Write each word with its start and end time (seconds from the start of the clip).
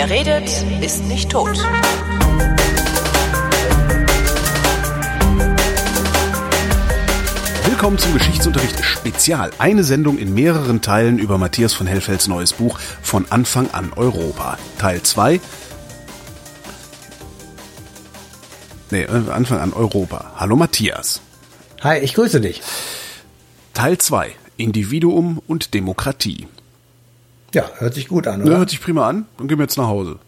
Wer 0.00 0.10
redet, 0.10 0.48
ist 0.80 1.02
nicht 1.06 1.28
tot. 1.28 1.58
Willkommen 7.64 7.98
zum 7.98 8.14
Geschichtsunterricht 8.14 8.84
Spezial. 8.84 9.50
Eine 9.58 9.82
Sendung 9.82 10.18
in 10.18 10.34
mehreren 10.34 10.82
Teilen 10.82 11.18
über 11.18 11.36
Matthias 11.36 11.74
von 11.74 11.88
Hellfelds 11.88 12.28
neues 12.28 12.52
Buch 12.52 12.78
Von 13.02 13.26
Anfang 13.30 13.72
an 13.72 13.92
Europa. 13.92 14.56
Teil 14.78 15.02
2. 15.02 15.40
Nee, 18.92 19.02
äh, 19.02 19.30
Anfang 19.32 19.58
an 19.58 19.72
Europa. 19.72 20.34
Hallo 20.36 20.54
Matthias. 20.54 21.22
Hi, 21.80 21.98
ich 21.98 22.14
grüße 22.14 22.40
dich. 22.40 22.62
Teil 23.74 23.98
2. 23.98 24.30
Individuum 24.58 25.42
und 25.48 25.74
Demokratie. 25.74 26.46
Ja, 27.54 27.64
hört 27.78 27.94
sich 27.94 28.08
gut 28.08 28.26
an, 28.26 28.42
oder? 28.42 28.52
Ja, 28.52 28.58
hört 28.58 28.70
sich 28.70 28.80
prima 28.80 29.08
an. 29.08 29.26
Dann 29.38 29.48
gehen 29.48 29.58
wir 29.58 29.64
jetzt 29.64 29.78
nach 29.78 29.86
Hause. 29.86 30.18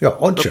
Ja, 0.00 0.10
und. 0.10 0.40
Tschö. 0.40 0.50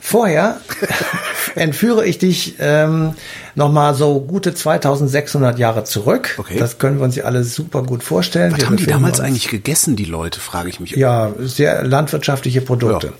Vorher 0.00 0.60
entführe 1.54 2.06
ich 2.06 2.18
dich 2.18 2.54
ähm, 2.58 3.14
nochmal 3.54 3.94
so 3.94 4.20
gute 4.20 4.54
2600 4.54 5.58
Jahre 5.58 5.84
zurück. 5.84 6.34
Okay. 6.38 6.58
Das 6.58 6.78
können 6.78 6.98
wir 6.98 7.04
uns 7.04 7.16
ja 7.16 7.24
alle 7.24 7.44
super 7.44 7.82
gut 7.82 8.02
vorstellen. 8.02 8.52
Was 8.52 8.60
Wir 8.60 8.66
haben 8.66 8.76
die 8.76 8.86
damals 8.86 9.20
eigentlich 9.20 9.48
gegessen, 9.48 9.96
die 9.96 10.04
Leute, 10.04 10.40
frage 10.40 10.68
ich 10.68 10.80
mich. 10.80 10.92
Ja, 10.92 11.32
sehr 11.38 11.84
landwirtschaftliche 11.84 12.60
Produkte. 12.60 13.08
Ja. 13.08 13.12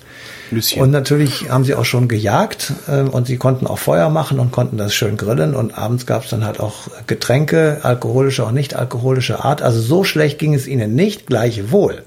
Und 0.81 0.91
natürlich 0.91 1.51
haben 1.51 1.65
sie 1.65 1.75
auch 1.75 1.85
schon 1.85 2.09
gejagt 2.09 2.73
ähm, 2.89 3.11
und 3.11 3.27
sie 3.27 3.37
konnten 3.37 3.67
auch 3.67 3.79
Feuer 3.79 4.09
machen 4.09 4.41
und 4.41 4.51
konnten 4.51 4.79
das 4.79 4.95
schön 4.95 5.17
grillen 5.17 5.55
und 5.55 5.77
abends 5.77 6.07
gab 6.07 6.25
es 6.25 6.31
dann 6.31 6.45
halt 6.45 6.59
auch 6.59 6.89
Getränke, 7.07 7.81
alkoholische 7.83 8.45
und 8.45 8.55
nicht 8.55 8.75
alkoholische 8.75 9.45
Art. 9.45 9.61
Also 9.61 9.81
so 9.81 10.05
schlecht 10.05 10.39
ging 10.39 10.55
es 10.55 10.67
ihnen 10.67 10.95
nicht, 10.95 11.27
gleichwohl. 11.27 12.03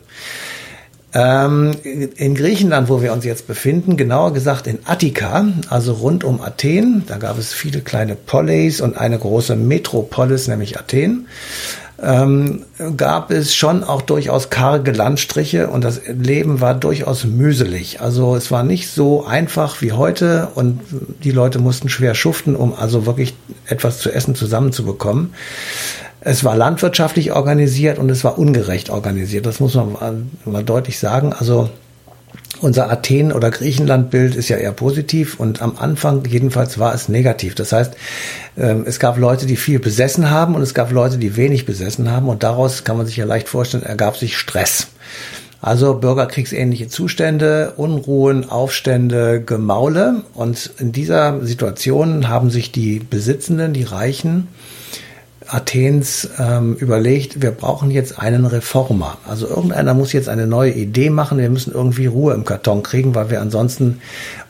Ähm, 1.13 1.75
in 1.83 2.35
Griechenland, 2.35 2.87
wo 2.87 3.01
wir 3.01 3.11
uns 3.11 3.25
jetzt 3.25 3.45
befinden, 3.45 3.97
genauer 3.97 4.33
gesagt 4.33 4.65
in 4.65 4.79
Attika, 4.85 5.45
also 5.69 5.93
rund 5.93 6.23
um 6.23 6.41
Athen, 6.41 7.03
da 7.05 7.17
gab 7.17 7.37
es 7.37 7.53
viele 7.53 7.81
kleine 7.81 8.15
Polis 8.15 8.79
und 8.79 8.97
eine 8.97 9.19
große 9.19 9.57
Metropolis, 9.57 10.47
nämlich 10.47 10.79
Athen, 10.79 11.27
ähm, 12.01 12.63
gab 12.97 13.29
es 13.29 13.53
schon 13.53 13.83
auch 13.83 14.01
durchaus 14.01 14.49
karge 14.49 14.91
Landstriche 14.91 15.67
und 15.67 15.83
das 15.83 16.01
Leben 16.07 16.61
war 16.61 16.73
durchaus 16.73 17.25
mühselig. 17.25 18.01
Also 18.01 18.35
es 18.35 18.49
war 18.49 18.63
nicht 18.63 18.89
so 18.89 19.25
einfach 19.25 19.81
wie 19.81 19.91
heute 19.91 20.47
und 20.55 20.79
die 21.23 21.31
Leute 21.31 21.59
mussten 21.59 21.89
schwer 21.89 22.15
schuften, 22.15 22.55
um 22.55 22.73
also 22.73 23.05
wirklich 23.05 23.35
etwas 23.67 23.99
zu 23.99 24.11
essen 24.11 24.33
zusammenzubekommen. 24.33 25.33
Es 26.23 26.43
war 26.43 26.55
landwirtschaftlich 26.55 27.31
organisiert 27.31 27.97
und 27.97 28.09
es 28.11 28.23
war 28.23 28.37
ungerecht 28.37 28.91
organisiert. 28.91 29.47
Das 29.47 29.59
muss 29.59 29.73
man 29.73 30.29
mal- 30.45 30.63
deutlich 30.63 30.99
sagen. 30.99 31.33
Also 31.33 31.69
unser 32.61 32.91
Athen- 32.91 33.31
oder 33.31 33.49
Griechenland-Bild 33.49 34.35
ist 34.35 34.47
ja 34.47 34.57
eher 34.57 34.71
positiv 34.71 35.39
und 35.39 35.63
am 35.63 35.77
Anfang 35.79 36.23
jedenfalls 36.25 36.77
war 36.77 36.93
es 36.93 37.09
negativ. 37.09 37.55
Das 37.55 37.71
heißt, 37.71 37.95
ähm, 38.55 38.83
es 38.85 38.99
gab 38.99 39.17
Leute, 39.17 39.47
die 39.47 39.55
viel 39.55 39.79
besessen 39.79 40.29
haben 40.29 40.53
und 40.53 40.61
es 40.61 40.75
gab 40.75 40.91
Leute, 40.91 41.17
die 41.17 41.35
wenig 41.37 41.65
besessen 41.65 42.11
haben 42.11 42.29
und 42.29 42.43
daraus 42.43 42.83
kann 42.83 42.97
man 42.97 43.07
sich 43.07 43.17
ja 43.17 43.25
leicht 43.25 43.49
vorstellen, 43.49 43.83
ergab 43.83 44.15
sich 44.15 44.37
Stress. 44.37 44.87
Also 45.59 45.95
bürgerkriegsähnliche 45.95 46.87
Zustände, 46.87 47.73
Unruhen, 47.77 48.47
Aufstände, 48.47 49.41
Gemaule 49.41 50.23
und 50.35 50.71
in 50.77 50.91
dieser 50.91 51.43
Situation 51.43 52.27
haben 52.27 52.51
sich 52.51 52.71
die 52.71 52.99
Besitzenden, 52.99 53.73
die 53.73 53.83
Reichen, 53.83 54.47
Athens 55.51 56.29
ähm, 56.39 56.75
überlegt, 56.75 57.41
wir 57.41 57.51
brauchen 57.51 57.91
jetzt 57.91 58.17
einen 58.17 58.45
Reformer. 58.45 59.17
Also 59.27 59.47
irgendeiner 59.47 59.93
muss 59.93 60.13
jetzt 60.13 60.29
eine 60.29 60.47
neue 60.47 60.71
Idee 60.71 61.09
machen. 61.09 61.37
Wir 61.37 61.49
müssen 61.49 61.73
irgendwie 61.73 62.05
Ruhe 62.05 62.33
im 62.33 62.45
Karton 62.45 62.83
kriegen, 62.83 63.15
weil 63.15 63.29
wir 63.29 63.41
ansonsten 63.41 63.99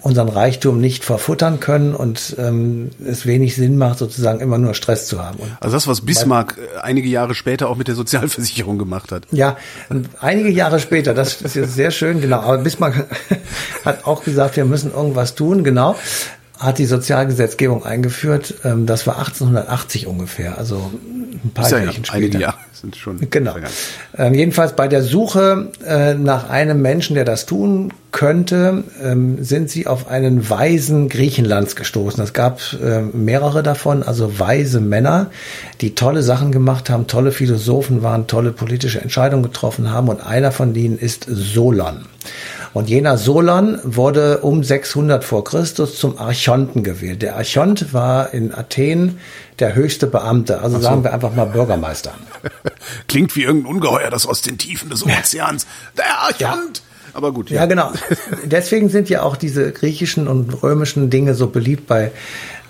unseren 0.02 0.30
Reichtum 0.30 0.80
nicht 0.80 1.04
verfuttern 1.04 1.60
können 1.60 1.96
und 1.96 2.36
ähm, 2.38 2.92
es 3.04 3.26
wenig 3.26 3.56
Sinn 3.56 3.78
macht, 3.78 3.98
sozusagen 3.98 4.40
immer 4.42 4.60
nur 4.60 4.76
Stress 4.76 5.08
zu 5.08 5.24
haben. 5.24 5.40
Und 5.40 5.52
Also 5.60 5.76
das, 5.76 5.88
was 5.88 6.02
Bismarck 6.02 6.58
äh, 6.58 6.80
einige 6.82 7.10
Jahre 7.10 7.34
später 7.34 7.68
auch 7.70 7.78
mit 7.78 7.88
der 7.88 7.96
Sozialversicherung 7.96 8.78
gemacht 8.78 9.12
hat. 9.12 9.24
ja, 9.32 9.58
einige 10.20 10.50
Jahre 10.50 10.80
später, 10.80 11.14
das 11.16 11.42
ist 11.42 11.56
jetzt 11.56 11.74
sehr 11.74 11.90
schön, 11.92 12.22
genau. 12.22 12.42
Aber 12.42 12.60
Bismarck 12.60 13.08
hat 13.86 14.06
auch 14.06 14.24
gesagt, 14.24 14.56
wir 14.56 14.66
müssen 14.66 14.94
irgendwas 14.94 15.34
tun, 15.34 15.64
genau. 15.64 15.96
Hat 16.62 16.78
die 16.78 16.86
Sozialgesetzgebung 16.86 17.84
eingeführt. 17.86 18.54
Ähm, 18.64 18.86
das 18.86 19.08
war 19.08 19.18
1880 19.18 20.06
ungefähr, 20.06 20.58
also 20.58 20.92
ein 21.44 21.52
paar 21.54 21.66
Ist 21.66 21.72
ja, 21.72 21.80
ja 21.80 21.92
später. 21.92 22.14
einige 22.14 22.40
Jahre 22.40 22.58
sind 22.72 22.96
schon. 22.96 23.30
Genau. 23.30 23.56
Ähm, 24.18 24.34
jedenfalls 24.34 24.76
bei 24.76 24.88
der 24.88 25.02
Suche 25.02 25.72
äh, 25.86 26.14
nach 26.14 26.50
einem 26.50 26.82
Menschen, 26.82 27.16
der 27.16 27.26
das 27.26 27.46
tun 27.46 27.94
könnte, 28.12 28.84
ähm, 29.02 29.44
sind 29.44 29.70
sie 29.70 29.88
auf 29.88 30.08
einen 30.08 30.50
Weisen 30.50 31.10
Griechenlands 31.10 31.76
gestoßen. 31.76 32.24
Es 32.24 32.34
gab 32.34 32.60
ähm, 32.84 33.26
mehrere 33.26 33.64
davon, 33.64 34.04
also 34.04 34.40
weise 34.40 34.82
Männer, 34.82 35.32
die 35.80 35.96
tolle 35.96 36.22
Sachen 36.22 36.52
gemacht 36.52 36.90
haben, 36.90 37.08
tolle 37.08 37.32
Philosophen 37.32 38.04
waren, 38.04 38.28
tolle 38.28 38.52
politische 38.52 39.02
Entscheidungen 39.02 39.44
getroffen 39.44 39.92
haben 39.92 40.10
und 40.10 40.22
einer 40.22 40.52
von 40.52 40.74
denen 40.74 40.98
ist 40.98 41.26
Solon. 41.28 42.06
Und 42.74 42.90
jener 42.90 43.18
Solon 43.18 43.80
wurde 43.84 44.40
um 44.40 44.64
600 44.64 45.24
vor 45.24 45.44
Christus 45.44 45.98
zum 45.98 46.18
Archonten 46.18 46.84
gewählt. 46.84 47.22
Der 47.22 47.36
Archont 47.36 47.94
war 47.94 48.34
in 48.34 48.54
Athen 48.54 49.20
der 49.60 49.76
höchste 49.76 50.08
Beamte, 50.08 50.62
also 50.62 50.80
sagen 50.80 51.04
wir 51.04 51.14
einfach 51.14 51.36
mal 51.36 51.46
Bürgermeister. 51.46 52.14
Klingt 53.08 53.36
wie 53.36 53.44
irgendein 53.44 53.76
Ungeheuer, 53.76 54.10
das 54.10 54.26
aus 54.26 54.42
den 54.42 54.58
Tiefen 54.58 54.90
des 54.90 55.06
Ozeans. 55.06 55.68
Der 55.98 56.18
Archont! 56.20 56.82
Aber 57.14 57.34
gut, 57.34 57.50
Ja, 57.50 57.66
genau. 57.66 57.92
Deswegen 58.46 58.88
sind 58.90 59.10
ja 59.10 59.24
auch 59.24 59.36
diese 59.36 59.72
griechischen 59.72 60.28
und 60.28 60.64
römischen 60.64 61.10
Dinge 61.10 61.34
so 61.34 61.48
beliebt 61.48 61.88
bei 61.88 62.12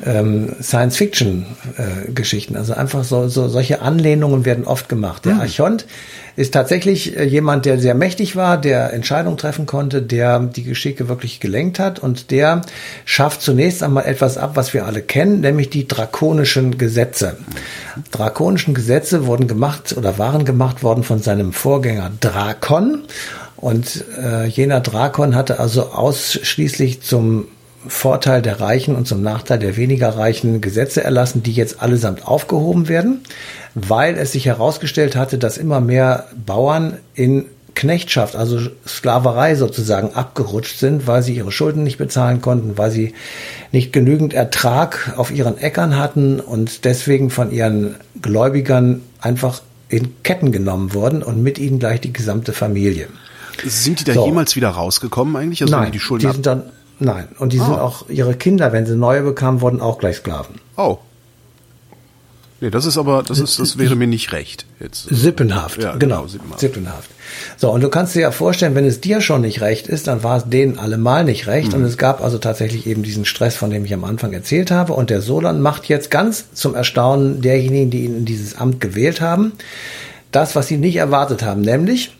ähm, 0.03 0.55
Science-Fiction-Geschichten. 0.61 2.55
also 2.55 2.73
einfach 2.73 3.03
so, 3.03 3.27
so 3.27 3.47
solche 3.49 3.81
Anlehnungen 3.81 4.45
werden 4.45 4.65
oft 4.65 4.89
gemacht. 4.89 5.25
Der 5.25 5.35
Archont 5.35 5.85
ist 6.35 6.53
tatsächlich 6.53 7.17
äh, 7.17 7.23
jemand, 7.23 7.65
der 7.65 7.79
sehr 7.79 7.95
mächtig 7.95 8.35
war, 8.35 8.57
der 8.59 8.93
Entscheidungen 8.93 9.37
treffen 9.37 9.65
konnte, 9.65 10.01
der 10.01 10.39
die 10.39 10.63
Geschicke 10.63 11.07
wirklich 11.07 11.39
gelenkt 11.39 11.79
hat 11.79 11.99
und 11.99 12.31
der 12.31 12.61
schafft 13.05 13.41
zunächst 13.41 13.83
einmal 13.83 14.05
etwas 14.05 14.37
ab, 14.37 14.51
was 14.55 14.73
wir 14.73 14.85
alle 14.85 15.01
kennen, 15.01 15.41
nämlich 15.41 15.69
die 15.69 15.87
drakonischen 15.87 16.77
Gesetze. 16.77 17.37
Drakonischen 18.11 18.73
Gesetze 18.73 19.25
wurden 19.25 19.47
gemacht 19.47 19.95
oder 19.97 20.17
waren 20.17 20.45
gemacht 20.45 20.83
worden 20.83 21.03
von 21.03 21.19
seinem 21.19 21.53
Vorgänger 21.53 22.11
Drakon. 22.19 23.03
Und 23.57 24.03
äh, 24.17 24.47
jener 24.47 24.79
Drakon 24.79 25.35
hatte 25.35 25.59
also 25.59 25.91
ausschließlich 25.91 27.03
zum 27.03 27.45
Vorteil 27.87 28.41
der 28.41 28.59
Reichen 28.59 28.95
und 28.95 29.07
zum 29.07 29.21
Nachteil 29.21 29.59
der 29.59 29.77
weniger 29.77 30.09
Reichen 30.09 30.61
Gesetze 30.61 31.03
erlassen, 31.03 31.43
die 31.43 31.53
jetzt 31.53 31.81
allesamt 31.81 32.27
aufgehoben 32.27 32.87
werden, 32.87 33.21
weil 33.73 34.17
es 34.17 34.33
sich 34.33 34.45
herausgestellt 34.45 35.15
hatte, 35.15 35.37
dass 35.37 35.57
immer 35.57 35.81
mehr 35.81 36.27
Bauern 36.45 36.97
in 37.15 37.45
Knechtschaft, 37.73 38.35
also 38.35 38.59
Sklaverei 38.85 39.55
sozusagen 39.55 40.13
abgerutscht 40.13 40.77
sind, 40.77 41.07
weil 41.07 41.23
sie 41.23 41.35
ihre 41.35 41.51
Schulden 41.51 41.83
nicht 41.83 41.97
bezahlen 41.97 42.41
konnten, 42.41 42.77
weil 42.77 42.91
sie 42.91 43.13
nicht 43.71 43.93
genügend 43.93 44.33
Ertrag 44.33 45.13
auf 45.17 45.31
ihren 45.31 45.57
Äckern 45.57 45.97
hatten 45.97 46.39
und 46.39 46.85
deswegen 46.85 47.29
von 47.29 47.51
ihren 47.51 47.95
Gläubigern 48.21 49.01
einfach 49.21 49.61
in 49.87 50.21
Ketten 50.23 50.51
genommen 50.51 50.93
wurden 50.93 51.23
und 51.23 51.41
mit 51.41 51.59
ihnen 51.59 51.79
gleich 51.79 52.01
die 52.01 52.13
gesamte 52.13 52.53
Familie. 52.53 53.07
Sind 53.65 53.99
die 53.99 54.03
da 54.03 54.13
So. 54.13 54.25
jemals 54.25 54.55
wieder 54.55 54.69
rausgekommen 54.69 55.35
eigentlich? 55.35 55.61
Also 55.61 55.75
Nein, 55.75 55.87
die 55.87 55.91
die 55.91 55.99
Schulden 55.99 56.27
ab 56.27 56.33
sind 56.33 56.45
dann, 56.45 56.63
nein. 57.01 57.27
Und 57.39 57.51
die 57.53 57.57
sind 57.59 57.73
Ah. 57.73 57.81
auch, 57.81 58.09
ihre 58.09 58.35
Kinder, 58.35 58.71
wenn 58.71 58.85
sie 58.85 58.95
neue 58.95 59.21
bekamen, 59.23 59.61
wurden 59.61 59.81
auch 59.81 59.97
gleich 59.99 60.17
Sklaven. 60.17 60.55
Oh. 60.77 60.99
Nee, 62.63 62.69
das 62.69 62.85
ist 62.85 62.99
aber, 62.99 63.23
das 63.23 63.39
ist, 63.39 63.57
das 63.59 63.79
wäre 63.79 63.95
mir 63.95 64.05
nicht 64.05 64.33
recht. 64.33 64.67
Jetzt. 64.79 65.07
Sippenhaft, 65.09 65.81
Ja, 65.81 65.93
genau, 65.95 66.17
genau, 66.21 66.27
sippenhaft. 66.27 66.59
sippenhaft. 66.59 67.09
So, 67.57 67.71
und 67.71 67.81
du 67.81 67.89
kannst 67.89 68.13
dir 68.13 68.21
ja 68.21 68.31
vorstellen, 68.31 68.75
wenn 68.75 68.85
es 68.85 69.01
dir 69.01 69.19
schon 69.19 69.41
nicht 69.41 69.61
recht 69.61 69.87
ist, 69.87 70.05
dann 70.05 70.21
war 70.23 70.37
es 70.37 70.43
denen 70.45 70.77
allemal 70.77 71.23
nicht 71.23 71.47
recht. 71.47 71.69
Mhm. 71.69 71.79
Und 71.79 71.83
es 71.85 71.97
gab 71.97 72.21
also 72.23 72.37
tatsächlich 72.37 72.85
eben 72.85 73.01
diesen 73.01 73.25
Stress, 73.25 73.55
von 73.55 73.71
dem 73.71 73.83
ich 73.83 73.93
am 73.95 74.03
Anfang 74.03 74.31
erzählt 74.33 74.69
habe. 74.69 74.93
Und 74.93 75.09
der 75.09 75.21
Solon 75.21 75.59
macht 75.59 75.85
jetzt 75.87 76.11
ganz 76.11 76.53
zum 76.53 76.75
Erstaunen 76.75 77.41
derjenigen, 77.41 77.89
die 77.89 78.05
ihn 78.05 78.15
in 78.17 78.25
dieses 78.25 78.55
Amt 78.55 78.79
gewählt 78.79 79.21
haben, 79.21 79.53
das, 80.31 80.55
was 80.55 80.67
sie 80.67 80.77
nicht 80.77 80.97
erwartet 80.97 81.41
haben, 81.41 81.61
nämlich 81.61 82.15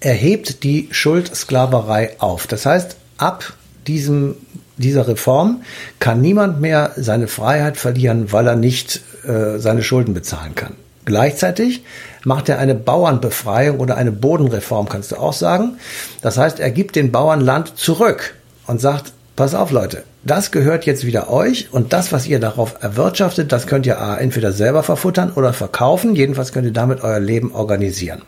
er 0.00 0.14
hebt 0.14 0.64
die 0.64 0.88
Schuldsklaverei 0.90 2.18
auf. 2.18 2.46
Das 2.46 2.64
heißt, 2.64 2.96
ab 3.18 3.52
diesem, 3.90 4.36
dieser 4.76 5.08
Reform 5.08 5.62
kann 5.98 6.20
niemand 6.20 6.60
mehr 6.60 6.92
seine 6.96 7.26
Freiheit 7.26 7.76
verlieren, 7.76 8.30
weil 8.30 8.46
er 8.46 8.54
nicht 8.54 9.02
äh, 9.26 9.58
seine 9.58 9.82
Schulden 9.82 10.14
bezahlen 10.14 10.54
kann. 10.54 10.74
Gleichzeitig 11.04 11.82
macht 12.24 12.48
er 12.48 12.60
eine 12.60 12.76
Bauernbefreiung 12.76 13.80
oder 13.80 13.96
eine 13.96 14.12
Bodenreform, 14.12 14.88
kannst 14.88 15.10
du 15.10 15.16
auch 15.16 15.32
sagen. 15.32 15.78
Das 16.22 16.38
heißt, 16.38 16.60
er 16.60 16.70
gibt 16.70 16.94
den 16.94 17.10
Bauern 17.10 17.40
Land 17.40 17.76
zurück 17.76 18.34
und 18.68 18.80
sagt, 18.80 19.12
pass 19.34 19.56
auf 19.56 19.72
Leute, 19.72 20.04
das 20.22 20.52
gehört 20.52 20.86
jetzt 20.86 21.04
wieder 21.04 21.30
euch 21.30 21.72
und 21.72 21.92
das, 21.92 22.12
was 22.12 22.28
ihr 22.28 22.38
darauf 22.38 22.76
erwirtschaftet, 22.80 23.50
das 23.50 23.66
könnt 23.66 23.86
ihr 23.86 23.98
entweder 24.20 24.52
selber 24.52 24.84
verfuttern 24.84 25.32
oder 25.34 25.52
verkaufen. 25.52 26.14
Jedenfalls 26.14 26.52
könnt 26.52 26.66
ihr 26.66 26.72
damit 26.72 27.02
euer 27.02 27.18
Leben 27.18 27.52
organisieren. 27.52 28.22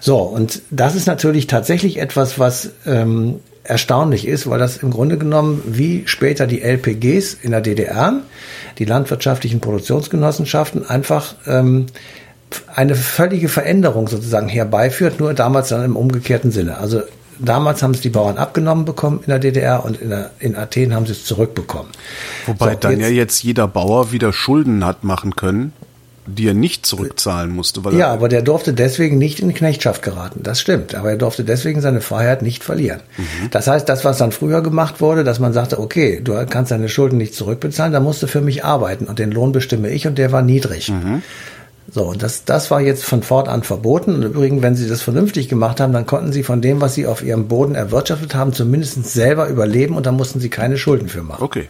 So, 0.00 0.18
und 0.18 0.62
das 0.70 0.96
ist 0.96 1.06
natürlich 1.06 1.46
tatsächlich 1.46 1.98
etwas, 1.98 2.38
was 2.38 2.70
ähm, 2.86 3.40
erstaunlich 3.70 4.26
ist, 4.26 4.50
weil 4.50 4.58
das 4.58 4.78
im 4.78 4.90
Grunde 4.90 5.16
genommen 5.16 5.62
wie 5.64 6.02
später 6.06 6.46
die 6.46 6.60
LPGs 6.60 7.34
in 7.34 7.52
der 7.52 7.60
DDR, 7.60 8.14
die 8.78 8.84
landwirtschaftlichen 8.84 9.60
Produktionsgenossenschaften, 9.60 10.88
einfach 10.88 11.36
ähm, 11.46 11.86
eine 12.74 12.96
völlige 12.96 13.48
Veränderung 13.48 14.08
sozusagen 14.08 14.48
herbeiführt, 14.48 15.20
nur 15.20 15.34
damals 15.34 15.68
dann 15.68 15.84
im 15.84 15.96
umgekehrten 15.96 16.50
Sinne. 16.50 16.78
Also 16.78 17.02
damals 17.38 17.82
haben 17.82 17.94
es 17.94 18.00
die 18.00 18.10
Bauern 18.10 18.38
abgenommen 18.38 18.84
bekommen 18.84 19.20
in 19.20 19.30
der 19.30 19.38
DDR 19.38 19.84
und 19.84 20.00
in, 20.00 20.10
der, 20.10 20.32
in 20.40 20.56
Athen 20.56 20.92
haben 20.92 21.06
sie 21.06 21.12
es 21.12 21.24
zurückbekommen. 21.24 21.92
Wobei 22.46 22.72
so, 22.72 22.78
dann 22.80 22.92
jetzt, 22.98 23.02
ja 23.02 23.08
jetzt 23.08 23.42
jeder 23.44 23.68
Bauer 23.68 24.10
wieder 24.10 24.32
Schulden 24.32 24.84
hat 24.84 25.04
machen 25.04 25.36
können 25.36 25.72
die 26.26 26.46
er 26.46 26.54
nicht 26.54 26.86
zurückzahlen 26.86 27.50
musste. 27.50 27.84
Weil 27.84 27.96
ja, 27.96 28.12
aber 28.12 28.28
der 28.28 28.42
durfte 28.42 28.72
deswegen 28.72 29.18
nicht 29.18 29.40
in 29.40 29.54
Knechtschaft 29.54 30.02
geraten. 30.02 30.42
Das 30.42 30.60
stimmt. 30.60 30.94
Aber 30.94 31.10
er 31.10 31.16
durfte 31.16 31.44
deswegen 31.44 31.80
seine 31.80 32.00
Freiheit 32.00 32.42
nicht 32.42 32.62
verlieren. 32.62 33.00
Mhm. 33.16 33.50
Das 33.50 33.66
heißt, 33.66 33.88
das, 33.88 34.04
was 34.04 34.18
dann 34.18 34.32
früher 34.32 34.62
gemacht 34.62 35.00
wurde, 35.00 35.24
dass 35.24 35.38
man 35.38 35.52
sagte, 35.52 35.78
okay, 35.78 36.20
du 36.22 36.34
kannst 36.48 36.70
deine 36.70 36.88
Schulden 36.88 37.16
nicht 37.18 37.34
zurückbezahlen, 37.34 37.92
dann 37.92 38.04
musst 38.04 38.22
du 38.22 38.26
für 38.26 38.40
mich 38.40 38.64
arbeiten 38.64 39.06
und 39.06 39.18
den 39.18 39.32
Lohn 39.32 39.52
bestimme 39.52 39.90
ich 39.90 40.06
und 40.06 40.18
der 40.18 40.32
war 40.32 40.42
niedrig. 40.42 40.90
Mhm. 40.90 41.22
So, 41.92 42.04
und 42.04 42.22
das, 42.22 42.44
das 42.44 42.70
war 42.70 42.80
jetzt 42.80 43.04
von 43.04 43.22
fortan 43.22 43.64
verboten. 43.64 44.14
Und 44.14 44.22
übrigens, 44.22 44.62
wenn 44.62 44.76
sie 44.76 44.88
das 44.88 45.02
vernünftig 45.02 45.48
gemacht 45.48 45.80
haben, 45.80 45.92
dann 45.92 46.06
konnten 46.06 46.32
sie 46.32 46.44
von 46.44 46.60
dem, 46.60 46.80
was 46.80 46.94
sie 46.94 47.06
auf 47.06 47.22
ihrem 47.22 47.48
Boden 47.48 47.74
erwirtschaftet 47.74 48.34
haben, 48.34 48.52
zumindest 48.52 49.04
selber 49.06 49.48
überleben 49.48 49.96
und 49.96 50.06
da 50.06 50.12
mussten 50.12 50.38
sie 50.38 50.50
keine 50.50 50.78
Schulden 50.78 51.08
für 51.08 51.22
machen. 51.22 51.42
Okay. 51.42 51.68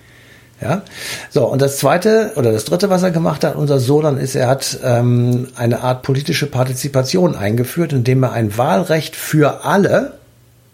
Ja, 0.60 0.82
so 1.30 1.46
und 1.46 1.62
das 1.62 1.78
zweite 1.78 2.32
oder 2.36 2.52
das 2.52 2.66
dritte, 2.66 2.90
was 2.90 3.02
er 3.02 3.10
gemacht 3.10 3.44
hat, 3.44 3.56
unser 3.56 3.80
Solan, 3.80 4.18
ist, 4.18 4.34
er 4.34 4.48
hat 4.48 4.78
ähm, 4.84 5.48
eine 5.56 5.80
Art 5.80 6.02
politische 6.02 6.46
Partizipation 6.46 7.34
eingeführt, 7.34 7.94
indem 7.94 8.22
er 8.22 8.32
ein 8.32 8.58
Wahlrecht 8.58 9.16
für 9.16 9.64
alle 9.64 10.18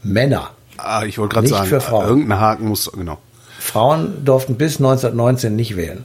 Männer, 0.02 0.50
ah, 0.76 1.04
ich 1.04 1.18
wollte 1.18 1.34
gerade 1.34 1.48
sagen, 1.48 1.68
für 1.68 1.80
Frauen. 1.80 2.08
irgendein 2.08 2.40
Haken 2.40 2.66
muss 2.66 2.90
genau. 2.92 3.18
Frauen 3.60 4.24
durften 4.24 4.56
bis 4.56 4.78
1919 4.78 5.54
nicht 5.54 5.76
wählen. 5.76 6.04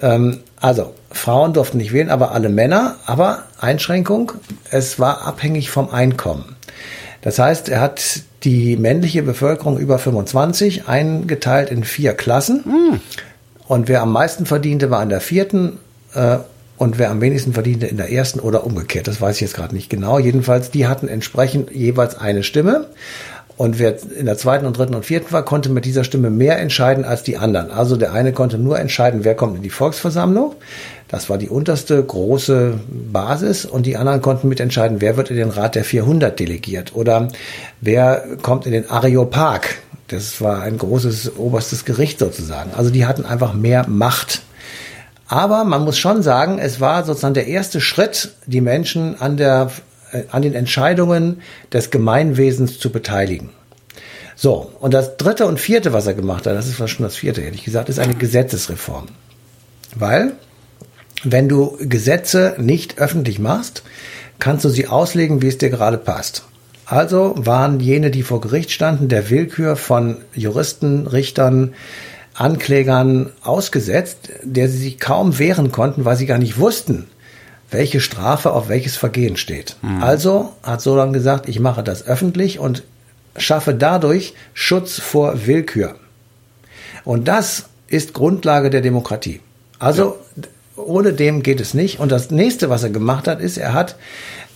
Ähm, 0.00 0.40
also 0.60 0.94
Frauen 1.10 1.52
durften 1.52 1.78
nicht 1.78 1.92
wählen, 1.92 2.10
aber 2.10 2.32
alle 2.32 2.48
Männer. 2.48 2.96
Aber 3.06 3.44
Einschränkung: 3.60 4.32
Es 4.70 4.98
war 4.98 5.26
abhängig 5.26 5.70
vom 5.70 5.90
Einkommen. 5.90 6.56
Das 7.22 7.38
heißt, 7.38 7.68
er 7.68 7.80
hat 7.80 8.22
die 8.44 8.76
männliche 8.76 9.22
Bevölkerung 9.22 9.78
über 9.78 9.98
25 9.98 10.86
eingeteilt 10.86 11.70
in 11.70 11.84
vier 11.84 12.14
Klassen. 12.14 12.62
Mhm. 12.64 13.00
Und 13.66 13.88
wer 13.88 14.02
am 14.02 14.12
meisten 14.12 14.46
verdiente, 14.46 14.90
war 14.90 15.02
in 15.02 15.08
der 15.08 15.20
vierten. 15.20 15.78
Äh, 16.14 16.38
und 16.78 16.98
wer 16.98 17.10
am 17.10 17.20
wenigsten 17.20 17.52
verdiente, 17.52 17.86
in 17.86 17.96
der 17.96 18.12
ersten 18.12 18.38
oder 18.38 18.64
umgekehrt. 18.64 19.08
Das 19.08 19.20
weiß 19.20 19.36
ich 19.36 19.40
jetzt 19.40 19.54
gerade 19.54 19.74
nicht 19.74 19.90
genau. 19.90 20.20
Jedenfalls, 20.20 20.70
die 20.70 20.86
hatten 20.86 21.08
entsprechend 21.08 21.72
jeweils 21.72 22.16
eine 22.16 22.44
Stimme. 22.44 22.86
Und 23.58 23.80
wer 23.80 23.96
in 24.16 24.26
der 24.26 24.38
zweiten 24.38 24.66
und 24.66 24.78
dritten 24.78 24.94
und 24.94 25.04
vierten 25.04 25.32
war, 25.32 25.44
konnte 25.44 25.68
mit 25.68 25.84
dieser 25.84 26.04
Stimme 26.04 26.30
mehr 26.30 26.60
entscheiden 26.60 27.04
als 27.04 27.24
die 27.24 27.38
anderen. 27.38 27.72
Also 27.72 27.96
der 27.96 28.12
eine 28.12 28.32
konnte 28.32 28.56
nur 28.56 28.78
entscheiden, 28.78 29.24
wer 29.24 29.34
kommt 29.34 29.56
in 29.56 29.62
die 29.62 29.68
Volksversammlung. 29.68 30.54
Das 31.08 31.28
war 31.28 31.38
die 31.38 31.48
unterste 31.48 32.00
große 32.00 32.78
Basis 33.12 33.66
und 33.66 33.84
die 33.84 33.96
anderen 33.96 34.22
konnten 34.22 34.48
mitentscheiden, 34.48 35.00
wer 35.00 35.16
wird 35.16 35.30
in 35.30 35.36
den 35.36 35.50
Rat 35.50 35.74
der 35.74 35.82
400 35.82 36.38
delegiert 36.38 36.94
oder 36.94 37.28
wer 37.80 38.22
kommt 38.42 38.64
in 38.64 38.72
den 38.72 38.88
Areopag. 38.88 39.62
Das 40.06 40.40
war 40.40 40.62
ein 40.62 40.78
großes 40.78 41.36
oberstes 41.36 41.84
Gericht 41.84 42.20
sozusagen. 42.20 42.70
Also 42.76 42.90
die 42.90 43.06
hatten 43.06 43.24
einfach 43.24 43.54
mehr 43.54 43.88
Macht. 43.88 44.42
Aber 45.26 45.64
man 45.64 45.82
muss 45.82 45.98
schon 45.98 46.22
sagen, 46.22 46.58
es 46.58 46.80
war 46.80 47.04
sozusagen 47.04 47.34
der 47.34 47.48
erste 47.48 47.80
Schritt, 47.80 48.30
die 48.46 48.60
Menschen 48.60 49.20
an 49.20 49.36
der, 49.36 49.70
an 50.30 50.42
den 50.42 50.54
Entscheidungen 50.54 51.42
des 51.72 51.90
Gemeinwesens 51.90 52.78
zu 52.78 52.90
beteiligen. 52.90 53.50
So, 54.36 54.70
und 54.78 54.94
das 54.94 55.16
dritte 55.16 55.46
und 55.46 55.58
vierte, 55.58 55.92
was 55.92 56.06
er 56.06 56.14
gemacht 56.14 56.46
hat, 56.46 56.54
das 56.54 56.68
ist 56.68 56.90
schon 56.90 57.04
das 57.04 57.16
vierte, 57.16 57.40
ehrlich 57.40 57.64
gesagt, 57.64 57.88
ist 57.88 57.98
eine 57.98 58.14
Gesetzesreform. 58.14 59.06
Weil 59.96 60.34
wenn 61.24 61.48
du 61.48 61.76
Gesetze 61.80 62.54
nicht 62.58 62.98
öffentlich 62.98 63.38
machst, 63.38 63.82
kannst 64.38 64.64
du 64.64 64.68
sie 64.68 64.86
auslegen, 64.86 65.42
wie 65.42 65.48
es 65.48 65.58
dir 65.58 65.70
gerade 65.70 65.98
passt. 65.98 66.44
Also 66.86 67.34
waren 67.36 67.80
jene, 67.80 68.10
die 68.10 68.22
vor 68.22 68.40
Gericht 68.40 68.70
standen, 68.70 69.08
der 69.08 69.28
Willkür 69.28 69.76
von 69.76 70.18
Juristen, 70.34 71.06
Richtern, 71.06 71.74
Anklägern 72.34 73.30
ausgesetzt, 73.42 74.30
der 74.44 74.68
sie 74.68 74.78
sich 74.78 74.98
kaum 74.98 75.38
wehren 75.38 75.72
konnten, 75.72 76.04
weil 76.04 76.16
sie 76.16 76.26
gar 76.26 76.38
nicht 76.38 76.58
wussten, 76.58 77.08
welche 77.70 78.00
Strafe 78.00 78.52
auf 78.52 78.68
welches 78.68 78.96
Vergehen 78.96 79.36
steht. 79.36 79.76
Mhm. 79.82 80.02
Also 80.02 80.52
hat 80.62 80.80
Solan 80.80 81.12
gesagt, 81.12 81.48
ich 81.48 81.60
mache 81.60 81.82
das 81.82 82.06
öffentlich 82.06 82.58
und 82.58 82.82
schaffe 83.36 83.74
dadurch 83.74 84.34
Schutz 84.54 84.98
vor 84.98 85.46
Willkür. 85.46 85.96
Und 87.04 87.28
das 87.28 87.66
ist 87.86 88.14
Grundlage 88.14 88.70
der 88.70 88.80
Demokratie. 88.80 89.40
Also 89.78 90.16
ja 90.36 90.42
ohne 90.78 91.12
dem 91.12 91.42
geht 91.42 91.60
es 91.60 91.74
nicht. 91.74 92.00
Und 92.00 92.12
das 92.12 92.30
nächste, 92.30 92.70
was 92.70 92.82
er 92.82 92.90
gemacht 92.90 93.28
hat, 93.28 93.40
ist, 93.40 93.58
er 93.58 93.72
hat 93.72 93.96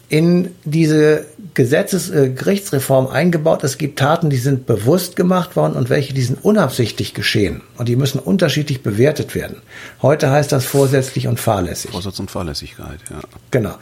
in 0.09 0.55
diese 0.64 1.26
Gesetzes 1.54 2.08
äh, 2.10 2.31
Gerichtsreform 2.31 3.06
eingebaut. 3.06 3.62
Es 3.64 3.76
gibt 3.76 3.99
Taten, 3.99 4.31
die 4.31 4.38
sind 4.38 4.66
bewusst 4.66 5.16
gemacht 5.16 5.54
worden 5.56 5.75
und 5.75 5.90
welche, 5.90 6.14
die 6.14 6.22
sind 6.22 6.43
unabsichtlich 6.43 7.12
geschehen. 7.12 7.60
Und 7.76 7.88
die 7.88 7.96
müssen 7.96 8.19
unterschiedlich 8.19 8.82
bewertet 8.82 9.34
werden. 9.34 9.60
Heute 10.00 10.31
heißt 10.31 10.50
das 10.50 10.64
vorsätzlich 10.64 11.28
und 11.28 11.38
fahrlässig. 11.38 11.90
Vorsatz 11.90 12.19
und 12.19 12.31
Fahrlässigkeit, 12.31 13.00
ja. 13.10 13.20
Genau. 13.50 13.75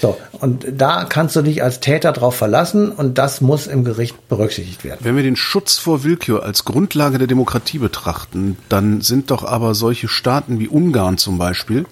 So. 0.00 0.16
Und 0.32 0.66
da 0.72 1.04
kannst 1.04 1.36
du 1.36 1.42
dich 1.42 1.62
als 1.62 1.80
Täter 1.80 2.12
drauf 2.12 2.34
verlassen 2.34 2.90
und 2.90 3.18
das 3.18 3.40
muss 3.40 3.66
im 3.66 3.84
Gericht 3.84 4.28
berücksichtigt 4.28 4.84
werden. 4.84 5.00
Wenn 5.02 5.16
wir 5.16 5.22
den 5.22 5.36
Schutz 5.36 5.76
vor 5.76 6.04
Willkür 6.04 6.44
als 6.44 6.64
Grundlage 6.64 7.18
der 7.18 7.26
Demokratie 7.26 7.78
betrachten, 7.78 8.56
dann 8.68 9.02
sind 9.02 9.30
doch 9.30 9.44
aber 9.44 9.74
solche 9.74 10.08
Staaten 10.08 10.58
wie 10.58 10.68
Ungarn 10.68 11.18
zum 11.18 11.36
Beispiel, 11.38 11.84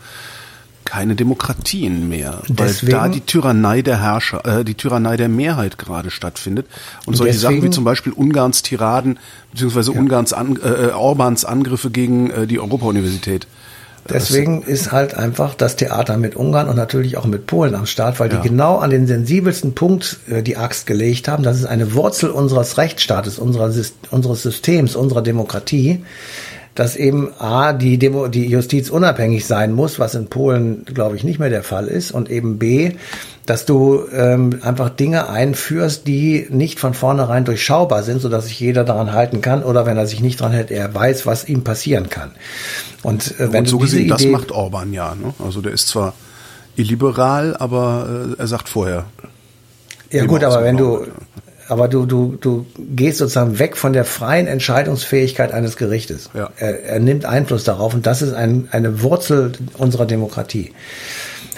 keine 0.87 1.15
Demokratien 1.15 2.09
mehr, 2.09 2.41
weil 2.49 2.69
deswegen, 2.69 2.93
da 2.93 3.09
die 3.09 3.21
Tyrannei 3.21 3.83
der 3.83 4.01
Herrscher, 4.01 4.61
äh, 4.61 4.65
die 4.65 4.75
Tyrannei 4.75 5.19
der 5.19 5.29
Mehrheit 5.29 5.77
gerade 5.77 6.11
stattfindet 6.11 6.67
und 7.05 7.15
solche 7.17 7.35
deswegen, 7.35 7.57
Sachen 7.57 7.63
wie 7.65 7.71
zum 7.71 7.85
Beispiel 7.85 8.13
Ungarns 8.13 8.63
Tiraden 8.63 9.19
beziehungsweise 9.51 9.93
ja. 9.93 10.01
Ungarns 10.01 10.33
an, 10.33 10.59
äh, 10.63 10.93
Orbans 10.93 11.45
Angriffe 11.45 11.91
gegen 11.91 12.31
äh, 12.31 12.47
die 12.47 12.59
Europa-Universität. 12.59 13.47
Äh, 14.09 14.13
deswegen 14.15 14.63
ist 14.63 14.93
halt 14.93 15.15
einfach 15.15 15.55
das 15.55 15.77
Theater 15.77 16.17
mit 16.17 16.37
Ungarn 16.37 16.69
und 16.69 16.77
natürlich 16.77 17.17
auch 17.17 17.27
mit 17.27 17.47
Polen 17.47 17.75
am 17.75 17.87
Start, 17.87 18.21
weil 18.21 18.31
ja. 18.31 18.41
die 18.41 18.49
genau 18.49 18.79
an 18.79 18.91
den 18.91 19.07
sensibelsten 19.07 19.75
Punkt 19.75 20.19
äh, 20.29 20.43
die 20.43 20.57
Axt 20.57 20.87
gelegt 20.87 21.29
haben. 21.29 21.43
Das 21.43 21.59
ist 21.59 21.67
eine 21.67 21.95
Wurzel 21.95 22.31
unseres 22.31 22.79
Rechtsstaates, 22.79 23.39
unserer, 23.39 23.73
unseres 24.11 24.43
Systems, 24.43 24.97
unserer 24.97 25.23
Demokratie 25.23 26.05
dass 26.77 26.95
eben 26.95 27.31
A, 27.39 27.73
die, 27.73 27.99
Demo, 27.99 28.29
die 28.29 28.47
Justiz 28.47 28.91
unabhängig 28.91 29.47
sein 29.47 29.73
muss, 29.73 29.99
was 29.99 30.15
in 30.15 30.27
Polen, 30.27 30.85
glaube 30.85 31.17
ich, 31.17 31.25
nicht 31.25 31.41
mehr 31.41 31.51
der 31.51 31.65
Fall 31.65 31.89
ist, 31.89 32.13
und 32.13 32.31
eben 32.31 32.59
B, 32.59 32.93
dass 33.47 33.65
du 33.65 34.05
ähm, 34.13 34.59
einfach 34.63 34.91
Dinge 34.91 35.29
einführst, 35.29 36.07
die 36.07 36.47
nicht 36.51 36.79
von 36.79 36.95
vornherein 36.95 37.45
durchschaubar 37.45 38.03
sind, 38.03 38.21
sodass 38.21 38.47
sich 38.47 38.61
jeder 38.61 38.85
daran 38.85 39.13
halten 39.13 39.41
kann, 39.41 39.63
oder 39.63 39.87
wenn 39.87 39.97
er 39.97 40.07
sich 40.07 40.21
nicht 40.21 40.41
daran 40.41 40.53
hält, 40.53 40.71
er 40.71 40.95
weiß, 40.95 41.25
was 41.27 41.49
ihm 41.49 41.65
passieren 41.65 42.11
kann. 42.11 42.33
Und 43.03 43.41
äh, 43.41 43.53
wenn 43.53 43.61
und 43.61 43.69
so 43.69 43.79
gesehen, 43.79 44.01
Idee, 44.01 44.09
das 44.11 44.25
macht 44.27 44.53
Orban 44.53 44.93
ja. 44.93 45.15
Ne? 45.15 45.33
Also 45.43 45.63
der 45.63 45.73
ist 45.73 45.89
zwar 45.89 46.13
illiberal, 46.77 47.57
aber 47.57 48.35
äh, 48.37 48.41
er 48.41 48.47
sagt 48.47 48.69
vorher. 48.69 49.07
Ja 50.11 50.27
gut, 50.27 50.45
aber 50.45 50.63
wenn 50.63 50.77
du 50.77 51.07
aber 51.69 51.89
du, 51.89 52.07
du, 52.07 52.37
du 52.41 52.67
gehst 52.79 53.19
sozusagen 53.19 53.59
weg 53.59 53.77
von 53.77 53.93
der 53.93 54.05
freien 54.05 54.47
Entscheidungsfähigkeit 54.47 55.53
eines 55.53 55.77
Gerichtes. 55.77 56.31
Ja. 56.35 56.51
Er, 56.57 56.85
er 56.85 57.01
nimmt 57.01 57.25
Einfluss 57.25 57.65
darauf 57.65 57.95
und 57.95 58.07
das 58.07 58.23
ist 58.23 58.35
ein, 58.35 58.69
eine 58.71 59.03
Wurzel 59.03 59.53
unserer 59.79 60.07
Demokratie. 60.07 60.73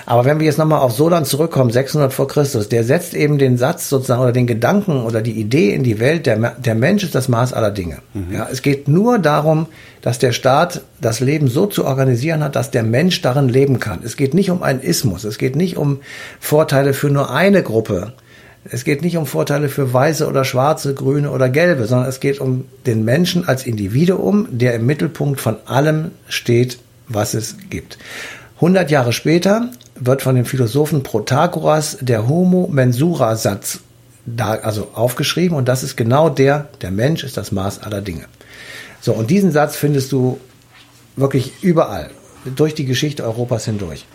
Aber 0.08 0.24
wenn 0.24 0.40
wir 0.40 0.46
jetzt 0.46 0.56
nochmal 0.56 0.80
auf 0.80 0.92
Solan 0.92 1.26
zurückkommen, 1.26 1.70
600 1.70 2.14
vor 2.14 2.28
Christus, 2.28 2.70
der 2.70 2.82
setzt 2.82 3.12
eben 3.12 3.36
den 3.36 3.58
Satz 3.58 3.90
sozusagen 3.90 4.22
oder 4.22 4.32
den 4.32 4.46
Gedanken 4.46 5.02
oder 5.02 5.20
die 5.20 5.38
Idee 5.38 5.74
in 5.74 5.82
die 5.82 6.00
Welt, 6.00 6.24
der, 6.24 6.52
der 6.52 6.74
Mensch 6.74 7.04
ist 7.04 7.14
das 7.14 7.28
Maß 7.28 7.52
aller 7.52 7.70
Dinge. 7.70 7.98
Mhm. 8.14 8.32
Ja, 8.32 8.48
es 8.50 8.62
geht 8.62 8.88
nur 8.88 9.18
darum, 9.18 9.66
dass 10.00 10.18
der 10.18 10.32
Staat 10.32 10.80
das 10.98 11.20
Leben 11.20 11.48
so 11.48 11.66
zu 11.66 11.84
organisieren 11.84 12.42
hat, 12.42 12.56
dass 12.56 12.70
der 12.70 12.84
Mensch 12.84 13.20
darin 13.20 13.50
leben 13.50 13.80
kann. 13.80 13.98
Es 14.02 14.16
geht 14.16 14.32
nicht 14.32 14.50
um 14.50 14.62
einen 14.62 14.80
Ismus, 14.80 15.24
es 15.24 15.36
geht 15.36 15.56
nicht 15.56 15.76
um 15.76 15.98
Vorteile 16.40 16.94
für 16.94 17.10
nur 17.10 17.30
eine 17.30 17.62
Gruppe, 17.62 18.14
es 18.70 18.84
geht 18.84 19.02
nicht 19.02 19.16
um 19.16 19.26
Vorteile 19.26 19.68
für 19.68 19.92
Weiße 19.92 20.26
oder 20.26 20.44
Schwarze, 20.44 20.94
Grüne 20.94 21.30
oder 21.30 21.48
Gelbe, 21.48 21.86
sondern 21.86 22.08
es 22.08 22.20
geht 22.20 22.40
um 22.40 22.66
den 22.86 23.04
Menschen 23.04 23.48
als 23.48 23.66
Individuum, 23.66 24.48
der 24.50 24.74
im 24.74 24.86
Mittelpunkt 24.86 25.40
von 25.40 25.56
allem 25.66 26.10
steht, 26.28 26.78
was 27.08 27.34
es 27.34 27.56
gibt. 27.70 27.98
100 28.56 28.90
Jahre 28.90 29.12
später 29.12 29.70
wird 29.94 30.22
von 30.22 30.34
dem 30.34 30.44
Philosophen 30.44 31.02
Protagoras 31.02 31.98
der 32.00 32.28
Homo 32.28 32.68
Mensura 32.70 33.36
Satz 33.36 33.80
also 34.36 34.88
aufgeschrieben 34.92 35.56
und 35.56 35.68
das 35.68 35.82
ist 35.82 35.96
genau 35.96 36.28
der, 36.28 36.68
der 36.82 36.90
Mensch 36.90 37.24
ist 37.24 37.38
das 37.38 37.50
Maß 37.50 37.82
aller 37.82 38.02
Dinge. 38.02 38.26
So, 39.00 39.12
und 39.12 39.30
diesen 39.30 39.52
Satz 39.52 39.76
findest 39.76 40.12
du 40.12 40.38
wirklich 41.16 41.52
überall 41.62 42.10
durch 42.56 42.74
die 42.74 42.84
Geschichte 42.84 43.24
Europas 43.24 43.64
hindurch. 43.64 44.06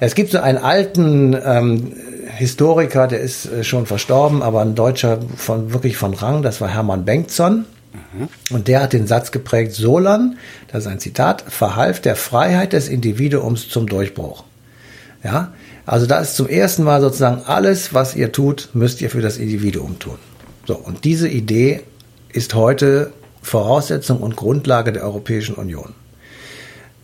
Es 0.00 0.14
gibt 0.14 0.30
so 0.30 0.38
einen 0.38 0.58
alten 0.58 1.36
ähm, 1.44 1.92
Historiker, 2.36 3.06
der 3.06 3.20
ist 3.20 3.46
äh, 3.46 3.64
schon 3.64 3.86
verstorben, 3.86 4.42
aber 4.42 4.60
ein 4.60 4.74
Deutscher 4.74 5.18
von 5.36 5.72
wirklich 5.72 5.96
von 5.96 6.14
Rang, 6.14 6.42
das 6.42 6.60
war 6.60 6.68
Hermann 6.68 7.04
Bengtson. 7.04 7.64
Mhm. 7.92 8.28
Und 8.50 8.68
der 8.68 8.82
hat 8.82 8.92
den 8.92 9.06
Satz 9.06 9.32
geprägt, 9.32 9.72
Solan, 9.72 10.38
das 10.70 10.84
ist 10.84 10.86
ein 10.88 11.00
Zitat, 11.00 11.44
verhalf 11.48 12.00
der 12.00 12.16
Freiheit 12.16 12.72
des 12.72 12.88
Individuums 12.88 13.68
zum 13.68 13.86
Durchbruch. 13.86 14.44
Ja, 15.24 15.52
also 15.86 16.06
da 16.06 16.20
ist 16.20 16.36
zum 16.36 16.48
ersten 16.48 16.84
Mal 16.84 17.00
sozusagen 17.00 17.42
alles, 17.46 17.94
was 17.94 18.14
ihr 18.14 18.30
tut, 18.30 18.68
müsst 18.74 19.00
ihr 19.00 19.10
für 19.10 19.22
das 19.22 19.38
Individuum 19.38 19.98
tun. 19.98 20.18
So, 20.66 20.76
und 20.76 21.04
diese 21.04 21.28
Idee 21.28 21.80
ist 22.30 22.54
heute 22.54 23.12
Voraussetzung 23.42 24.20
und 24.20 24.36
Grundlage 24.36 24.92
der 24.92 25.02
Europäischen 25.02 25.54
Union. 25.54 25.94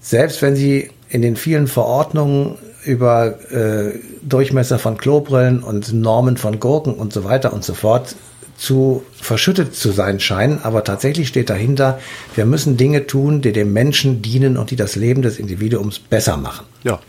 Selbst 0.01 0.43
wenn 0.43 0.55
sie 0.55 0.91
in 1.09 1.23
den 1.23 1.37
vielen 1.37 1.67
Verordnungen 1.67 2.57
über 2.85 3.39
äh, 3.51 3.99
Durchmesser 4.23 4.79
von 4.79 4.97
Klobrillen 4.97 5.63
und 5.63 5.93
Normen 5.93 6.37
von 6.37 6.61
Gurken 6.61 6.95
und 6.95 7.13
so 7.13 7.25
weiter 7.25 7.53
und 7.53 7.65
so 7.65 7.75
fort 7.75 8.15
zu 8.57 9.05
verschüttet 9.21 9.75
zu 9.75 9.91
sein 9.91 10.21
scheinen, 10.21 10.61
aber 10.63 10.85
tatsächlich 10.85 11.29
steht 11.29 11.51
dahinter, 11.51 11.99
wir 12.35 12.47
müssen 12.47 12.77
Dinge 12.77 13.07
tun, 13.07 13.43
die 13.43 13.53
dem 13.53 13.73
Menschen 13.73 14.23
dienen 14.23 14.57
und 14.57 14.71
die 14.71 14.77
das 14.77 14.97
Leben 14.97 15.23
des 15.23 15.39
Individuums 15.39 15.99
besser 15.99 16.37
machen. 16.37 16.67
Ja. 16.85 17.01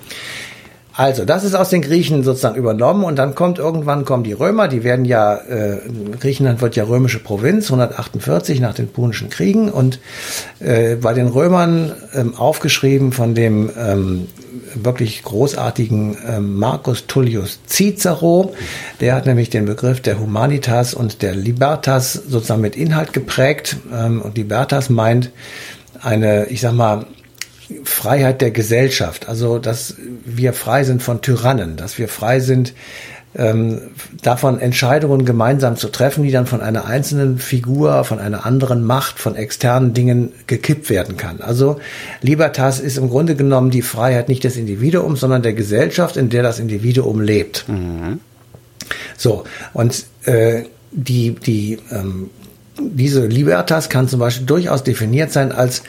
Also, 0.97 1.25
das 1.25 1.43
ist 1.43 1.55
aus 1.55 1.69
den 1.69 1.81
Griechen 1.81 2.23
sozusagen 2.23 2.55
übernommen 2.55 3.03
und 3.03 3.17
dann 3.17 3.35
kommt 3.35 3.59
irgendwann 3.59 4.05
kommen 4.05 4.23
die 4.23 4.31
Römer, 4.31 4.69
die 4.69 4.85
werden 4.85 5.03
ja, 5.03 5.35
äh, 5.35 5.79
Griechenland 6.21 6.61
wird 6.61 6.77
ja 6.77 6.85
römische 6.85 7.19
Provinz, 7.19 7.65
148 7.65 8.61
nach 8.61 8.73
den 8.73 8.87
Punischen 8.87 9.29
Kriegen 9.29 9.69
und 9.69 9.99
äh, 10.59 10.95
bei 10.95 11.13
den 11.13 11.27
Römern 11.27 11.91
ähm, 12.13 12.35
aufgeschrieben 12.35 13.11
von 13.11 13.35
dem 13.35 13.69
ähm, 13.77 14.27
wirklich 14.73 15.21
großartigen 15.23 16.17
ähm, 16.25 16.55
Marcus 16.55 17.07
Tullius 17.07 17.59
Cicero, 17.67 18.53
der 19.01 19.15
hat 19.15 19.25
nämlich 19.25 19.49
den 19.49 19.65
Begriff 19.65 19.99
der 19.99 20.17
Humanitas 20.17 20.93
und 20.93 21.21
der 21.21 21.35
Libertas 21.35 22.13
sozusagen 22.13 22.61
mit 22.61 22.77
Inhalt 22.77 23.11
geprägt 23.11 23.75
ähm, 23.93 24.21
und 24.21 24.37
Libertas 24.37 24.89
meint 24.89 25.31
eine, 26.01 26.45
ich 26.45 26.61
sag 26.61 26.73
mal, 26.73 27.05
Freiheit 27.83 28.41
der 28.41 28.51
Gesellschaft, 28.51 29.27
also 29.27 29.59
dass 29.59 29.95
wir 30.23 30.53
frei 30.53 30.83
sind 30.83 31.01
von 31.01 31.21
Tyrannen, 31.21 31.77
dass 31.77 31.97
wir 31.97 32.07
frei 32.07 32.39
sind 32.39 32.73
ähm, 33.37 33.81
davon 34.21 34.59
Entscheidungen 34.59 35.25
gemeinsam 35.25 35.75
zu 35.75 35.89
treffen, 35.89 36.23
die 36.23 36.31
dann 36.31 36.45
von 36.45 36.61
einer 36.61 36.85
einzelnen 36.85 37.37
Figur, 37.37 38.03
von 38.05 38.19
einer 38.19 38.45
anderen 38.45 38.83
Macht, 38.83 39.19
von 39.19 39.35
externen 39.35 39.93
Dingen 39.93 40.31
gekippt 40.47 40.89
werden 40.89 41.17
kann. 41.17 41.41
Also 41.41 41.79
Libertas 42.21 42.79
ist 42.79 42.97
im 42.97 43.09
Grunde 43.09 43.35
genommen 43.35 43.71
die 43.71 43.81
Freiheit 43.81 44.29
nicht 44.29 44.43
des 44.43 44.55
Individuums, 44.55 45.19
sondern 45.19 45.41
der 45.41 45.53
Gesellschaft, 45.53 46.17
in 46.17 46.29
der 46.29 46.43
das 46.43 46.59
Individuum 46.59 47.19
lebt. 47.19 47.65
Mhm. 47.67 48.21
So, 49.17 49.43
und 49.73 50.05
äh, 50.23 50.63
die, 50.91 51.31
die, 51.31 51.79
ähm, 51.91 52.29
diese 52.79 53.25
Libertas 53.25 53.89
kann 53.89 54.07
zum 54.07 54.19
Beispiel 54.19 54.45
durchaus 54.45 54.83
definiert 54.83 55.31
sein 55.31 55.51
als 55.51 55.83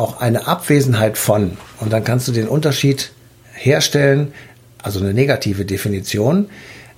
auch 0.00 0.20
eine 0.20 0.48
Abwesenheit 0.48 1.18
von. 1.18 1.58
Und 1.78 1.92
dann 1.92 2.02
kannst 2.02 2.26
du 2.26 2.32
den 2.32 2.48
Unterschied 2.48 3.12
herstellen, 3.52 4.32
also 4.82 4.98
eine 4.98 5.12
negative 5.12 5.64
Definition. 5.66 6.48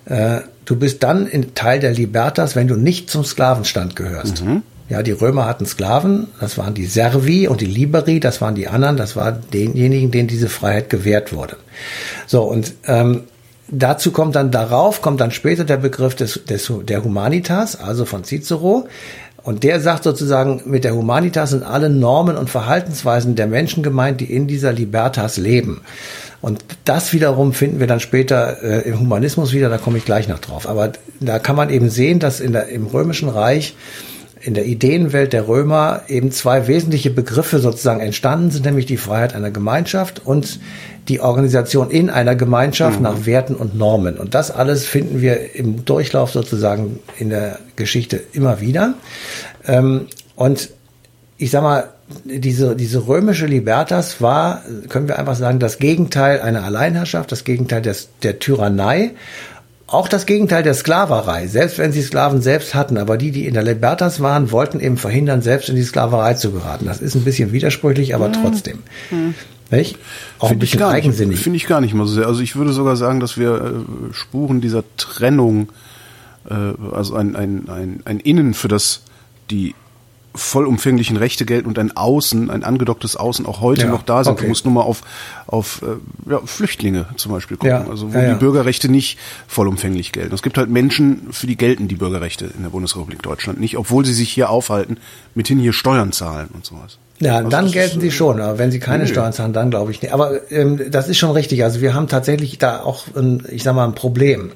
Äh, 0.05 0.41
du 0.65 0.77
bist 0.77 1.03
dann 1.03 1.29
Teil 1.55 1.81
der 1.81 1.93
Libertas, 1.93 2.55
wenn 2.55 2.69
du 2.69 2.77
nicht 2.77 3.11
zum 3.11 3.25
Sklavenstand 3.25 3.97
gehörst. 3.97 4.45
Mhm. 4.45 4.63
Ja, 4.89 5.03
die 5.03 5.13
Römer 5.13 5.47
hatten 5.47 5.67
Sklaven, 5.67 6.29
das 6.39 6.59
waren 6.59 6.75
die 6.75 6.87
Servi 6.87 7.49
und 7.49 7.61
die 7.61 7.67
Liberi, 7.67 8.21
das 8.21 8.41
waren 8.41 8.55
die 8.55 8.69
anderen, 8.69 8.97
das 8.97 9.17
waren 9.17 9.39
denjenigen, 9.53 10.11
denen 10.11 10.29
diese 10.29 10.49
Freiheit 10.49 10.91
gewährt 10.91 11.33
wurde. 11.33 11.57
So, 12.27 12.43
und 12.43 12.75
ähm, 12.87 13.23
dazu 13.69 14.13
kommt 14.13 14.37
dann 14.37 14.51
darauf, 14.51 15.01
kommt 15.01 15.21
dann 15.21 15.31
später 15.31 15.65
der 15.65 15.79
Begriff 15.79 16.15
des, 16.15 16.45
des, 16.45 16.71
der 16.85 17.03
Humanitas, 17.03 17.75
also 17.81 18.05
von 18.05 18.23
Cicero, 18.23 18.87
und 19.45 19.65
der 19.65 19.81
sagt 19.81 20.05
sozusagen, 20.05 20.63
mit 20.67 20.85
der 20.85 20.95
Humanitas 20.95 21.51
sind 21.51 21.65
alle 21.65 21.91
Normen 21.91 22.37
und 22.37 22.49
Verhaltensweisen 22.49 23.35
der 23.35 23.47
Menschen 23.47 23.83
gemeint, 23.83 24.21
die 24.21 24.33
in 24.33 24.47
dieser 24.47 24.73
Libertas 24.73 25.37
leben. 25.37 25.83
Und 26.41 26.65
das 26.85 27.13
wiederum 27.13 27.53
finden 27.53 27.81
wir 27.81 27.87
dann 27.87 28.01
später 28.01 28.63
äh, 28.63 28.89
im 28.89 29.01
Humanismus 29.01 29.53
wieder, 29.53 29.69
da 29.69 29.79
komme 29.79 29.99
ich 29.99 30.05
gleich 30.05 30.29
noch 30.29 30.41
drauf. 30.41 30.69
Aber 30.69 30.93
da 31.21 31.39
kann 31.39 31.57
man 31.57 31.71
eben 31.71 31.89
sehen, 31.89 32.19
dass 32.19 32.41
in 32.41 32.53
der, 32.53 32.69
im 32.69 32.87
Römischen 32.87 33.29
Reich 33.29 33.77
in 34.43 34.55
der 34.55 34.67
Ideenwelt 34.67 35.33
der 35.33 35.47
Römer 35.47 36.03
eben 36.09 36.33
zwei 36.33 36.67
wesentliche 36.67 37.11
Begriffe 37.11 37.59
sozusagen 37.59 38.01
entstanden 38.01 38.51
sind, 38.51 38.65
nämlich 38.65 38.87
die 38.87 38.97
Freiheit 38.97 39.35
einer 39.35 39.51
Gemeinschaft 39.51 40.21
und 40.25 40.59
die 41.09 41.21
Organisation 41.21 41.91
in 41.91 42.11
einer 42.11 42.35
Gemeinschaft 42.35 42.99
mhm. 42.99 43.05
nach 43.05 43.27
Werten 43.27 43.55
und 43.55 43.77
Normen. 43.77 44.17
Und 44.19 44.35
das 44.35 44.51
alles 44.51 44.85
finden 44.87 45.21
wir 45.21 45.55
im 45.55 45.85
Durchlauf 45.85 46.33
sozusagen 46.33 46.99
in 47.19 47.31
der 47.31 47.59
Geschichte 47.77 48.21
immer 48.33 48.61
wieder. 48.61 48.95
Ähm, 49.67 50.07
und 50.35 50.71
ich 51.39 51.51
sag 51.51 51.63
mal, 51.63 51.91
diese, 52.25 52.77
diese 52.77 53.07
römische 53.07 53.47
Libertas 53.47 54.21
war, 54.21 54.63
können 54.89 55.09
wir 55.09 55.19
einfach 55.19 55.35
sagen, 55.35 55.59
das 55.59 55.79
Gegenteil 55.79 56.41
einer 56.41 56.65
Alleinherrschaft, 56.65 57.33
das 57.33 57.45
Gegenteil 57.45 57.83
des, 57.83 58.11
der 58.23 58.39
Tyrannei 58.39 59.13
auch 59.93 60.09
das 60.09 60.27
Gegenteil 60.27 60.63
der 60.63 60.75
Sklaverei, 60.75 61.47
selbst 61.47 61.79
wenn 61.79 61.93
sie 61.93 62.03
Sklaven 62.03 62.41
selbst 62.41 62.75
hatten, 62.75 62.97
aber 62.97 63.19
die, 63.19 63.31
die 63.31 63.47
in 63.47 63.55
der 63.55 63.63
Libertas 63.63 64.21
waren, 64.21 64.51
wollten 64.51 64.81
eben 64.81 64.97
verhindern, 64.97 65.43
selbst 65.43 65.69
in 65.69 65.77
die 65.77 65.83
Sklaverei 65.83 66.35
zu 66.35 66.53
geraten. 66.53 66.87
Das 66.87 67.01
ist 67.01 67.15
ein 67.15 67.25
bisschen 67.25 67.53
widersprüchlich, 67.53 68.15
aber 68.15 68.29
mhm. 68.29 68.33
trotzdem. 68.33 68.79
Mhm. 69.11 69.35
Nicht? 69.71 69.99
Auch 70.39 70.49
Find 70.49 70.59
ein 70.59 70.61
bisschen 70.61 70.83
eigensinnig. 70.83 71.41
Finde 71.41 71.57
ich 71.57 71.67
gar 71.67 71.81
nicht 71.81 71.95
mal 71.95 72.07
so 72.07 72.15
sehr. 72.15 72.27
Also 72.27 72.43
ich 72.43 72.57
würde 72.57 72.73
sogar 72.73 72.97
sagen, 72.97 73.21
dass 73.21 73.39
wir 73.39 73.55
äh, 73.55 74.15
Spuren 74.15 74.61
dieser 74.61 74.85
Trennung, 74.97 75.71
äh, 76.49 76.55
also 76.93 77.15
ein, 77.15 77.37
ein, 77.37 77.69
ein, 77.69 78.01
ein 78.05 78.21
Innen 78.21 78.55
für 78.55 78.69
das 78.69 79.03
die 79.51 79.75
vollumfänglichen 80.35 81.17
Rechte 81.17 81.45
gelten 81.45 81.69
und 81.69 81.79
ein 81.79 81.97
Außen, 81.97 82.51
ein 82.51 82.65
angedocktes 82.65 83.17
Außen 83.17 83.45
auch 83.47 83.61
heute 83.61 83.83
ja, 83.83 83.91
noch 83.91 84.03
da 84.03 84.25
sind. 84.25 84.35
Okay. 84.35 84.43
Du 84.45 84.49
musst 84.49 84.65
nur 84.65 84.75
mal 84.75 84.83
auf, 84.83 85.03
auf 85.47 85.83
äh, 85.83 86.31
ja, 86.31 86.41
Flüchtlinge 86.45 87.07
zum 87.17 87.33
Beispiel 87.33 87.57
gucken, 87.57 87.71
ja, 87.71 87.87
also 87.89 88.15
wo 88.15 88.19
die 88.19 88.35
Bürgerrechte 88.35 88.89
nicht 88.89 89.19
vollumfänglich 89.47 90.12
gelten. 90.12 90.35
Es 90.35 90.43
gibt 90.43 90.57
halt 90.57 90.71
Menschen, 90.71 91.33
für 91.33 91.47
die 91.47 91.57
gelten 91.57 91.89
die 91.89 91.97
Bürgerrechte 91.97 92.47
in 92.57 92.62
der 92.62 92.71
Bundesrepublik 92.71 93.23
Deutschland 93.23 93.61
nicht, 93.61 93.77
obwohl 93.77 94.05
sie 94.05 94.15
sich 94.15 94.31
hier 94.33 94.51
aufhalten, 94.51 94.97
mithin 95.35 95.59
hier 95.59 95.73
Steuern 95.73 96.12
zahlen 96.12 96.49
und 96.53 96.65
sowas. 96.65 96.99
Ja, 97.23 97.37
also 97.37 97.50
dann 97.50 97.71
gelten 97.71 98.00
sie 98.00 98.11
schon, 98.11 98.41
aber 98.41 98.59
wenn 98.59 98.73
sie 98.73 98.81
keine 98.81 99.05
nee. 99.05 99.09
Steuern 99.09 99.33
zahlen, 99.33 99.52
dann 99.52 99.71
glaube 99.71 99.93
ich 99.93 100.02
nicht. 100.02 100.12
Aber 100.12 100.50
ähm, 100.50 100.91
das 100.91 101.09
ist 101.09 101.19
schon 101.19 101.31
richtig. 101.31 101.62
Also 101.62 101.81
wir 101.81 101.95
haben 101.95 102.09
tatsächlich 102.09 102.59
da 102.59 102.81
auch, 102.81 103.05
ein, 103.14 103.45
ich 103.49 103.62
sag 103.62 103.76
mal, 103.76 103.85
ein 103.85 103.95
Problem. 103.95 104.50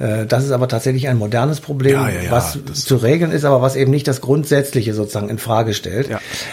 Äh, 0.00 0.26
das 0.26 0.44
ist 0.44 0.50
aber 0.50 0.66
tatsächlich 0.66 1.06
ein 1.08 1.18
modernes 1.18 1.60
Problem, 1.60 1.94
ja, 1.94 2.08
ja, 2.08 2.22
ja, 2.22 2.30
was 2.32 2.58
zu 2.72 2.96
regeln 2.96 3.30
ist, 3.30 3.44
aber 3.44 3.62
was 3.62 3.76
eben 3.76 3.92
nicht 3.92 4.08
das 4.08 4.20
Grundsätzliche 4.20 4.92
sozusagen 4.92 5.28
in 5.28 5.38
Frage 5.38 5.72
stellt. 5.72 6.08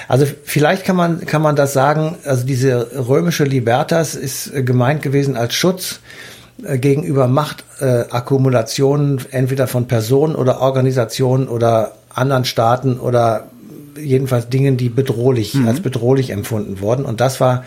Also 0.07 0.27
vielleicht 0.43 0.85
kann 0.85 0.95
man 0.95 1.25
kann 1.25 1.41
man 1.41 1.55
das 1.55 1.73
sagen. 1.73 2.17
Also 2.23 2.45
diese 2.45 2.91
römische 3.07 3.43
Libertas 3.43 4.13
ist 4.13 4.53
äh, 4.53 4.61
gemeint 4.61 5.01
gewesen 5.01 5.35
als 5.35 5.55
Schutz 5.55 6.01
äh, 6.63 6.77
gegenüber 6.77 7.27
Machtakkumulationen 7.27 9.21
entweder 9.31 9.65
von 9.65 9.87
Personen 9.87 10.35
oder 10.35 10.61
Organisationen 10.61 11.47
oder 11.47 11.93
anderen 12.13 12.45
Staaten 12.45 12.99
oder 12.99 13.47
jedenfalls 13.99 14.49
Dingen, 14.49 14.77
die 14.77 14.89
bedrohlich, 14.89 15.53
mhm. 15.53 15.67
als 15.67 15.79
bedrohlich 15.79 16.29
empfunden 16.29 16.79
wurden. 16.81 17.05
Und 17.05 17.21
das 17.21 17.39
war, 17.39 17.63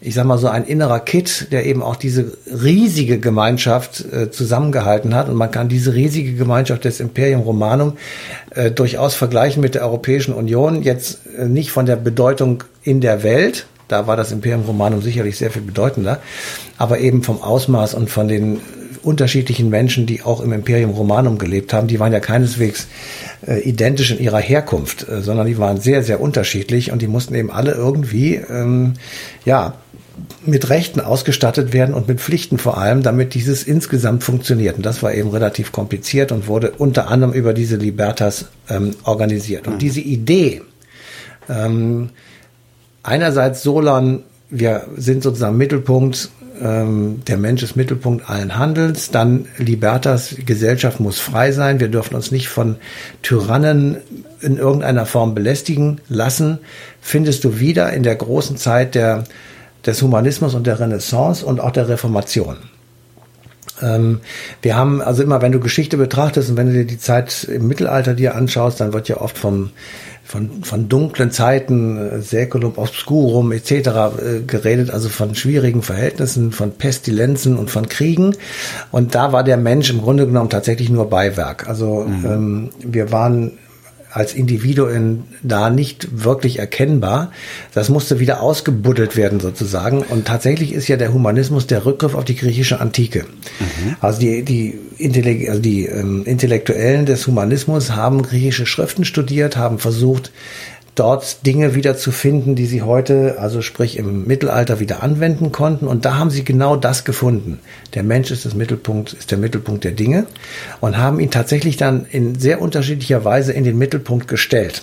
ich 0.00 0.14
sag 0.14 0.24
mal 0.24 0.38
so, 0.38 0.48
ein 0.48 0.64
innerer 0.64 1.00
Kit, 1.00 1.48
der 1.50 1.66
eben 1.66 1.82
auch 1.82 1.96
diese 1.96 2.32
riesige 2.46 3.18
Gemeinschaft 3.18 4.04
äh, 4.12 4.30
zusammengehalten 4.30 5.14
hat. 5.14 5.28
Und 5.28 5.36
man 5.36 5.50
kann 5.50 5.68
diese 5.68 5.94
riesige 5.94 6.34
Gemeinschaft 6.34 6.84
des 6.84 7.00
Imperium 7.00 7.42
Romanum 7.42 7.94
äh, 8.50 8.70
durchaus 8.70 9.14
vergleichen 9.14 9.60
mit 9.60 9.74
der 9.74 9.82
Europäischen 9.82 10.34
Union. 10.34 10.82
Jetzt 10.82 11.20
äh, 11.36 11.46
nicht 11.46 11.70
von 11.70 11.86
der 11.86 11.96
Bedeutung 11.96 12.64
in 12.82 13.00
der 13.00 13.22
Welt, 13.22 13.66
da 13.88 14.06
war 14.06 14.16
das 14.16 14.32
Imperium 14.32 14.64
Romanum 14.64 15.00
sicherlich 15.00 15.38
sehr 15.38 15.50
viel 15.50 15.62
bedeutender, 15.62 16.20
aber 16.76 16.98
eben 16.98 17.22
vom 17.22 17.42
Ausmaß 17.42 17.94
und 17.94 18.10
von 18.10 18.28
den 18.28 18.60
unterschiedlichen 19.08 19.70
Menschen, 19.70 20.04
die 20.04 20.22
auch 20.22 20.40
im 20.42 20.52
Imperium 20.52 20.90
Romanum 20.90 21.38
gelebt 21.38 21.72
haben, 21.72 21.88
die 21.88 21.98
waren 21.98 22.12
ja 22.12 22.20
keineswegs 22.20 22.86
äh, 23.46 23.60
identisch 23.60 24.10
in 24.10 24.20
ihrer 24.20 24.38
Herkunft, 24.38 25.08
äh, 25.08 25.22
sondern 25.22 25.46
die 25.46 25.56
waren 25.56 25.80
sehr, 25.80 26.02
sehr 26.02 26.20
unterschiedlich 26.20 26.92
und 26.92 27.00
die 27.00 27.08
mussten 27.08 27.34
eben 27.34 27.50
alle 27.50 27.72
irgendwie, 27.72 28.34
ähm, 28.34 28.94
ja, 29.44 29.74
mit 30.44 30.68
Rechten 30.68 31.00
ausgestattet 31.00 31.72
werden 31.72 31.94
und 31.94 32.08
mit 32.08 32.20
Pflichten 32.20 32.58
vor 32.58 32.76
allem, 32.76 33.02
damit 33.02 33.34
dieses 33.34 33.62
insgesamt 33.62 34.24
funktioniert. 34.24 34.76
Und 34.76 34.84
das 34.84 35.02
war 35.02 35.14
eben 35.14 35.30
relativ 35.30 35.72
kompliziert 35.72 36.32
und 36.32 36.48
wurde 36.48 36.72
unter 36.72 37.08
anderem 37.08 37.32
über 37.32 37.54
diese 37.54 37.76
Libertas 37.76 38.46
ähm, 38.68 38.94
organisiert. 39.04 39.66
Und 39.66 39.74
mhm. 39.74 39.78
diese 39.78 40.00
Idee, 40.00 40.62
ähm, 41.48 42.10
einerseits 43.02 43.62
Solon, 43.62 44.24
wir 44.50 44.88
sind 44.96 45.22
sozusagen 45.22 45.56
Mittelpunkt 45.56 46.30
ähm, 46.60 47.22
der 47.26 47.36
Mensch 47.36 47.62
ist 47.62 47.76
Mittelpunkt 47.76 48.28
allen 48.28 48.58
Handelns. 48.58 49.10
Dann 49.10 49.46
Libertas, 49.58 50.36
Gesellschaft 50.44 51.00
muss 51.00 51.18
frei 51.18 51.52
sein. 51.52 51.80
Wir 51.80 51.88
dürfen 51.88 52.14
uns 52.14 52.30
nicht 52.30 52.48
von 52.48 52.76
Tyrannen 53.22 53.98
in 54.40 54.58
irgendeiner 54.58 55.06
Form 55.06 55.34
belästigen 55.34 56.00
lassen. 56.08 56.58
Findest 57.00 57.44
du 57.44 57.58
wieder 57.58 57.92
in 57.92 58.02
der 58.02 58.16
großen 58.16 58.56
Zeit 58.56 58.94
der, 58.94 59.24
des 59.84 60.02
Humanismus 60.02 60.54
und 60.54 60.66
der 60.66 60.80
Renaissance 60.80 61.44
und 61.44 61.60
auch 61.60 61.72
der 61.72 61.88
Reformation. 61.88 62.56
Ähm, 63.82 64.20
wir 64.62 64.76
haben 64.76 65.00
also 65.00 65.22
immer, 65.22 65.42
wenn 65.42 65.52
du 65.52 65.60
Geschichte 65.60 65.96
betrachtest 65.96 66.50
und 66.50 66.56
wenn 66.56 66.68
du 66.68 66.72
dir 66.72 66.84
die 66.84 66.98
Zeit 66.98 67.44
im 67.44 67.68
Mittelalter 67.68 68.14
dir 68.14 68.34
anschaust, 68.34 68.80
dann 68.80 68.92
wird 68.92 69.08
ja 69.08 69.18
oft 69.18 69.38
vom 69.38 69.70
von, 70.28 70.62
von 70.62 70.90
dunklen 70.90 71.30
Zeiten, 71.30 71.96
äh, 71.96 72.20
Säculum 72.20 72.74
obscurum 72.76 73.50
etc. 73.50 73.70
Äh, 73.70 74.40
geredet, 74.46 74.90
also 74.90 75.08
von 75.08 75.34
schwierigen 75.34 75.80
Verhältnissen, 75.80 76.52
von 76.52 76.72
Pestilenzen 76.72 77.56
und 77.56 77.70
von 77.70 77.88
Kriegen. 77.88 78.36
Und 78.90 79.14
da 79.14 79.32
war 79.32 79.42
der 79.42 79.56
Mensch 79.56 79.88
im 79.88 80.02
Grunde 80.02 80.26
genommen 80.26 80.50
tatsächlich 80.50 80.90
nur 80.90 81.08
Beiwerk. 81.08 81.66
Also 81.66 82.04
mhm. 82.06 82.26
ähm, 82.26 82.70
wir 82.80 83.10
waren 83.10 83.52
als 84.10 84.34
Individuen 84.34 85.24
da 85.42 85.70
nicht 85.70 86.24
wirklich 86.24 86.58
erkennbar. 86.58 87.32
Das 87.74 87.88
musste 87.88 88.20
wieder 88.20 88.40
ausgebuddelt 88.42 89.16
werden 89.16 89.40
sozusagen. 89.40 90.02
Und 90.02 90.26
tatsächlich 90.26 90.72
ist 90.72 90.88
ja 90.88 90.96
der 90.96 91.12
Humanismus 91.12 91.66
der 91.66 91.84
Rückgriff 91.84 92.14
auf 92.14 92.24
die 92.24 92.36
griechische 92.36 92.80
Antike. 92.80 93.26
Mhm. 93.60 93.96
Also 94.00 94.20
die, 94.20 94.42
die, 94.42 94.78
Intellek 94.98 95.48
also 95.48 95.60
die 95.60 95.86
ähm, 95.86 96.24
Intellektuellen 96.24 97.06
des 97.06 97.26
Humanismus 97.26 97.92
haben 97.92 98.22
griechische 98.22 98.66
Schriften 98.66 99.04
studiert, 99.04 99.56
haben 99.56 99.78
versucht, 99.78 100.32
dort 100.98 101.46
Dinge 101.46 101.74
wieder 101.74 101.96
zu 101.96 102.10
finden, 102.10 102.54
die 102.54 102.66
sie 102.66 102.82
heute, 102.82 103.36
also 103.38 103.62
sprich 103.62 103.96
im 103.98 104.26
Mittelalter 104.26 104.80
wieder 104.80 105.02
anwenden 105.02 105.52
konnten. 105.52 105.86
Und 105.86 106.04
da 106.04 106.16
haben 106.16 106.30
sie 106.30 106.44
genau 106.44 106.76
das 106.76 107.04
gefunden. 107.04 107.60
Der 107.94 108.02
Mensch 108.02 108.30
ist 108.30 108.44
das 108.44 108.54
Mittelpunkt, 108.54 109.12
ist 109.12 109.30
der 109.30 109.38
Mittelpunkt 109.38 109.84
der 109.84 109.92
Dinge 109.92 110.26
und 110.80 110.98
haben 110.98 111.20
ihn 111.20 111.30
tatsächlich 111.30 111.76
dann 111.76 112.06
in 112.10 112.38
sehr 112.38 112.60
unterschiedlicher 112.60 113.24
Weise 113.24 113.52
in 113.52 113.64
den 113.64 113.78
Mittelpunkt 113.78 114.28
gestellt. 114.28 114.82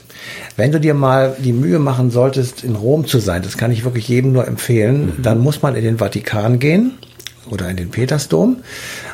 Wenn 0.56 0.72
du 0.72 0.80
dir 0.80 0.94
mal 0.94 1.36
die 1.38 1.54
Mühe 1.54 1.80
machen 1.80 2.12
solltest, 2.12 2.64
in 2.64 2.76
Rom 2.76 3.06
zu 3.06 3.20
sein, 3.20 3.42
das 3.42 3.58
kann 3.58 3.72
ich 3.72 3.84
wirklich 3.84 4.08
jedem 4.08 4.32
nur 4.32 4.48
empfehlen, 4.48 5.14
mhm. 5.18 5.22
dann 5.22 5.40
muss 5.40 5.62
man 5.62 5.76
in 5.76 5.84
den 5.84 5.98
Vatikan 5.98 6.60
gehen 6.60 6.94
oder 7.50 7.70
in 7.70 7.78
den 7.78 7.90
Petersdom 7.90 8.58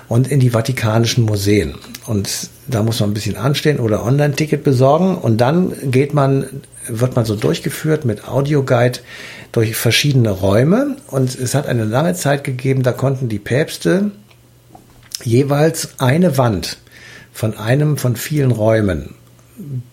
und 0.08 0.28
in 0.28 0.40
die 0.40 0.52
Vatikanischen 0.52 1.26
Museen. 1.26 1.76
Und 2.06 2.50
da 2.68 2.84
muss 2.84 3.00
man 3.00 3.12
ein 3.12 3.14
bisschen 3.14 3.38
anstehen 3.38 3.80
oder 3.80 4.06
Online-Ticket 4.06 4.64
besorgen 4.64 5.18
und 5.18 5.40
dann 5.40 5.74
geht 5.90 6.14
man 6.14 6.46
wird 6.88 7.16
man 7.16 7.26
so 7.26 7.36
durchgeführt 7.36 8.06
mit 8.06 8.28
Audioguide 8.28 9.00
durch 9.52 9.76
verschiedene 9.76 10.32
Räume. 10.32 10.98
Und 11.08 11.36
es 11.36 11.56
hat 11.56 11.68
eine 11.68 11.86
lange 11.86 12.14
Zeit 12.14 12.44
gegeben, 12.44 12.84
da 12.84 12.92
konnten 12.92 13.30
die 13.30 13.40
Päpste 13.40 14.12
jeweils 15.24 16.00
eine 16.00 16.38
Wand 16.38 16.78
von 17.34 17.58
einem 17.58 17.98
von 17.98 18.16
vielen 18.16 18.52
Räumen 18.52 19.16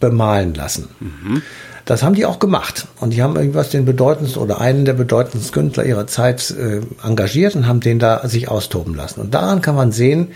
bemalen 0.00 0.54
lassen. 0.54 0.88
Mhm. 1.00 1.42
Das 1.84 2.02
haben 2.02 2.14
die 2.14 2.26
auch 2.26 2.38
gemacht. 2.38 2.86
Und 3.00 3.14
die 3.14 3.22
haben 3.22 3.36
irgendwas 3.36 3.70
den 3.70 3.84
bedeutendsten 3.84 4.42
oder 4.42 4.60
einen 4.60 4.84
der 4.84 4.92
bedeutendsten 4.92 5.52
Künstler 5.52 5.84
ihrer 5.84 6.06
Zeit 6.06 6.50
äh, 6.50 6.82
engagiert 7.02 7.56
und 7.56 7.66
haben 7.66 7.80
den 7.80 7.98
da 7.98 8.28
sich 8.28 8.48
austoben 8.48 8.94
lassen. 8.94 9.20
Und 9.20 9.32
daran 9.32 9.62
kann 9.62 9.74
man 9.74 9.92
sehen, 9.92 10.28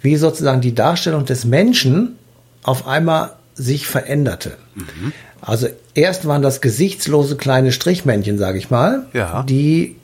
wie 0.00 0.16
sozusagen 0.16 0.60
die 0.60 0.74
Darstellung 0.74 1.24
des 1.26 1.44
Menschen 1.44 2.16
auf 2.62 2.86
einmal 2.86 3.32
sich 3.54 3.86
veränderte. 3.86 4.56
Mhm. 4.74 5.12
Also 5.46 5.68
erst 5.94 6.26
waren 6.26 6.42
das 6.42 6.60
gesichtslose 6.60 7.36
kleine 7.36 7.70
Strichmännchen, 7.70 8.38
sage 8.38 8.58
ich 8.58 8.70
mal, 8.70 9.06
ja. 9.12 9.42
die 9.42 9.96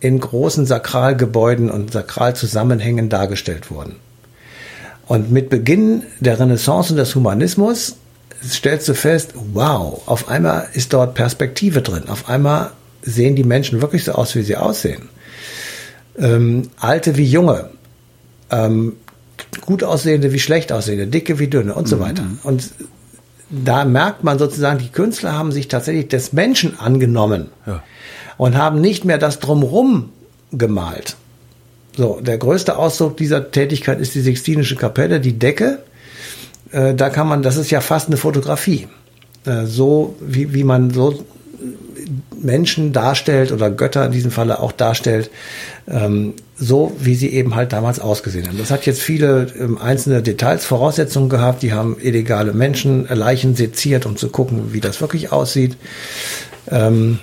in 0.00 0.18
großen 0.20 0.64
Sakralgebäuden 0.64 1.70
und 1.70 1.92
Sakralzusammenhängen 1.92 3.08
dargestellt 3.08 3.70
wurden. 3.70 3.96
Und 5.06 5.30
mit 5.30 5.50
Beginn 5.50 6.02
der 6.20 6.40
Renaissance 6.40 6.92
und 6.92 6.96
des 6.96 7.14
Humanismus 7.14 7.96
stellst 8.42 8.88
du 8.88 8.94
fest, 8.94 9.34
wow, 9.52 10.02
auf 10.06 10.28
einmal 10.28 10.68
ist 10.72 10.92
dort 10.92 11.14
Perspektive 11.14 11.82
drin. 11.82 12.08
Auf 12.08 12.28
einmal 12.28 12.70
sehen 13.02 13.36
die 13.36 13.44
Menschen 13.44 13.82
wirklich 13.82 14.04
so 14.04 14.12
aus, 14.12 14.34
wie 14.34 14.42
sie 14.42 14.56
aussehen. 14.56 15.08
Ähm, 16.18 16.70
Alte 16.78 17.16
wie 17.16 17.24
Junge, 17.24 17.70
ähm, 18.50 18.94
gut 19.60 19.84
aussehende 19.84 20.32
wie 20.32 20.38
schlecht 20.38 20.72
aussehende, 20.72 21.06
dicke 21.06 21.38
wie 21.38 21.48
dünne 21.48 21.74
und 21.74 21.84
mhm. 21.84 21.90
so 21.90 22.00
weiter. 22.00 22.24
Und 22.42 22.70
da 23.50 23.84
merkt 23.84 24.24
man 24.24 24.38
sozusagen, 24.38 24.78
die 24.78 24.88
Künstler 24.88 25.32
haben 25.32 25.52
sich 25.52 25.68
tatsächlich 25.68 26.08
des 26.08 26.32
Menschen 26.32 26.78
angenommen 26.78 27.48
ja. 27.66 27.82
und 28.36 28.56
haben 28.56 28.80
nicht 28.80 29.04
mehr 29.04 29.18
das 29.18 29.38
drumrum 29.38 30.10
gemalt. 30.52 31.16
So, 31.96 32.20
der 32.20 32.38
größte 32.38 32.76
Ausdruck 32.76 33.16
dieser 33.16 33.50
Tätigkeit 33.50 34.00
ist 34.00 34.14
die 34.14 34.20
Sixtinische 34.20 34.76
Kapelle, 34.76 35.20
die 35.20 35.38
Decke. 35.38 35.78
Äh, 36.70 36.94
da 36.94 37.08
kann 37.08 37.26
man, 37.28 37.42
das 37.42 37.56
ist 37.56 37.70
ja 37.70 37.80
fast 37.80 38.08
eine 38.08 38.16
Fotografie. 38.16 38.88
Äh, 39.46 39.64
so 39.66 40.16
wie, 40.20 40.52
wie 40.52 40.64
man 40.64 40.90
so 40.90 41.24
Menschen 42.40 42.92
darstellt 42.92 43.52
oder 43.52 43.70
Götter 43.70 44.06
in 44.06 44.12
diesem 44.12 44.30
Falle 44.30 44.60
auch 44.60 44.72
darstellt, 44.72 45.30
ähm, 45.88 46.34
so 46.56 46.92
wie 46.98 47.14
sie 47.14 47.32
eben 47.32 47.54
halt 47.54 47.72
damals 47.72 48.00
ausgesehen 48.00 48.46
haben. 48.46 48.58
Das 48.58 48.70
hat 48.70 48.86
jetzt 48.86 49.02
viele 49.02 49.46
ähm, 49.58 49.78
einzelne 49.78 50.22
Details, 50.22 50.64
Voraussetzungen 50.64 51.28
gehabt. 51.28 51.62
Die 51.62 51.72
haben 51.72 51.96
illegale 52.00 52.52
Menschen, 52.52 53.06
Leichen 53.08 53.54
seziert, 53.56 54.06
um 54.06 54.16
zu 54.16 54.28
gucken, 54.28 54.72
wie 54.72 54.80
das 54.80 55.00
wirklich 55.00 55.32
aussieht. 55.32 55.76
Ähm, 56.70 57.18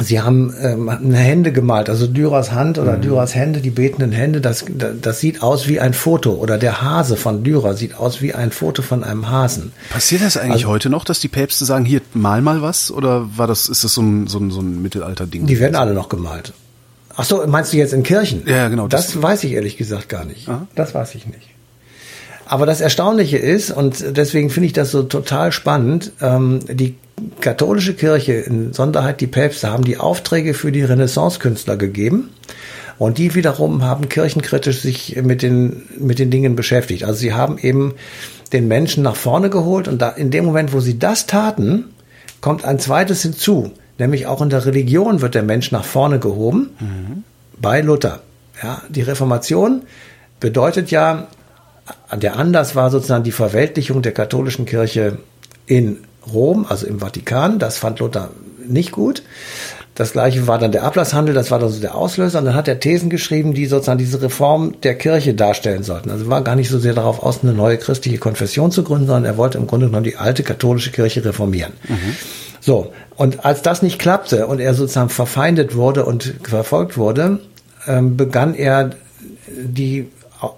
Sie 0.00 0.20
haben 0.20 0.54
ähm, 0.60 0.88
eine 0.88 1.16
Hände 1.16 1.52
gemalt, 1.52 1.90
also 1.90 2.06
Dürers 2.06 2.52
Hand 2.52 2.78
oder 2.78 2.96
mhm. 2.96 3.02
Dürers 3.02 3.34
Hände, 3.34 3.60
die 3.60 3.70
betenden 3.70 4.12
Hände, 4.12 4.40
das, 4.40 4.64
das 4.68 5.18
sieht 5.18 5.42
aus 5.42 5.66
wie 5.66 5.80
ein 5.80 5.92
Foto. 5.92 6.34
Oder 6.34 6.56
der 6.56 6.82
Hase 6.82 7.16
von 7.16 7.42
Dürer 7.42 7.74
sieht 7.74 7.96
aus 7.96 8.22
wie 8.22 8.32
ein 8.32 8.52
Foto 8.52 8.82
von 8.82 9.02
einem 9.02 9.28
Hasen. 9.28 9.72
Passiert 9.90 10.22
das 10.22 10.36
eigentlich 10.36 10.64
also, 10.64 10.68
heute 10.68 10.88
noch, 10.88 11.04
dass 11.04 11.18
die 11.18 11.28
Päpste 11.28 11.64
sagen, 11.64 11.84
hier, 11.84 12.00
mal 12.14 12.42
mal 12.42 12.62
was? 12.62 12.92
Oder 12.92 13.28
war 13.36 13.48
das, 13.48 13.68
ist 13.68 13.82
das 13.82 13.94
so 13.94 14.02
ein, 14.02 14.28
so 14.28 14.38
ein, 14.38 14.52
so 14.52 14.60
ein 14.60 14.80
Mittelalter-Ding? 14.82 15.46
Die 15.46 15.58
werden 15.58 15.74
alle 15.74 15.94
noch 15.94 16.08
gemalt. 16.08 16.52
Ach 17.16 17.24
so, 17.24 17.44
meinst 17.48 17.72
du 17.72 17.76
jetzt 17.76 17.92
in 17.92 18.04
Kirchen? 18.04 18.44
Ja, 18.46 18.68
genau. 18.68 18.86
Das, 18.86 19.08
das 19.08 19.22
weiß 19.22 19.42
ich 19.42 19.52
ehrlich 19.52 19.76
gesagt 19.76 20.08
gar 20.08 20.24
nicht. 20.24 20.48
Aha. 20.48 20.68
Das 20.76 20.94
weiß 20.94 21.16
ich 21.16 21.26
nicht. 21.26 21.48
Aber 22.46 22.64
das 22.64 22.80
Erstaunliche 22.80 23.36
ist, 23.36 23.72
und 23.72 24.16
deswegen 24.16 24.48
finde 24.48 24.68
ich 24.68 24.72
das 24.72 24.92
so 24.92 25.02
total 25.02 25.50
spannend, 25.50 26.12
ähm, 26.20 26.60
die 26.68 26.94
katholische 27.40 27.94
Kirche, 27.94 28.34
in 28.34 28.72
Sonderheit 28.72 29.20
die 29.20 29.26
Päpste, 29.26 29.70
haben 29.70 29.84
die 29.84 29.98
Aufträge 29.98 30.54
für 30.54 30.72
die 30.72 30.82
Renaissance-Künstler 30.82 31.76
gegeben. 31.76 32.30
Und 32.98 33.18
die 33.18 33.34
wiederum 33.34 33.84
haben 33.84 34.08
kirchenkritisch 34.08 34.80
sich 34.80 35.16
mit 35.22 35.42
den, 35.42 35.84
mit 35.98 36.18
den 36.18 36.30
Dingen 36.30 36.56
beschäftigt. 36.56 37.04
Also 37.04 37.20
sie 37.20 37.32
haben 37.32 37.58
eben 37.58 37.94
den 38.52 38.66
Menschen 38.66 39.02
nach 39.04 39.16
vorne 39.16 39.50
geholt 39.50 39.88
und 39.88 40.02
da, 40.02 40.08
in 40.08 40.30
dem 40.30 40.44
Moment, 40.44 40.72
wo 40.72 40.80
sie 40.80 40.98
das 40.98 41.26
taten, 41.26 41.84
kommt 42.40 42.64
ein 42.64 42.78
zweites 42.78 43.22
hinzu. 43.22 43.72
Nämlich 43.98 44.26
auch 44.26 44.42
in 44.42 44.50
der 44.50 44.64
Religion 44.64 45.20
wird 45.20 45.34
der 45.34 45.42
Mensch 45.42 45.70
nach 45.70 45.84
vorne 45.84 46.18
gehoben. 46.18 46.70
Mhm. 46.80 47.24
Bei 47.60 47.80
Luther. 47.80 48.20
Ja, 48.62 48.82
die 48.88 49.02
Reformation 49.02 49.82
bedeutet 50.40 50.90
ja, 50.90 51.28
der 52.14 52.36
Anlass 52.36 52.74
war 52.74 52.90
sozusagen 52.90 53.24
die 53.24 53.32
Verweltlichung 53.32 54.02
der 54.02 54.12
katholischen 54.12 54.66
Kirche 54.66 55.18
in 55.66 55.98
Rom, 56.32 56.66
also 56.68 56.86
im 56.86 57.00
Vatikan. 57.00 57.58
Das 57.58 57.78
fand 57.78 58.00
Luther 58.00 58.30
nicht 58.66 58.92
gut. 58.92 59.22
Das 59.94 60.12
gleiche 60.12 60.46
war 60.46 60.58
dann 60.58 60.70
der 60.70 60.84
Ablasshandel, 60.84 61.34
das 61.34 61.50
war 61.50 61.58
dann 61.58 61.70
so 61.70 61.80
der 61.80 61.96
Auslöser. 61.96 62.38
Und 62.38 62.44
dann 62.44 62.54
hat 62.54 62.68
er 62.68 62.78
Thesen 62.78 63.10
geschrieben, 63.10 63.52
die 63.52 63.66
sozusagen 63.66 63.98
diese 63.98 64.22
Reform 64.22 64.80
der 64.82 64.94
Kirche 64.94 65.34
darstellen 65.34 65.82
sollten. 65.82 66.10
Also 66.12 66.28
war 66.28 66.42
gar 66.42 66.54
nicht 66.54 66.68
so 66.68 66.78
sehr 66.78 66.94
darauf 66.94 67.20
aus, 67.20 67.40
eine 67.42 67.52
neue 67.52 67.78
christliche 67.78 68.18
Konfession 68.18 68.70
zu 68.70 68.84
gründen, 68.84 69.06
sondern 69.06 69.24
er 69.24 69.36
wollte 69.36 69.58
im 69.58 69.66
Grunde 69.66 69.86
genommen 69.86 70.04
die 70.04 70.16
alte 70.16 70.44
katholische 70.44 70.92
Kirche 70.92 71.24
reformieren. 71.24 71.72
Mhm. 71.88 72.14
So, 72.60 72.92
und 73.16 73.44
als 73.44 73.62
das 73.62 73.82
nicht 73.82 73.98
klappte 73.98 74.46
und 74.46 74.60
er 74.60 74.74
sozusagen 74.74 75.08
verfeindet 75.08 75.74
wurde 75.74 76.04
und 76.04 76.34
verfolgt 76.44 76.96
wurde, 76.96 77.40
ähm, 77.88 78.16
begann 78.16 78.54
er 78.54 78.90
die 79.48 80.08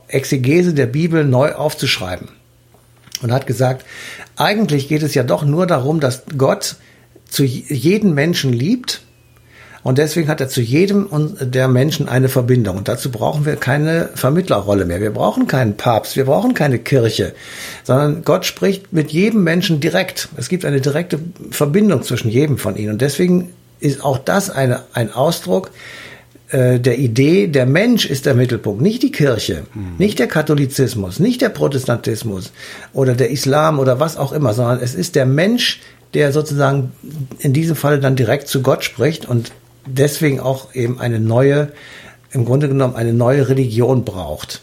Exegese 0.09 0.75
der 0.75 0.87
Bibel 0.87 1.25
neu 1.25 1.53
aufzuschreiben 1.53 2.29
und 3.23 3.33
hat 3.33 3.47
gesagt, 3.47 3.87
eigentlich 4.41 4.89
geht 4.89 5.03
es 5.03 5.15
ja 5.15 5.23
doch 5.23 5.45
nur 5.45 5.67
darum, 5.67 6.01
dass 6.01 6.23
Gott 6.37 6.77
zu 7.29 7.45
jedem 7.45 8.15
Menschen 8.15 8.53
liebt 8.53 9.03
und 9.83 9.99
deswegen 9.99 10.29
hat 10.29 10.41
er 10.41 10.49
zu 10.49 10.61
jedem 10.61 11.09
der 11.41 11.69
Menschen 11.69 12.09
eine 12.09 12.29
Verbindung. 12.29 12.77
Und 12.77 12.89
dazu 12.89 13.11
brauchen 13.11 13.47
wir 13.47 13.57
keine 13.57 14.11
Vermittlerrolle 14.15 14.85
mehr. 14.85 15.01
Wir 15.01 15.13
brauchen 15.13 15.47
keinen 15.47 15.77
Papst, 15.77 16.17
wir 16.17 16.27
brauchen 16.27 16.55
keine 16.55 16.79
Kirche, 16.79 17.35
sondern 17.85 18.23
Gott 18.23 18.45
spricht 18.45 18.93
mit 18.93 19.11
jedem 19.11 19.43
Menschen 19.43 19.81
direkt. 19.81 20.29
Es 20.37 20.49
gibt 20.49 20.65
eine 20.65 20.81
direkte 20.81 21.19
Verbindung 21.51 22.03
zwischen 22.03 22.31
jedem 22.31 22.59
von 22.59 22.77
ihnen. 22.77 22.93
Und 22.93 23.01
deswegen 23.01 23.53
ist 23.79 24.05
auch 24.05 24.19
das 24.19 24.51
eine, 24.51 24.83
ein 24.93 25.13
Ausdruck 25.13 25.71
äh, 26.51 26.81
der 26.81 26.99
Idee, 26.99 27.47
der 27.47 27.67
Mensch 27.67 28.07
ist 28.07 28.27
der 28.27 28.35
Mittelpunkt, 28.35 28.83
nicht 28.83 29.03
die 29.03 29.13
Kirche, 29.13 29.65
mhm. 29.75 29.95
nicht 29.99 30.19
der 30.19 30.27
Katholizismus, 30.27 31.21
nicht 31.21 31.43
der 31.43 31.49
Protestantismus 31.49 32.53
oder 32.93 33.15
der 33.15 33.31
Islam 33.31 33.79
oder 33.79 34.01
was 34.01 34.17
auch 34.17 34.33
immer, 34.33 34.53
sondern 34.53 34.81
es 34.81 34.95
ist 34.95 35.15
der 35.15 35.27
Mensch, 35.27 35.81
der 36.15 36.33
sozusagen 36.33 36.93
in 37.39 37.53
diesem 37.53 37.77
Falle 37.77 38.01
dann 38.01 38.17
direkt 38.17 38.49
zu 38.49 38.63
Gott 38.63 38.85
spricht 38.85 39.29
und 39.29 39.53
deswegen 39.87 40.41
auch 40.41 40.75
eben 40.75 41.01
eine 41.01 41.21
neue, 41.21 41.73
im 42.33 42.45
Grunde 42.45 42.69
genommen 42.69 42.97
eine 42.97 43.13
neue 43.13 43.49
Religion 43.49 44.05
braucht. 44.05 44.63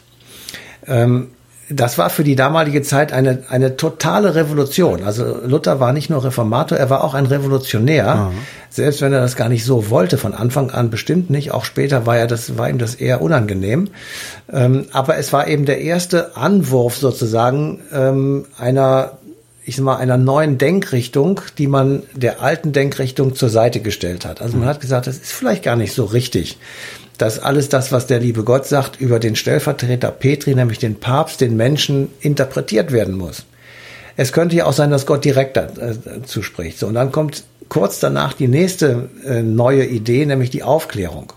Ähm, 0.85 1.29
das 1.69 1.97
war 1.97 2.09
für 2.09 2.23
die 2.23 2.35
damalige 2.35 2.81
Zeit 2.81 3.11
eine, 3.11 3.43
eine 3.49 3.75
totale 3.75 4.35
Revolution. 4.35 5.03
Also 5.03 5.39
Luther 5.45 5.79
war 5.79 5.91
nicht 5.91 6.09
nur 6.09 6.23
Reformator, 6.23 6.77
er 6.77 6.89
war 6.89 7.03
auch 7.03 7.13
ein 7.13 7.25
Revolutionär. 7.25 8.15
Mhm. 8.15 8.37
Selbst 8.69 9.01
wenn 9.01 9.11
er 9.11 9.19
das 9.19 9.35
gar 9.35 9.49
nicht 9.49 9.65
so 9.65 9.89
wollte, 9.89 10.17
von 10.17 10.33
Anfang 10.33 10.71
an 10.71 10.89
bestimmt 10.89 11.29
nicht. 11.29 11.51
Auch 11.51 11.65
später 11.65 12.05
war 12.05 12.17
er 12.17 12.27
das, 12.27 12.57
war 12.57 12.69
ihm 12.69 12.77
das 12.77 12.95
eher 12.95 13.21
unangenehm. 13.21 13.89
Ähm, 14.51 14.85
aber 14.93 15.17
es 15.17 15.33
war 15.33 15.47
eben 15.47 15.65
der 15.65 15.81
erste 15.81 16.37
Anwurf 16.37 16.97
sozusagen 16.97 17.81
ähm, 17.93 18.45
einer 18.57 19.17
ich 19.65 19.75
sag 19.75 19.83
mal, 19.83 19.97
einer 19.97 20.15
neuen 20.15 20.57
Denkrichtung, 20.57 21.41
die 21.57 21.67
man 21.67 22.03
der 22.15 22.41
alten 22.41 22.71
Denkrichtung 22.71 23.35
zur 23.35 23.49
Seite 23.49 23.81
gestellt 23.81 24.25
hat. 24.25 24.41
Also 24.41 24.55
man 24.55 24.65
mhm. 24.65 24.69
hat 24.69 24.79
gesagt, 24.79 25.07
das 25.07 25.17
ist 25.17 25.33
vielleicht 25.33 25.61
gar 25.61 25.75
nicht 25.75 25.91
so 25.91 26.05
richtig 26.05 26.57
dass 27.17 27.39
alles 27.39 27.69
das, 27.69 27.91
was 27.91 28.07
der 28.07 28.19
liebe 28.19 28.43
Gott 28.43 28.65
sagt, 28.65 28.99
über 29.01 29.19
den 29.19 29.35
Stellvertreter 29.35 30.11
Petri, 30.11 30.55
nämlich 30.55 30.79
den 30.79 30.99
Papst, 30.99 31.41
den 31.41 31.55
Menschen 31.55 32.09
interpretiert 32.21 32.91
werden 32.91 33.15
muss. 33.15 33.45
Es 34.15 34.31
könnte 34.31 34.55
ja 34.55 34.65
auch 34.65 34.73
sein, 34.73 34.89
dass 34.89 35.05
Gott 35.05 35.25
direkt 35.25 35.57
dazu 35.57 36.41
spricht. 36.41 36.79
So, 36.79 36.87
und 36.87 36.95
dann 36.95 37.11
kommt 37.11 37.43
kurz 37.69 37.99
danach 37.99 38.33
die 38.33 38.47
nächste 38.47 39.09
äh, 39.25 39.43
neue 39.43 39.85
Idee, 39.85 40.25
nämlich 40.25 40.49
die 40.49 40.63
Aufklärung. 40.63 41.33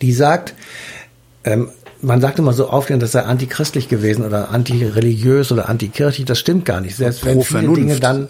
Die 0.00 0.12
sagt, 0.12 0.54
ähm, 1.44 1.70
man 2.02 2.20
sagt 2.20 2.38
immer 2.38 2.52
so 2.52 2.68
Aufklärung, 2.68 3.00
das 3.00 3.12
sei 3.12 3.22
antichristlich 3.22 3.88
gewesen 3.88 4.24
oder 4.24 4.50
antireligiös 4.50 5.50
oder 5.50 5.68
antikirchlich. 5.68 6.26
Das 6.26 6.38
stimmt 6.38 6.64
gar 6.64 6.80
nicht. 6.80 6.96
Selbst 6.96 7.24
wenn 7.24 7.42
viele 7.42 7.60
Vernunft. 7.60 7.80
Dinge 7.80 8.00
dann 8.00 8.28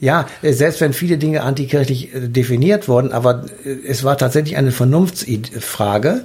ja, 0.00 0.26
äh, 0.42 0.52
selbst 0.52 0.80
wenn 0.80 0.92
viele 0.92 1.18
Dinge 1.18 1.42
antikirchlich 1.42 2.14
äh, 2.14 2.28
definiert 2.28 2.88
wurden, 2.88 3.12
aber 3.12 3.44
äh, 3.64 3.76
es 3.86 4.04
war 4.04 4.18
tatsächlich 4.18 4.56
eine 4.56 4.72
Vernunftsfrage. 4.72 6.24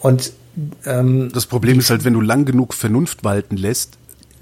Und 0.00 0.32
ähm, 0.84 1.30
das 1.32 1.46
Problem 1.46 1.78
ist 1.78 1.90
halt, 1.90 2.04
wenn 2.04 2.14
du 2.14 2.20
lang 2.20 2.44
genug 2.44 2.74
Vernunft 2.74 3.24
walten 3.24 3.56
lässt, 3.56 3.98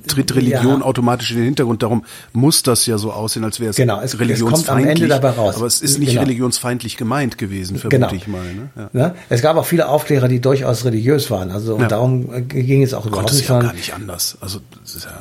tritt 0.07 0.35
Religion 0.35 0.81
ja. 0.81 0.87
automatisch 0.87 1.31
in 1.33 1.37
den 1.39 1.45
Hintergrund. 1.47 1.83
Darum 1.83 2.05
muss 2.33 2.63
das 2.63 2.87
ja 2.87 2.99
so 2.99 3.13
aussehen, 3.13 3.45
als 3.45 3.61
wäre 3.61 3.71
es 3.71 3.77
genau, 3.77 4.01
es, 4.01 4.19
religionsfeindlich. 4.19 4.61
Es 4.61 4.67
kommt 4.67 4.79
am 4.79 4.89
Ende 4.89 5.09
dabei 5.09 5.31
raus. 5.31 5.57
Aber 5.57 5.67
es 5.67 5.83
ist 5.83 5.99
nicht 5.99 6.11
genau. 6.11 6.23
religionsfeindlich 6.23 6.97
gemeint 6.97 7.37
gewesen, 7.37 7.79
vermute 7.79 7.97
genau. 7.97 8.13
ich 8.13 8.27
mal. 8.27 8.55
Ne? 8.55 8.71
Ja. 8.77 9.01
Ja? 9.01 9.15
Es 9.29 9.43
gab 9.43 9.57
auch 9.57 9.67
viele 9.67 9.89
Aufklärer, 9.89 10.29
die 10.29 10.41
durchaus 10.41 10.85
religiös 10.85 11.31
waren. 11.31 11.51
Also 11.51 11.75
und 11.75 11.91
darum 11.91 12.49
ging 12.49 12.83
es 12.83 12.95
auch 12.95 13.07
überhaupt 13.07 13.29
Gott. 13.29 13.39
Ist 13.39 13.49
ja 13.49 13.61
gar 13.61 13.73
nicht 13.75 13.95
anders. 13.95 14.39
Also 14.41 14.61
das 14.83 14.95
ist 14.95 15.05
ja 15.05 15.21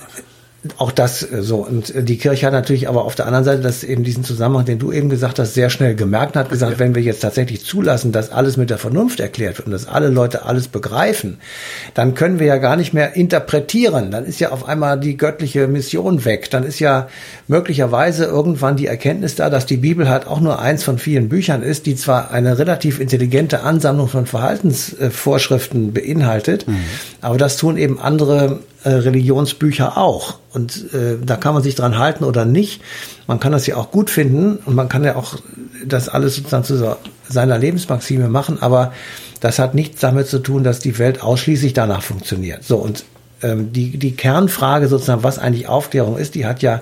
auch 0.77 0.91
das 0.91 1.23
äh, 1.23 1.41
so. 1.41 1.65
Und 1.65 1.93
äh, 1.93 2.03
die 2.03 2.17
Kirche 2.17 2.45
hat 2.45 2.53
natürlich 2.53 2.88
aber 2.88 3.06
auf 3.06 3.15
der 3.15 3.25
anderen 3.25 3.45
Seite 3.45 3.62
das 3.62 3.84
eben 3.84 4.03
diesen 4.03 4.23
Zusammenhang, 4.23 4.65
den 4.65 4.80
du 4.80 4.91
eben 4.91 5.10
gesagt 5.10 5.39
hast, 5.39 5.53
sehr 5.53 5.69
schnell 5.69 5.95
gemerkt 5.95 6.36
hat 6.36 6.49
gesagt, 6.49 6.73
ja. 6.73 6.80
wenn 6.80 6.95
wir 6.95 7.01
jetzt 7.01 7.21
tatsächlich 7.21 7.63
zulassen, 7.63 8.12
dass 8.12 8.32
alles 8.32 8.58
mit 8.58 8.69
der 8.69 8.77
Vernunft 8.77 9.19
erklärt 9.19 9.58
wird 9.58 9.67
und 9.67 9.71
dass 9.71 9.88
alle 9.88 10.10
Leute 10.10 10.45
alles 10.45 10.67
begreifen, 10.67 11.38
dann 11.93 12.13
können 12.13 12.39
wir 12.39 12.47
ja 12.47 12.58
gar 12.58 12.75
nicht 12.75 12.93
mehr 12.93 13.15
interpretieren. 13.15 14.12
Dann 14.12 14.25
ist 14.25 14.39
ja 14.39 14.51
auf 14.51 14.67
einmal 14.67 14.99
die 14.99 15.17
göttliche 15.17 15.67
Mission 15.67 16.25
weg. 16.25 16.49
Dann 16.49 16.63
ist 16.63 16.80
ja 16.80 17.08
möglicherweise 17.47 18.25
irgendwann 18.25 18.75
die 18.75 18.88
Erkenntnis 18.88 19.36
da, 19.36 19.49
dass 19.49 19.65
die 19.65 19.77
Bibel 19.77 20.10
halt 20.10 20.27
auch 20.27 20.39
nur 20.39 20.60
eins 20.60 20.84
von 20.84 20.97
vielen 20.97 21.30
Büchern 21.30 21.63
ist, 21.63 21.86
die 21.86 21.95
zwar 21.95 22.32
eine 22.32 22.58
relativ 22.58 22.99
intelligente 22.99 23.62
Ansammlung 23.62 24.08
von 24.08 24.25
Verhaltensvorschriften 24.25 25.93
beinhaltet, 25.93 26.67
mhm. 26.67 26.77
aber 27.21 27.38
das 27.38 27.58
tun 27.58 27.77
eben 27.77 27.99
andere 27.99 28.60
äh, 28.84 28.90
Religionsbücher 28.90 29.98
auch. 29.98 30.40
Und 30.54 30.94
äh, 30.94 31.18
da 31.24 31.36
kann 31.36 31.54
man 31.54 31.63
sich 31.63 31.76
dran 31.76 31.98
halten 31.98 32.24
oder 32.24 32.46
nicht. 32.46 32.82
Man 33.28 33.40
kann 33.40 33.52
das 33.52 33.68
ja 33.68 33.76
auch 33.76 33.92
gut 33.92 34.10
finden 34.10 34.58
und 34.66 34.76
man 34.76 34.90
kann 34.90 35.04
ja 35.04 35.16
auch 35.16 35.36
das 35.86 36.10
alles 36.10 36.36
sozusagen 36.36 36.63
zu 36.63 36.98
seiner 37.28 37.58
Lebensmaxime 37.58 38.30
machen, 38.30 38.62
aber 38.62 38.94
das 39.40 39.60
hat 39.60 39.76
nichts 39.76 40.00
damit 40.00 40.28
zu 40.28 40.40
tun, 40.40 40.63
dass 40.63 40.80
die 40.80 40.98
Welt 40.98 41.22
ausschließlich 41.22 41.74
danach 41.74 42.02
funktioniert. 42.02 42.63
So, 42.63 42.78
und 42.78 43.04
ähm, 43.44 43.72
die, 43.72 43.98
die 43.98 44.16
Kernfrage 44.16 44.88
sozusagen, 44.88 45.24
was 45.24 45.38
eigentlich 45.40 45.68
Aufklärung 45.68 46.18
ist, 46.18 46.36
die 46.36 46.46
hat 46.46 46.62
ja, 46.62 46.82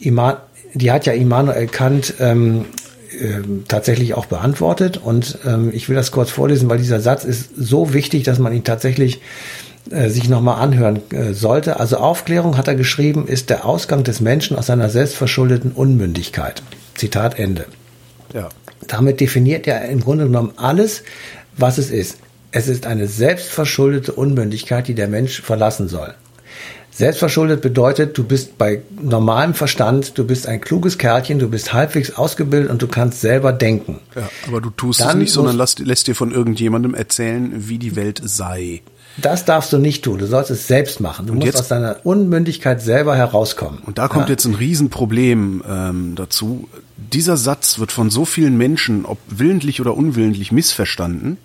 Ima, 0.00 0.42
die 0.74 0.90
hat 0.90 1.06
ja 1.06 1.12
Immanuel 1.12 1.66
Kant 1.68 2.14
ähm, 2.18 2.64
ähm, 3.20 3.64
tatsächlich 3.68 4.14
auch 4.14 4.26
beantwortet. 4.26 4.98
Und 4.98 5.38
ähm, 5.46 5.70
ich 5.72 5.88
will 5.88 5.96
das 5.96 6.10
kurz 6.10 6.30
vorlesen, 6.30 6.68
weil 6.68 6.78
dieser 6.78 7.00
Satz 7.00 7.24
ist 7.24 7.50
so 7.56 7.94
wichtig, 7.94 8.24
dass 8.24 8.38
man 8.38 8.52
ihn 8.52 8.64
tatsächlich 8.64 9.20
äh, 9.90 10.08
sich 10.08 10.28
nochmal 10.28 10.60
anhören 10.60 11.00
äh, 11.10 11.32
sollte. 11.32 11.78
Also 11.78 11.98
Aufklärung, 11.98 12.56
hat 12.56 12.68
er 12.68 12.74
geschrieben, 12.74 13.26
ist 13.26 13.50
der 13.50 13.64
Ausgang 13.64 14.04
des 14.04 14.20
Menschen 14.20 14.56
aus 14.56 14.66
seiner 14.66 14.90
selbstverschuldeten 14.90 15.72
Unmündigkeit. 15.72 16.62
Zitat 16.94 17.38
Ende. 17.38 17.66
Ja. 18.34 18.48
Damit 18.86 19.20
definiert 19.20 19.66
er 19.66 19.84
im 19.88 20.00
Grunde 20.00 20.24
genommen 20.24 20.52
alles, 20.56 21.02
was 21.56 21.78
es 21.78 21.90
ist. 21.90 22.18
Es 22.50 22.68
ist 22.68 22.86
eine 22.86 23.06
selbstverschuldete 23.06 24.12
Unmündigkeit, 24.12 24.88
die 24.88 24.94
der 24.94 25.08
Mensch 25.08 25.42
verlassen 25.42 25.88
soll. 25.88 26.14
Selbstverschuldet 26.90 27.60
bedeutet, 27.60 28.16
du 28.16 28.24
bist 28.24 28.56
bei 28.56 28.80
normalem 28.98 29.52
Verstand, 29.52 30.16
du 30.16 30.24
bist 30.24 30.46
ein 30.46 30.62
kluges 30.62 30.96
Kerlchen, 30.96 31.38
du 31.38 31.50
bist 31.50 31.74
halbwegs 31.74 32.16
ausgebildet 32.16 32.70
und 32.70 32.80
du 32.80 32.88
kannst 32.88 33.20
selber 33.20 33.52
denken. 33.52 34.00
Ja, 34.14 34.30
aber 34.48 34.62
du 34.62 34.70
tust 34.70 35.00
Dann 35.00 35.08
es 35.10 35.14
nicht, 35.16 35.32
sondern 35.32 35.58
lässt, 35.58 35.78
lässt 35.80 36.06
dir 36.06 36.14
von 36.14 36.32
irgendjemandem 36.32 36.94
erzählen, 36.94 37.52
wie 37.68 37.76
die 37.76 37.96
Welt 37.96 38.22
sei. 38.24 38.80
Das 39.16 39.44
darfst 39.44 39.72
du 39.72 39.78
nicht 39.78 40.04
tun. 40.04 40.18
Du 40.18 40.26
sollst 40.26 40.50
es 40.50 40.66
selbst 40.66 41.00
machen. 41.00 41.26
Du 41.26 41.32
und 41.32 41.38
musst 41.38 41.46
jetzt, 41.46 41.60
aus 41.60 41.68
deiner 41.68 42.04
Unmündigkeit 42.04 42.82
selber 42.82 43.16
herauskommen. 43.16 43.80
Und 43.84 43.98
da 43.98 44.08
kommt 44.08 44.26
ja. 44.26 44.32
jetzt 44.32 44.44
ein 44.44 44.54
Riesenproblem 44.54 45.62
ähm, 45.66 46.14
dazu. 46.16 46.68
Dieser 46.96 47.36
Satz 47.36 47.78
wird 47.78 47.92
von 47.92 48.10
so 48.10 48.24
vielen 48.24 48.56
Menschen, 48.56 49.04
ob 49.04 49.18
willentlich 49.28 49.80
oder 49.80 49.96
unwillentlich, 49.96 50.52
missverstanden, 50.52 51.38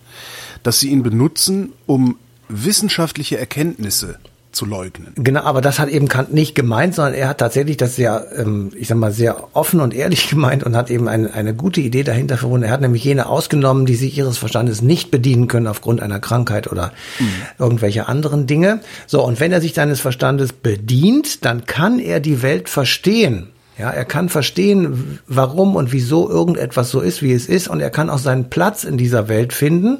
dass 0.63 0.79
sie 0.79 0.89
ihn 0.89 1.03
benutzen, 1.03 1.73
um 1.85 2.17
wissenschaftliche 2.49 3.37
Erkenntnisse 3.37 4.19
zu 4.51 4.65
leugnen. 4.65 5.13
Genau, 5.15 5.41
aber 5.41 5.61
das 5.61 5.79
hat 5.79 5.89
eben 5.89 6.07
Kant 6.07 6.33
nicht 6.33 6.55
gemeint, 6.55 6.95
sondern 6.95 7.13
er 7.13 7.29
hat 7.29 7.37
tatsächlich 7.37 7.77
das 7.77 7.95
sehr, 7.95 8.27
ähm, 8.35 8.71
ich 8.75 8.87
sag 8.87 8.97
mal, 8.97 9.11
sehr 9.11 9.47
offen 9.53 9.79
und 9.79 9.93
ehrlich 9.93 10.29
gemeint 10.29 10.63
und 10.63 10.75
hat 10.75 10.89
eben 10.89 11.07
eine, 11.07 11.33
eine 11.33 11.53
gute 11.53 11.81
Idee 11.81 12.03
dahinter 12.03 12.37
verbunden. 12.37 12.65
Er 12.65 12.71
hat 12.71 12.81
nämlich 12.81 13.03
jene 13.03 13.27
ausgenommen, 13.27 13.85
die 13.85 13.95
sich 13.95 14.17
ihres 14.17 14.37
Verstandes 14.37 14.81
nicht 14.81 15.11
bedienen 15.11 15.47
können 15.47 15.67
aufgrund 15.67 16.01
einer 16.01 16.19
Krankheit 16.19 16.71
oder 16.71 16.91
mhm. 17.19 17.29
irgendwelche 17.59 18.07
anderen 18.07 18.47
Dinge. 18.47 18.81
So, 19.07 19.23
und 19.23 19.39
wenn 19.39 19.51
er 19.51 19.61
sich 19.61 19.73
seines 19.73 20.01
Verstandes 20.01 20.53
bedient, 20.53 21.45
dann 21.45 21.65
kann 21.65 21.99
er 21.99 22.19
die 22.19 22.41
Welt 22.41 22.69
verstehen. 22.69 23.50
Ja, 23.81 23.89
er 23.89 24.05
kann 24.05 24.29
verstehen, 24.29 25.17
warum 25.27 25.75
und 25.75 25.91
wieso 25.91 26.29
irgendetwas 26.29 26.91
so 26.91 26.99
ist, 26.99 27.23
wie 27.23 27.33
es 27.33 27.47
ist, 27.47 27.67
und 27.67 27.79
er 27.79 27.89
kann 27.89 28.11
auch 28.11 28.19
seinen 28.19 28.51
Platz 28.51 28.83
in 28.83 28.95
dieser 28.95 29.27
Welt 29.27 29.53
finden. 29.53 29.97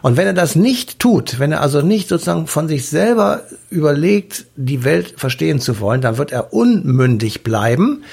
Und 0.00 0.16
wenn 0.16 0.26
er 0.26 0.32
das 0.32 0.56
nicht 0.56 0.98
tut, 0.98 1.38
wenn 1.38 1.52
er 1.52 1.60
also 1.60 1.82
nicht 1.82 2.08
sozusagen 2.08 2.46
von 2.46 2.66
sich 2.66 2.88
selber 2.88 3.42
überlegt, 3.68 4.46
die 4.56 4.84
Welt 4.84 5.16
verstehen 5.18 5.60
zu 5.60 5.80
wollen, 5.80 6.00
dann 6.00 6.16
wird 6.16 6.32
er 6.32 6.54
unmündig 6.54 7.44
bleiben 7.44 8.04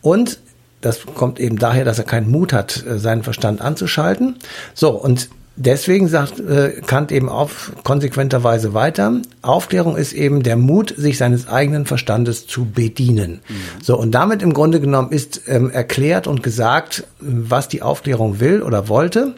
und 0.00 0.38
das 0.80 1.00
kommt 1.14 1.40
eben 1.40 1.58
daher, 1.58 1.84
dass 1.84 1.98
er 1.98 2.06
keinen 2.06 2.30
Mut 2.30 2.54
hat, 2.54 2.86
äh, 2.86 2.98
seinen 2.98 3.22
Verstand 3.22 3.60
anzuschalten. 3.60 4.36
So, 4.72 4.92
und 4.92 5.28
Deswegen 5.56 6.08
sagt 6.08 6.40
äh, 6.40 6.80
Kant 6.84 7.12
eben 7.12 7.28
auf 7.28 7.72
konsequenterweise 7.84 8.74
weiter, 8.74 9.22
Aufklärung 9.42 9.96
ist 9.96 10.12
eben 10.12 10.42
der 10.42 10.56
Mut, 10.56 10.92
sich 10.96 11.16
seines 11.16 11.46
eigenen 11.46 11.86
Verstandes 11.86 12.48
zu 12.48 12.64
bedienen. 12.64 13.40
Mhm. 13.48 13.82
So, 13.82 13.96
und 13.96 14.12
damit 14.12 14.42
im 14.42 14.52
Grunde 14.52 14.80
genommen 14.80 15.12
ist 15.12 15.42
ähm, 15.46 15.70
erklärt 15.70 16.26
und 16.26 16.42
gesagt, 16.42 17.04
was 17.20 17.68
die 17.68 17.82
Aufklärung 17.82 18.40
will 18.40 18.62
oder 18.62 18.88
wollte. 18.88 19.34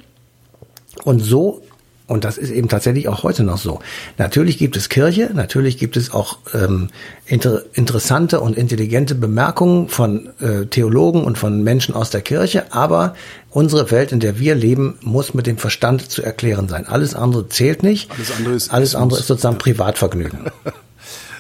Und 1.04 1.20
so 1.20 1.62
und 2.08 2.24
das 2.24 2.38
ist 2.38 2.50
eben 2.50 2.68
tatsächlich 2.68 3.08
auch 3.08 3.24
heute 3.24 3.42
noch 3.42 3.58
so. 3.58 3.80
Natürlich 4.16 4.58
gibt 4.58 4.76
es 4.76 4.88
Kirche, 4.88 5.30
natürlich 5.34 5.76
gibt 5.76 5.96
es 5.96 6.12
auch 6.12 6.38
ähm, 6.54 6.88
inter 7.26 7.62
interessante 7.72 8.40
und 8.40 8.56
intelligente 8.56 9.16
Bemerkungen 9.16 9.88
von 9.88 10.28
äh, 10.40 10.66
Theologen 10.66 11.24
und 11.24 11.36
von 11.36 11.62
Menschen 11.64 11.94
aus 11.94 12.10
der 12.10 12.20
Kirche, 12.20 12.72
aber 12.72 13.16
unsere 13.50 13.90
Welt, 13.90 14.12
in 14.12 14.20
der 14.20 14.38
wir 14.38 14.54
leben, 14.54 14.98
muss 15.02 15.34
mit 15.34 15.48
dem 15.48 15.58
Verstand 15.58 16.08
zu 16.10 16.22
erklären 16.22 16.68
sein. 16.68 16.86
Alles 16.86 17.14
andere 17.16 17.48
zählt 17.48 17.82
nicht. 17.82 18.10
Alles 18.12 18.32
andere 18.36 18.54
ist, 18.54 18.72
Alles 18.72 18.94
andere 18.94 19.20
ist 19.20 19.26
sozusagen 19.26 19.58
Privatvergnügen. 19.58 20.50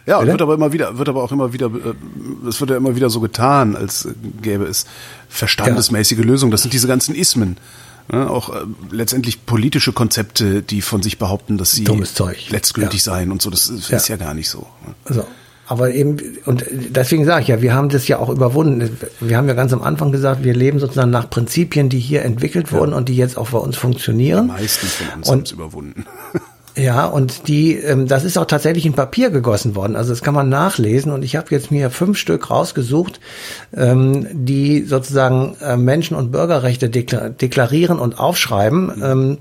Ja, 0.08 0.18
und 0.18 0.28
wird 0.28 0.40
aber 0.40 0.54
immer 0.54 0.72
wieder, 0.72 0.98
wird 0.98 1.08
aber 1.08 1.24
auch 1.24 1.32
immer 1.32 1.52
wieder, 1.52 1.66
äh, 1.66 2.48
es 2.48 2.60
wird 2.60 2.70
ja 2.70 2.76
immer 2.76 2.94
wieder 2.94 3.10
so 3.10 3.18
getan, 3.18 3.74
als 3.74 4.08
gäbe 4.40 4.64
es 4.64 4.86
verstandesmäßige 5.28 6.18
ja. 6.18 6.24
Lösungen. 6.24 6.52
Das 6.52 6.62
sind 6.62 6.72
diese 6.72 6.86
ganzen 6.86 7.12
Ismen. 7.12 7.56
Ne, 8.08 8.30
auch 8.30 8.50
äh, 8.50 8.60
letztendlich 8.90 9.46
politische 9.46 9.92
Konzepte, 9.92 10.62
die 10.62 10.80
von 10.80 11.02
sich 11.02 11.18
behaupten, 11.18 11.58
dass 11.58 11.72
sie 11.72 11.84
letztgültig 11.84 13.04
ja. 13.04 13.12
seien 13.12 13.32
und 13.32 13.42
so. 13.42 13.50
Das 13.50 13.68
ist 13.68 13.90
ja, 13.90 13.98
ja 13.98 14.16
gar 14.16 14.32
nicht 14.32 14.48
so. 14.48 14.66
Also, 15.04 15.26
aber 15.66 15.92
eben, 15.92 16.18
und 16.44 16.64
deswegen 16.70 17.24
sage 17.24 17.42
ich 17.42 17.48
ja, 17.48 17.60
wir 17.60 17.74
haben 17.74 17.88
das 17.88 18.06
ja 18.06 18.18
auch 18.18 18.28
überwunden. 18.28 18.96
Wir 19.18 19.36
haben 19.36 19.48
ja 19.48 19.54
ganz 19.54 19.72
am 19.72 19.82
Anfang 19.82 20.12
gesagt, 20.12 20.44
wir 20.44 20.54
leben 20.54 20.78
sozusagen 20.78 21.10
nach 21.10 21.28
Prinzipien, 21.28 21.88
die 21.88 21.98
hier 21.98 22.22
entwickelt 22.22 22.70
wurden 22.70 22.92
ja. 22.92 22.96
und 22.96 23.08
die 23.08 23.16
jetzt 23.16 23.36
auch 23.36 23.50
bei 23.50 23.58
uns 23.58 23.76
funktionieren. 23.76 24.46
Die 24.46 24.52
meisten 24.52 24.86
von 24.86 25.18
uns 25.18 25.28
haben 25.28 25.42
es 25.42 25.50
überwunden. 25.50 26.04
Ja, 26.76 27.06
und 27.06 27.48
die, 27.48 27.74
ähm, 27.74 28.06
das 28.06 28.24
ist 28.24 28.36
auch 28.36 28.44
tatsächlich 28.44 28.84
in 28.84 28.92
Papier 28.92 29.30
gegossen 29.30 29.74
worden. 29.74 29.96
Also 29.96 30.10
das 30.10 30.22
kann 30.22 30.34
man 30.34 30.50
nachlesen. 30.50 31.10
Und 31.10 31.22
ich 31.22 31.34
habe 31.34 31.46
jetzt 31.50 31.70
mir 31.70 31.88
fünf 31.88 32.18
Stück 32.18 32.50
rausgesucht, 32.50 33.18
ähm, 33.74 34.26
die 34.32 34.82
sozusagen 34.82 35.56
äh, 35.62 35.78
Menschen- 35.78 36.16
und 36.16 36.32
Bürgerrechte 36.32 36.90
dekla 36.90 37.30
deklarieren 37.30 37.98
und 37.98 38.20
aufschreiben. 38.20 38.92
Ähm, 39.02 39.38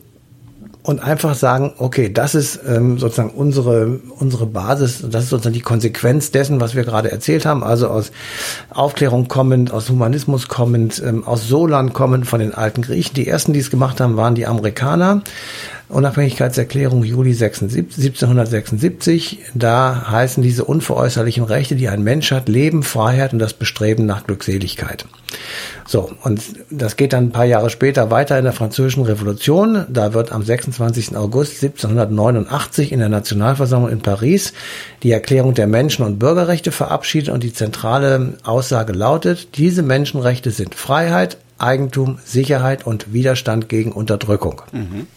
und 0.85 0.99
einfach 0.99 1.33
sagen, 1.33 1.73
okay, 1.79 2.13
das 2.13 2.35
ist 2.35 2.59
ähm, 2.67 2.99
sozusagen 2.99 3.31
unsere, 3.31 3.99
unsere 4.19 4.45
Basis, 4.45 5.03
das 5.09 5.23
ist 5.23 5.29
sozusagen 5.31 5.55
die 5.55 5.61
Konsequenz 5.61 6.29
dessen, 6.29 6.61
was 6.61 6.75
wir 6.75 6.83
gerade 6.83 7.11
erzählt 7.11 7.47
haben, 7.47 7.63
also 7.63 7.87
aus 7.87 8.11
Aufklärung 8.69 9.27
kommend, 9.27 9.71
aus 9.71 9.89
Humanismus 9.89 10.47
kommend, 10.47 11.01
ähm, 11.03 11.23
aus 11.23 11.47
Solan 11.47 11.91
kommend 11.91 12.27
von 12.27 12.39
den 12.39 12.53
alten 12.53 12.83
Griechen. 12.83 13.15
Die 13.15 13.27
ersten, 13.27 13.51
die 13.51 13.61
es 13.61 13.71
gemacht 13.71 13.99
haben, 13.99 14.15
waren 14.15 14.35
die 14.35 14.45
Amerikaner. 14.45 15.23
Unabhängigkeitserklärung 15.89 17.03
Juli 17.03 17.31
1776. 17.31 19.39
Da 19.53 20.07
heißen 20.09 20.41
diese 20.41 20.65
unveräußerlichen 20.65 21.43
Rechte, 21.43 21.75
die 21.75 21.89
ein 21.89 22.03
Mensch 22.03 22.31
hat, 22.31 22.49
Leben, 22.49 22.83
Freiheit 22.83 23.33
und 23.33 23.39
das 23.39 23.53
Bestreben 23.53 24.05
nach 24.05 24.25
Glückseligkeit. 24.25 25.05
So, 25.87 26.11
und 26.23 26.41
das 26.71 26.95
geht 26.95 27.13
dann 27.13 27.25
ein 27.25 27.31
paar 27.31 27.45
Jahre 27.45 27.69
später 27.69 28.09
weiter 28.09 28.39
in 28.39 28.45
der 28.45 28.53
Französischen 28.53 29.03
Revolution. 29.03 29.85
Da 29.89 30.13
wird 30.13 30.31
am 30.31 30.43
26. 30.43 31.15
August 31.15 31.63
1789 31.63 32.91
in 32.91 32.99
der 32.99 33.09
Nationalversammlung 33.09 33.91
in 33.91 33.99
Paris 33.99 34.53
die 35.03 35.11
Erklärung 35.11 35.53
der 35.53 35.67
Menschen- 35.67 36.05
und 36.05 36.17
Bürgerrechte 36.17 36.71
verabschiedet 36.71 37.29
und 37.29 37.43
die 37.43 37.53
zentrale 37.53 38.37
Aussage 38.43 38.93
lautet, 38.93 39.57
diese 39.57 39.83
Menschenrechte 39.83 40.49
sind 40.49 40.73
Freiheit, 40.73 41.37
Eigentum, 41.57 42.19
Sicherheit 42.25 42.85
und 42.85 43.13
Widerstand 43.13 43.69
gegen 43.69 43.91
Unterdrückung. 43.91 44.61
Mhm. 44.71 45.07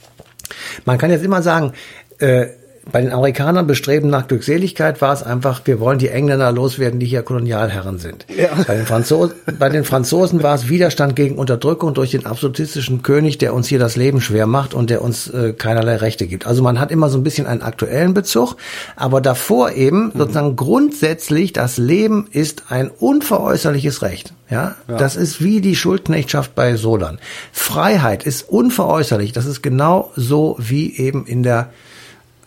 Man 0.84 0.98
kann 0.98 1.10
jetzt 1.10 1.24
immer 1.24 1.42
sagen, 1.42 1.72
äh, 2.18 2.46
bei 2.90 3.02
den 3.02 3.12
Amerikanern 3.12 3.66
bestreben 3.66 4.08
nach 4.08 4.28
Glückseligkeit 4.28 5.00
war 5.02 5.12
es 5.12 5.22
einfach, 5.22 5.60
wir 5.64 5.78
wollen 5.80 5.98
die 5.98 6.08
Engländer 6.08 6.50
loswerden, 6.52 6.98
die 7.00 7.06
hier 7.06 7.22
Kolonialherren 7.22 7.98
sind. 7.98 8.26
Ja. 8.34 8.48
Bei, 8.66 8.76
den 8.76 8.86
Franzosen, 8.86 9.34
bei 9.58 9.68
den 9.68 9.84
Franzosen 9.84 10.42
war 10.42 10.54
es 10.54 10.68
Widerstand 10.68 11.14
gegen 11.14 11.36
Unterdrückung 11.36 11.94
durch 11.94 12.12
den 12.12 12.24
absolutistischen 12.24 13.02
König, 13.02 13.38
der 13.38 13.52
uns 13.54 13.68
hier 13.68 13.78
das 13.78 13.96
Leben 13.96 14.20
schwer 14.20 14.46
macht 14.46 14.72
und 14.72 14.90
der 14.90 15.02
uns 15.02 15.28
äh, 15.28 15.52
keinerlei 15.52 15.96
Rechte 15.96 16.26
gibt. 16.26 16.46
Also 16.46 16.62
man 16.62 16.80
hat 16.80 16.90
immer 16.90 17.10
so 17.10 17.18
ein 17.18 17.24
bisschen 17.24 17.46
einen 17.46 17.62
aktuellen 17.62 18.14
Bezug, 18.14 18.56
aber 18.96 19.20
davor 19.20 19.72
eben 19.72 20.06
mhm. 20.06 20.12
sozusagen 20.18 20.56
grundsätzlich, 20.56 21.52
das 21.52 21.76
Leben 21.76 22.26
ist 22.30 22.64
ein 22.70 22.90
unveräußerliches 22.90 24.02
Recht. 24.02 24.32
Ja? 24.50 24.76
ja, 24.88 24.96
das 24.96 25.16
ist 25.16 25.42
wie 25.42 25.60
die 25.60 25.76
Schuldknechtschaft 25.76 26.54
bei 26.54 26.76
Solan. 26.76 27.18
Freiheit 27.52 28.24
ist 28.24 28.48
unveräußerlich. 28.48 29.32
Das 29.32 29.44
ist 29.44 29.62
genau 29.62 30.10
so 30.16 30.56
wie 30.58 30.96
eben 30.96 31.26
in 31.26 31.42
der 31.42 31.70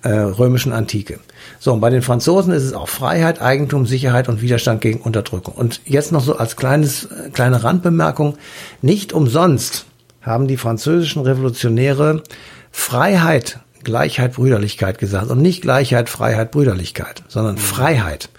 äh, 0.03 0.09
römischen 0.09 0.73
Antike. 0.73 1.19
So, 1.59 1.73
und 1.73 1.79
bei 1.79 1.89
den 1.89 2.01
Franzosen 2.01 2.53
ist 2.53 2.63
es 2.63 2.73
auch 2.73 2.89
Freiheit, 2.89 3.41
Eigentum, 3.41 3.85
Sicherheit 3.85 4.29
und 4.29 4.41
Widerstand 4.41 4.81
gegen 4.81 4.99
Unterdrückung. 4.99 5.53
Und 5.53 5.81
jetzt 5.85 6.11
noch 6.11 6.23
so 6.23 6.35
als 6.35 6.55
kleines, 6.55 7.07
kleine 7.33 7.63
Randbemerkung, 7.63 8.37
nicht 8.81 9.13
umsonst 9.13 9.85
haben 10.21 10.47
die 10.47 10.57
französischen 10.57 11.21
Revolutionäre 11.21 12.23
Freiheit, 12.71 13.59
Gleichheit, 13.83 14.33
Brüderlichkeit 14.33 14.99
gesagt 14.99 15.29
und 15.29 15.41
nicht 15.41 15.61
Gleichheit, 15.61 16.09
Freiheit, 16.09 16.51
Brüderlichkeit, 16.51 17.23
sondern 17.27 17.55
mhm. 17.55 17.59
Freiheit. 17.59 18.29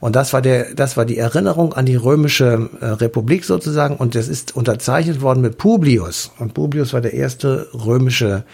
Und 0.00 0.16
das 0.16 0.32
war 0.32 0.42
der, 0.42 0.74
das 0.74 0.96
war 0.96 1.04
die 1.04 1.18
Erinnerung 1.18 1.72
an 1.72 1.86
die 1.86 1.96
römische 1.96 2.68
äh, 2.80 2.86
Republik 2.86 3.44
sozusagen 3.44 3.96
und 3.96 4.14
das 4.14 4.28
ist 4.28 4.54
unterzeichnet 4.54 5.20
worden 5.20 5.40
mit 5.40 5.58
Publius. 5.58 6.32
Und 6.38 6.54
Publius 6.54 6.92
war 6.92 7.00
der 7.00 7.14
erste 7.14 7.68
römische 7.72 8.44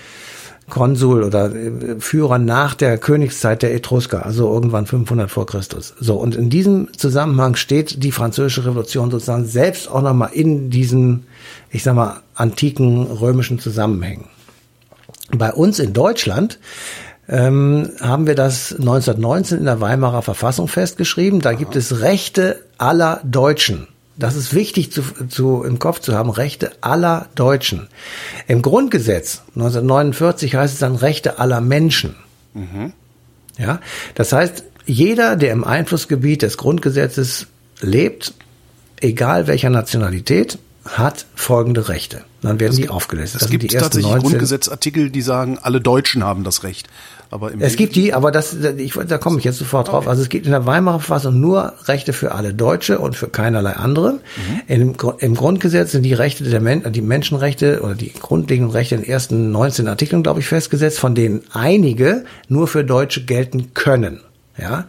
Konsul 0.68 1.22
oder 1.22 1.54
äh, 1.54 2.00
Führer 2.00 2.38
nach 2.38 2.74
der 2.74 2.98
Königszeit 2.98 3.62
der 3.62 3.74
Etrusker, 3.74 4.24
also 4.24 4.52
irgendwann 4.52 4.86
500 4.86 5.30
vor 5.30 5.46
Christus. 5.46 5.94
So, 5.98 6.16
und 6.16 6.36
in 6.36 6.50
diesem 6.50 6.88
Zusammenhang 6.96 7.56
steht 7.56 8.02
die 8.02 8.12
französische 8.12 8.64
Revolution 8.66 9.10
sozusagen 9.10 9.46
selbst 9.46 9.90
auch 9.90 10.02
nochmal 10.02 10.30
in 10.32 10.70
diesen, 10.70 11.26
ich 11.70 11.82
sag 11.82 11.94
mal, 11.94 12.20
antiken 12.34 13.02
römischen 13.04 13.58
Zusammenhängen. 13.58 14.26
Bei 15.30 15.52
uns 15.52 15.78
in 15.78 15.92
Deutschland 15.92 16.58
ähm, 17.28 17.90
haben 18.00 18.26
wir 18.26 18.34
das 18.34 18.72
1919 18.72 19.58
in 19.58 19.64
der 19.64 19.80
Weimarer 19.80 20.22
Verfassung 20.22 20.68
festgeschrieben. 20.68 21.40
Da 21.40 21.52
gibt 21.52 21.76
es 21.76 22.00
Rechte 22.00 22.64
aller 22.78 23.20
Deutschen 23.24 23.88
das 24.18 24.34
ist 24.34 24.52
wichtig 24.52 24.92
zu, 24.92 25.02
zu, 25.28 25.62
im 25.62 25.78
Kopf 25.78 26.00
zu 26.00 26.14
haben, 26.14 26.30
Rechte 26.30 26.72
aller 26.80 27.28
Deutschen. 27.34 27.88
Im 28.48 28.62
Grundgesetz 28.62 29.42
1949 29.54 30.56
heißt 30.56 30.74
es 30.74 30.80
dann 30.80 30.96
Rechte 30.96 31.38
aller 31.38 31.60
Menschen. 31.60 32.16
Mhm. 32.54 32.92
Ja, 33.58 33.80
das 34.14 34.32
heißt, 34.32 34.64
jeder, 34.86 35.36
der 35.36 35.52
im 35.52 35.64
Einflussgebiet 35.64 36.42
des 36.42 36.56
Grundgesetzes 36.58 37.46
lebt, 37.80 38.34
egal 39.00 39.46
welcher 39.46 39.70
Nationalität, 39.70 40.58
hat 40.88 41.26
folgende 41.34 41.88
Rechte. 41.88 42.22
Dann 42.42 42.60
werden 42.60 42.72
es 42.72 42.76
die 42.76 42.88
aufgelistet. 42.88 43.42
Es 43.42 43.50
gibt 43.50 43.70
tatsächlich 43.72 44.10
19. 44.10 44.20
Grundgesetzartikel, 44.20 45.10
die 45.10 45.22
sagen, 45.22 45.58
alle 45.60 45.80
Deutschen 45.80 46.24
haben 46.24 46.44
das 46.44 46.62
Recht. 46.62 46.88
Aber 47.30 47.50
es 47.58 47.76
gibt 47.76 47.94
die, 47.94 48.14
aber 48.14 48.30
das, 48.30 48.54
ich, 48.54 48.94
da 48.94 49.18
komme 49.18 49.38
ich 49.38 49.44
jetzt 49.44 49.58
sofort 49.58 49.88
drauf. 49.88 50.04
Okay. 50.04 50.08
Also 50.08 50.22
es 50.22 50.30
gibt 50.30 50.46
in 50.46 50.52
der 50.52 50.64
Weimarer 50.64 51.00
Verfassung 51.00 51.38
nur 51.38 51.74
Rechte 51.84 52.14
für 52.14 52.32
alle 52.32 52.54
Deutsche 52.54 52.98
und 53.00 53.16
für 53.16 53.28
keinerlei 53.28 53.72
andere. 53.72 54.12
Mhm. 54.12 54.20
Im, 54.66 54.94
Im 55.18 55.34
Grundgesetz 55.34 55.92
sind 55.92 56.04
die 56.04 56.14
Rechte 56.14 56.44
der 56.44 56.60
Men 56.60 56.90
die 56.90 57.02
Menschenrechte 57.02 57.82
oder 57.82 57.94
die 57.94 58.12
grundlegenden 58.12 58.72
Rechte 58.72 58.94
in 58.94 59.02
den 59.02 59.10
ersten 59.10 59.50
19 59.50 59.88
Artikeln, 59.88 60.22
glaube 60.22 60.40
ich, 60.40 60.46
festgesetzt, 60.46 60.98
von 60.98 61.14
denen 61.14 61.42
einige 61.52 62.24
nur 62.48 62.66
für 62.66 62.82
Deutsche 62.82 63.24
gelten 63.24 63.74
können. 63.74 64.20
Ja, 64.58 64.86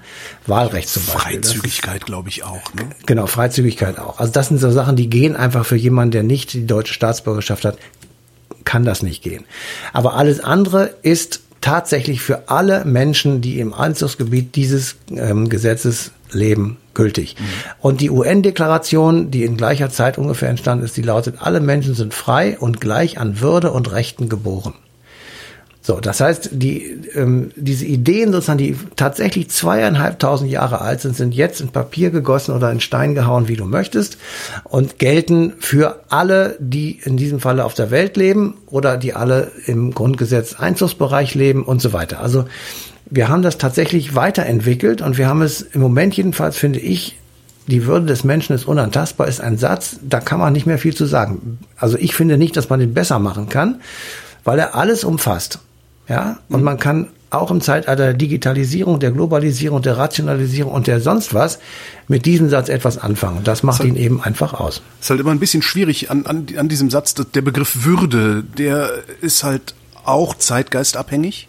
Wahlrecht 0.47 0.89
zum 0.89 1.05
Beispiel. 1.05 1.33
Freizügigkeit, 1.33 2.05
glaube 2.05 2.29
ich, 2.29 2.43
auch. 2.43 2.73
Ne? 2.73 2.89
Genau, 3.05 3.27
Freizügigkeit 3.27 3.99
auch. 3.99 4.19
Also 4.19 4.33
das 4.33 4.47
sind 4.47 4.57
so 4.57 4.71
Sachen, 4.71 4.95
die 4.95 5.09
gehen 5.09 5.35
einfach 5.35 5.65
für 5.65 5.75
jemanden, 5.75 6.11
der 6.11 6.23
nicht 6.23 6.53
die 6.53 6.65
deutsche 6.65 6.93
Staatsbürgerschaft 6.93 7.65
hat, 7.65 7.77
kann 8.65 8.83
das 8.83 9.03
nicht 9.03 9.23
gehen. 9.23 9.45
Aber 9.93 10.15
alles 10.15 10.39
andere 10.39 10.95
ist 11.03 11.41
tatsächlich 11.61 12.21
für 12.21 12.49
alle 12.49 12.85
Menschen, 12.85 13.41
die 13.41 13.59
im 13.59 13.73
Einzugsgebiet 13.73 14.55
dieses 14.55 14.95
ähm, 15.15 15.49
Gesetzes 15.49 16.11
leben, 16.31 16.77
gültig. 16.93 17.35
Mhm. 17.37 17.43
Und 17.79 18.01
die 18.01 18.09
UN-Deklaration, 18.09 19.31
die 19.31 19.43
in 19.43 19.57
gleicher 19.57 19.89
Zeit 19.89 20.17
ungefähr 20.17 20.49
entstanden 20.49 20.85
ist, 20.85 20.97
die 20.97 21.01
lautet, 21.01 21.35
alle 21.39 21.59
Menschen 21.59 21.95
sind 21.95 22.13
frei 22.13 22.57
und 22.59 22.81
gleich 22.81 23.19
an 23.19 23.39
Würde 23.39 23.71
und 23.71 23.91
Rechten 23.91 24.29
geboren. 24.29 24.73
So, 25.89 25.99
das 25.99 26.21
heißt, 26.21 26.51
die, 26.51 26.99
ähm, 27.15 27.49
diese 27.55 27.83
Ideen 27.83 28.31
sozusagen, 28.31 28.59
die 28.59 28.77
tatsächlich 28.95 29.49
zweieinhalbtausend 29.49 30.51
Jahre 30.51 30.81
alt 30.81 31.01
sind, 31.01 31.15
sind 31.15 31.33
jetzt 31.33 31.61
in 31.61 31.69
Papier 31.69 32.11
gegossen 32.11 32.53
oder 32.53 32.71
in 32.71 32.79
Stein 32.79 33.15
gehauen, 33.15 33.47
wie 33.47 33.55
du 33.55 33.65
möchtest, 33.65 34.19
und 34.65 34.99
gelten 34.99 35.53
für 35.57 36.01
alle, 36.09 36.57
die 36.59 36.99
in 37.03 37.17
diesem 37.17 37.39
Falle 37.39 37.65
auf 37.65 37.73
der 37.73 37.89
Welt 37.89 38.17
leben 38.17 38.53
oder 38.67 38.97
die 38.97 39.15
alle 39.15 39.51
im 39.65 39.91
Grundgesetz 39.95 40.53
Einzugsbereich 40.53 41.33
leben 41.33 41.63
und 41.63 41.81
so 41.81 41.91
weiter. 41.91 42.19
Also 42.19 42.45
wir 43.09 43.29
haben 43.29 43.41
das 43.41 43.57
tatsächlich 43.57 44.13
weiterentwickelt 44.13 45.01
und 45.01 45.17
wir 45.17 45.27
haben 45.27 45.41
es 45.41 45.63
im 45.63 45.81
Moment 45.81 46.15
jedenfalls, 46.15 46.55
finde 46.55 46.77
ich, 46.77 47.17
die 47.65 47.87
Würde 47.87 48.05
des 48.05 48.23
Menschen 48.23 48.55
ist 48.55 48.65
unantastbar, 48.65 49.27
ist 49.27 49.41
ein 49.41 49.57
Satz, 49.57 49.97
da 50.03 50.19
kann 50.19 50.39
man 50.39 50.53
nicht 50.53 50.67
mehr 50.67 50.77
viel 50.77 50.93
zu 50.93 51.07
sagen. 51.07 51.57
Also 51.77 51.97
ich 51.97 52.13
finde 52.13 52.37
nicht, 52.37 52.55
dass 52.57 52.69
man 52.69 52.79
den 52.79 52.93
besser 52.93 53.17
machen 53.17 53.49
kann, 53.49 53.81
weil 54.43 54.59
er 54.59 54.75
alles 54.75 55.03
umfasst. 55.03 55.57
Ja, 56.09 56.39
und 56.49 56.63
man 56.63 56.79
kann 56.79 57.07
auch 57.29 57.51
im 57.51 57.61
Zeitalter 57.61 58.05
der 58.05 58.13
Digitalisierung, 58.15 58.99
der 58.99 59.11
Globalisierung, 59.11 59.81
der 59.83 59.97
Rationalisierung 59.97 60.73
und 60.73 60.87
der 60.87 60.99
sonst 60.99 61.33
was 61.33 61.59
mit 62.07 62.25
diesem 62.25 62.49
Satz 62.49 62.69
etwas 62.69 62.97
anfangen. 62.97 63.43
Das 63.43 63.61
macht 63.61 63.79
halt, 63.79 63.89
ihn 63.89 63.95
eben 63.95 64.21
einfach 64.21 64.53
aus. 64.53 64.81
Ist 64.99 65.11
halt 65.11 65.19
immer 65.19 65.31
ein 65.31 65.39
bisschen 65.39 65.61
schwierig 65.61 66.09
an, 66.09 66.25
an, 66.25 66.47
an 66.57 66.67
diesem 66.67 66.89
Satz. 66.89 67.13
Der 67.13 67.41
Begriff 67.41 67.85
Würde, 67.85 68.43
der 68.43 68.89
ist 69.21 69.43
halt 69.43 69.75
auch 70.03 70.33
zeitgeistabhängig. 70.33 71.47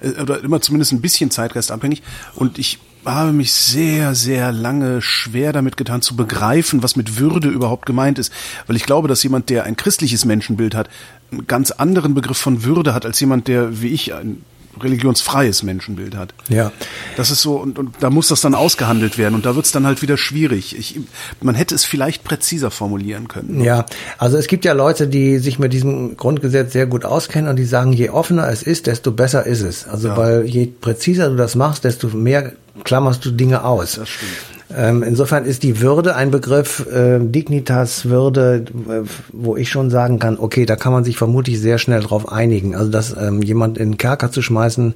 Äh, 0.00 0.20
oder 0.20 0.42
immer 0.42 0.60
zumindest 0.60 0.92
ein 0.92 1.00
bisschen 1.00 1.32
zeitgeistabhängig. 1.32 2.02
Und 2.36 2.58
ich 2.58 2.78
habe 3.04 3.32
mich 3.32 3.52
sehr, 3.52 4.14
sehr 4.14 4.52
lange 4.52 5.00
schwer 5.00 5.52
damit 5.52 5.76
getan 5.76 6.02
zu 6.02 6.16
begreifen, 6.16 6.82
was 6.82 6.96
mit 6.96 7.18
Würde 7.18 7.48
überhaupt 7.48 7.86
gemeint 7.86 8.18
ist. 8.18 8.32
Weil 8.66 8.76
ich 8.76 8.84
glaube, 8.84 9.08
dass 9.08 9.22
jemand, 9.22 9.48
der 9.48 9.64
ein 9.64 9.76
christliches 9.76 10.24
Menschenbild 10.24 10.74
hat, 10.74 10.88
einen 11.30 11.46
ganz 11.46 11.70
anderen 11.70 12.14
Begriff 12.14 12.38
von 12.38 12.64
Würde 12.64 12.94
hat 12.94 13.06
als 13.06 13.20
jemand, 13.20 13.48
der 13.48 13.80
wie 13.82 13.88
ich 13.88 14.14
ein 14.14 14.44
religionsfreies 14.80 15.62
Menschenbild 15.62 16.16
hat. 16.16 16.32
Ja. 16.48 16.72
Das 17.16 17.30
ist 17.30 17.42
so, 17.42 17.56
und, 17.56 17.78
und 17.78 17.96
da 18.00 18.08
muss 18.08 18.28
das 18.28 18.40
dann 18.40 18.54
ausgehandelt 18.54 19.18
werden 19.18 19.34
und 19.34 19.44
da 19.44 19.56
wird 19.56 19.66
es 19.66 19.72
dann 19.72 19.86
halt 19.86 20.00
wieder 20.00 20.16
schwierig. 20.16 20.78
Ich, 20.78 21.00
man 21.40 21.54
hätte 21.54 21.74
es 21.74 21.84
vielleicht 21.84 22.24
präziser 22.24 22.70
formulieren 22.70 23.28
können. 23.28 23.58
Ne? 23.58 23.64
Ja, 23.64 23.86
also 24.18 24.36
es 24.36 24.46
gibt 24.46 24.64
ja 24.64 24.72
Leute, 24.72 25.08
die 25.08 25.38
sich 25.38 25.58
mit 25.58 25.72
diesem 25.72 26.16
Grundgesetz 26.16 26.72
sehr 26.72 26.86
gut 26.86 27.04
auskennen 27.04 27.50
und 27.50 27.56
die 27.56 27.64
sagen, 27.64 27.92
je 27.92 28.10
offener 28.10 28.48
es 28.48 28.62
ist, 28.62 28.86
desto 28.86 29.12
besser 29.12 29.44
ist 29.44 29.62
es. 29.62 29.86
Also 29.88 30.08
ja. 30.08 30.16
weil 30.16 30.44
je 30.46 30.66
präziser 30.66 31.30
du 31.30 31.36
das 31.36 31.56
machst, 31.56 31.84
desto 31.84 32.08
mehr 32.08 32.52
klammerst 32.84 33.24
du 33.24 33.32
Dinge 33.32 33.64
aus. 33.64 33.96
Das 33.96 34.08
stimmt. 34.08 34.30
Ähm, 34.76 35.02
insofern 35.02 35.44
ist 35.44 35.62
die 35.62 35.80
Würde 35.80 36.14
ein 36.14 36.30
Begriff, 36.30 36.86
äh, 36.86 37.18
Dignitas, 37.20 38.06
Würde, 38.06 38.64
äh, 38.88 39.02
wo 39.32 39.56
ich 39.56 39.68
schon 39.68 39.90
sagen 39.90 40.18
kann, 40.18 40.38
okay, 40.38 40.66
da 40.66 40.76
kann 40.76 40.92
man 40.92 41.04
sich 41.04 41.16
vermutlich 41.16 41.60
sehr 41.60 41.78
schnell 41.78 42.00
drauf 42.00 42.30
einigen. 42.30 42.74
Also 42.76 42.90
dass 42.90 43.16
ähm, 43.16 43.42
jemand 43.42 43.78
in 43.78 43.92
den 43.92 43.98
Kerker 43.98 44.30
zu 44.30 44.42
schmeißen, 44.42 44.94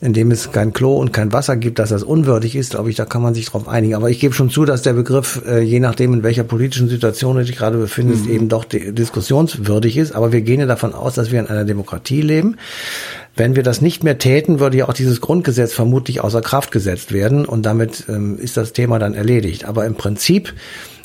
in 0.00 0.12
dem 0.12 0.30
es 0.30 0.50
kein 0.50 0.72
Klo 0.72 0.96
und 0.96 1.12
kein 1.12 1.32
Wasser 1.32 1.56
gibt, 1.56 1.78
dass 1.78 1.90
das 1.90 2.02
unwürdig 2.02 2.56
ist, 2.56 2.70
glaube 2.70 2.90
ich, 2.90 2.96
da 2.96 3.04
kann 3.04 3.22
man 3.22 3.34
sich 3.34 3.46
drauf 3.46 3.68
einigen. 3.68 3.94
Aber 3.94 4.10
ich 4.10 4.18
gebe 4.18 4.34
schon 4.34 4.50
zu, 4.50 4.64
dass 4.64 4.82
der 4.82 4.94
Begriff, 4.94 5.42
äh, 5.46 5.60
je 5.60 5.80
nachdem, 5.80 6.14
in 6.14 6.22
welcher 6.22 6.44
politischen 6.44 6.88
Situation 6.88 7.36
du 7.36 7.44
dich 7.44 7.56
gerade 7.56 7.78
befindest, 7.78 8.26
mhm. 8.26 8.32
eben 8.32 8.48
doch 8.48 8.64
diskussionswürdig 8.64 9.98
ist. 9.98 10.12
Aber 10.12 10.32
wir 10.32 10.40
gehen 10.40 10.60
ja 10.60 10.66
davon 10.66 10.94
aus, 10.94 11.14
dass 11.14 11.30
wir 11.30 11.40
in 11.40 11.46
einer 11.48 11.64
Demokratie 11.64 12.22
leben. 12.22 12.56
Wenn 13.34 13.56
wir 13.56 13.62
das 13.62 13.80
nicht 13.80 14.04
mehr 14.04 14.18
täten, 14.18 14.60
würde 14.60 14.76
ja 14.76 14.88
auch 14.88 14.92
dieses 14.92 15.20
Grundgesetz 15.20 15.72
vermutlich 15.72 16.20
außer 16.20 16.42
Kraft 16.42 16.70
gesetzt 16.70 17.12
werden 17.12 17.46
und 17.46 17.64
damit 17.64 18.04
ähm, 18.08 18.38
ist 18.38 18.56
das 18.56 18.72
Thema 18.72 18.98
dann 18.98 19.14
erledigt. 19.14 19.64
Aber 19.64 19.86
im 19.86 19.94
Prinzip 19.94 20.52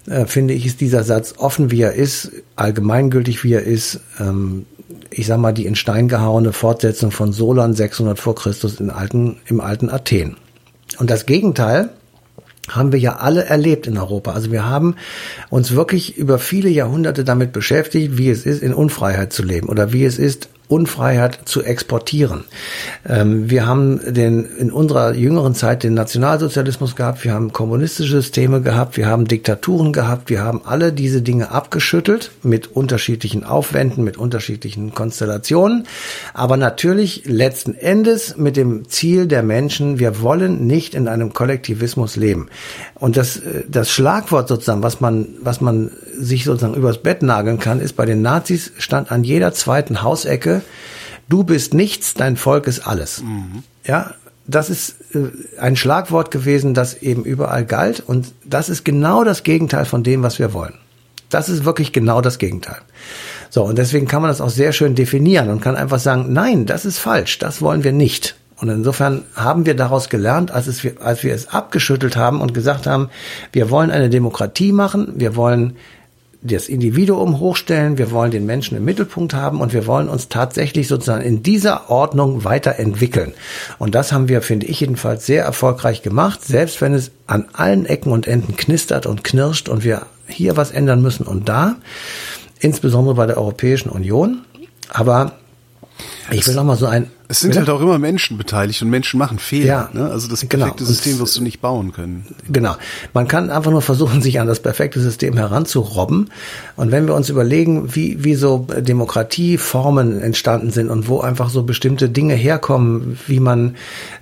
äh, 0.08 0.26
finde 0.26 0.54
ich, 0.54 0.66
ist 0.66 0.82
dieser 0.82 1.04
Satz 1.04 1.36
offen, 1.38 1.72
wie 1.72 1.82
er 1.82 1.94
ist, 1.94 2.32
allgemeingültig, 2.56 3.44
wie 3.44 3.54
er 3.54 3.63
ist. 3.63 4.02
Ähm, 4.20 4.66
ich 5.10 5.28
sag 5.28 5.38
mal, 5.38 5.54
die 5.54 5.66
in 5.66 5.76
Stein 5.76 6.08
gehauene 6.10 6.54
Fortsetzung 6.54 7.12
von 7.12 7.32
Solon 7.32 7.74
600 7.74 8.20
vor 8.20 8.36
Christus 8.36 8.80
in 8.80 8.90
alten, 8.90 9.38
im 9.46 9.62
alten 9.62 9.90
Athen. 9.90 10.38
Und 11.00 11.10
das 11.10 11.26
Gegenteil 11.26 11.90
haben 12.70 12.92
wir 12.92 13.00
ja 13.00 13.18
alle 13.18 13.46
erlebt 13.46 13.88
in 13.88 13.98
Europa. 13.98 14.34
Also 14.34 14.52
wir 14.52 14.66
haben 14.66 14.96
uns 15.50 15.72
wirklich 15.76 16.18
über 16.18 16.40
viele 16.40 16.70
Jahrhunderte 16.70 17.24
damit 17.24 17.54
beschäftigt, 17.54 18.18
wie 18.18 18.30
es 18.30 18.46
ist, 18.46 18.62
in 18.62 18.74
Unfreiheit 18.74 19.32
zu 19.32 19.44
leben 19.44 19.70
oder 19.70 19.94
wie 19.94 20.04
es 20.04 20.20
ist, 20.20 20.50
Unfreiheit 20.68 21.40
zu 21.46 21.64
exportieren. 21.64 22.44
Ähm, 23.08 23.50
wir 23.50 23.66
haben 23.66 24.14
den, 24.14 24.46
in 24.46 24.72
unserer 24.72 25.14
jüngeren 25.14 25.56
Zeit 25.56 25.84
den 25.84 25.94
Nationalsozialismus 25.94 26.96
gehabt, 26.96 27.24
wir 27.24 27.34
haben 27.34 27.54
kommunistische 27.54 28.22
Systeme 28.22 28.62
gehabt, 28.62 28.98
wir 28.98 29.08
haben 29.08 29.26
Diktaturen 29.26 29.94
gehabt, 29.94 30.30
wir 30.30 30.44
haben 30.44 30.62
alle 30.66 30.92
diese 30.92 31.22
Dinge 31.22 31.52
abgeschüttelt 31.52 32.32
mit 32.44 32.68
unterschiedlichen 32.68 33.46
Aufwänden, 33.46 34.04
mit 34.04 34.18
unterschiedlichen 34.18 34.94
Konstellationen, 34.94 35.88
aber 36.34 36.58
natürlich 36.58 37.24
letzten 37.26 37.74
Endes 37.74 38.36
mit 38.36 38.58
dem 38.58 38.90
Ziel 38.90 39.28
der 39.28 39.44
Menschen, 39.44 40.00
wir 40.00 40.22
wollen 40.22 40.68
nicht 40.68 40.96
in 40.96 41.08
einem 41.08 41.34
Kollektivismus 41.34 42.18
leben. 42.18 42.50
Und 42.96 43.16
das, 43.16 43.38
äh, 43.38 43.64
das 43.70 43.90
Schlagwort 43.90 44.50
sozusagen, 44.50 44.84
was 44.84 45.00
man, 45.00 45.30
was 45.42 45.62
man 45.62 45.92
sich 46.20 46.44
sozusagen 46.44 46.76
übers 46.76 46.98
Bett 46.98 47.22
nageln 47.22 47.60
kann, 47.60 47.80
ist 47.80 47.94
bei 47.94 48.06
den 48.06 48.22
Nazis 48.22 48.74
stand 48.78 49.12
an 49.12 49.24
jeder 49.24 49.54
zweiten 49.54 50.02
Hausecke, 50.02 50.57
du 51.30 51.43
bist 51.43 51.74
nichts, 51.74 52.13
dein 52.13 52.38
Volk 52.38 52.67
ist 52.67 52.86
alles. 52.88 53.22
Mhm. 53.22 53.63
Ja, 53.86 54.13
das 54.46 54.70
ist 54.70 54.96
äh, 55.13 55.60
ein 55.60 55.76
Schlagwort 55.76 56.32
gewesen, 56.32 56.74
das 56.74 57.02
eben 57.02 57.24
überall 57.24 57.65
galt 57.65 58.02
und 58.06 58.34
das 58.46 58.70
ist 58.70 58.86
genau 58.86 59.24
das 59.24 59.43
Gegenteil 59.43 59.86
von 59.86 60.04
dem, 60.04 60.24
was 60.24 60.39
wir 60.39 60.54
wollen. 60.54 60.76
Das 61.30 61.50
ist 61.50 61.65
wirklich 61.65 61.91
genau 61.91 62.22
das 62.22 62.38
Gegenteil. 62.38 62.78
So, 63.50 63.63
und 63.63 63.78
deswegen 63.78 64.08
kann 64.08 64.22
man 64.22 64.30
das 64.30 64.41
auch 64.41 64.50
sehr 64.50 64.72
schön 64.72 64.96
definieren 64.96 65.50
und 65.50 65.62
kann 65.62 65.76
einfach 65.76 66.00
sagen, 66.00 66.32
nein, 66.32 66.65
das 66.65 66.86
ist 66.86 67.00
falsch, 67.00 67.39
das 67.39 67.62
wollen 67.62 67.84
wir 67.84 67.91
nicht. 67.91 68.36
Und 68.60 68.70
insofern 68.70 69.24
haben 69.36 69.65
wir 69.65 69.76
daraus 69.76 70.10
gelernt, 70.10 70.52
als, 70.52 70.67
es, 70.67 70.82
als 71.00 71.24
wir 71.24 71.34
es 71.34 71.50
abgeschüttelt 71.50 72.15
haben 72.15 72.41
und 72.41 72.54
gesagt 72.54 72.88
haben, 72.88 73.10
wir 73.52 73.70
wollen 73.70 73.91
eine 73.91 74.10
Demokratie 74.10 74.72
machen, 74.72 75.13
wir 75.17 75.36
wollen 75.36 75.76
das 76.41 76.69
Individuum 76.69 77.39
hochstellen, 77.39 77.97
wir 77.97 78.12
wollen 78.12 78.32
den 78.32 78.45
Menschen 78.45 78.78
im 78.78 78.86
Mittelpunkt 78.86 79.34
haben 79.34 79.60
und 79.60 79.73
wir 79.73 79.88
wollen 79.88 80.08
uns 80.08 80.30
tatsächlich 80.30 80.88
sozusagen 80.88 81.23
in 81.23 81.43
dieser 81.43 81.89
Ordnung 81.89 82.43
weiterentwickeln. 82.43 83.34
Und 83.80 83.95
das 83.95 84.12
haben 84.12 84.30
wir, 84.30 84.41
finde 84.41 84.67
ich 84.67 84.80
jedenfalls, 84.80 85.26
sehr 85.26 85.43
erfolgreich 85.43 86.04
gemacht, 86.04 86.43
selbst 86.43 86.80
wenn 86.82 86.93
es 86.93 87.12
an 87.26 87.45
allen 87.54 87.86
Ecken 87.86 88.12
und 88.12 88.28
Enden 88.28 88.56
knistert 88.56 89.06
und 89.06 89.23
knirscht 89.23 89.67
und 89.69 89.84
wir 89.84 90.06
hier 90.28 90.58
was 90.58 90.71
ändern 90.71 91.02
müssen 91.02 91.26
und 91.26 91.50
da, 91.50 91.76
insbesondere 92.60 93.15
bei 93.15 93.26
der 93.26 93.38
Europäischen 93.38 93.89
Union. 93.89 94.43
Aber 94.89 95.34
ich 96.32 96.48
will 96.48 96.56
noch 96.56 96.64
mal 96.64 96.76
so 96.76 96.86
ein. 96.86 97.10
Es 97.30 97.42
sind 97.42 97.58
halt 97.58 97.70
auch 97.70 97.82
immer 97.82 98.00
Menschen 98.00 98.38
beteiligt 98.38 98.82
und 98.82 98.90
Menschen 98.90 99.18
machen 99.18 99.38
Fehler. 99.40 99.66
Ja, 99.66 99.90
ne? 99.92 100.10
Also 100.10 100.28
das 100.30 100.42
genau. 100.42 100.66
perfekte 100.66 100.84
genau. 100.84 100.94
System 100.94 101.20
wirst 101.20 101.38
du 101.38 101.44
nicht 101.44 101.60
bauen 101.60 101.92
können. 101.92 102.26
Genau. 102.50 102.76
Man 103.14 103.28
kann 103.28 103.50
einfach 103.50 103.72
nur 103.72 103.82
versuchen, 103.82 104.22
sich 104.24 104.40
an 104.40 104.48
das 104.48 104.62
perfekte 104.62 105.00
System 105.00 105.36
heranzurobben. 105.36 106.30
Und 106.76 106.92
wenn 106.92 107.08
wir 107.08 107.16
uns 107.16 107.30
überlegen, 107.30 107.96
wie, 107.96 108.24
wie 108.24 108.36
so 108.36 108.68
Demokratieformen 108.78 110.22
entstanden 110.22 110.72
sind 110.72 110.90
und 110.90 111.08
wo 111.10 111.20
einfach 111.20 111.50
so 111.50 111.64
bestimmte 111.64 112.10
Dinge 112.10 112.36
herkommen, 112.36 113.20
wie 113.28 113.40
man 113.40 113.76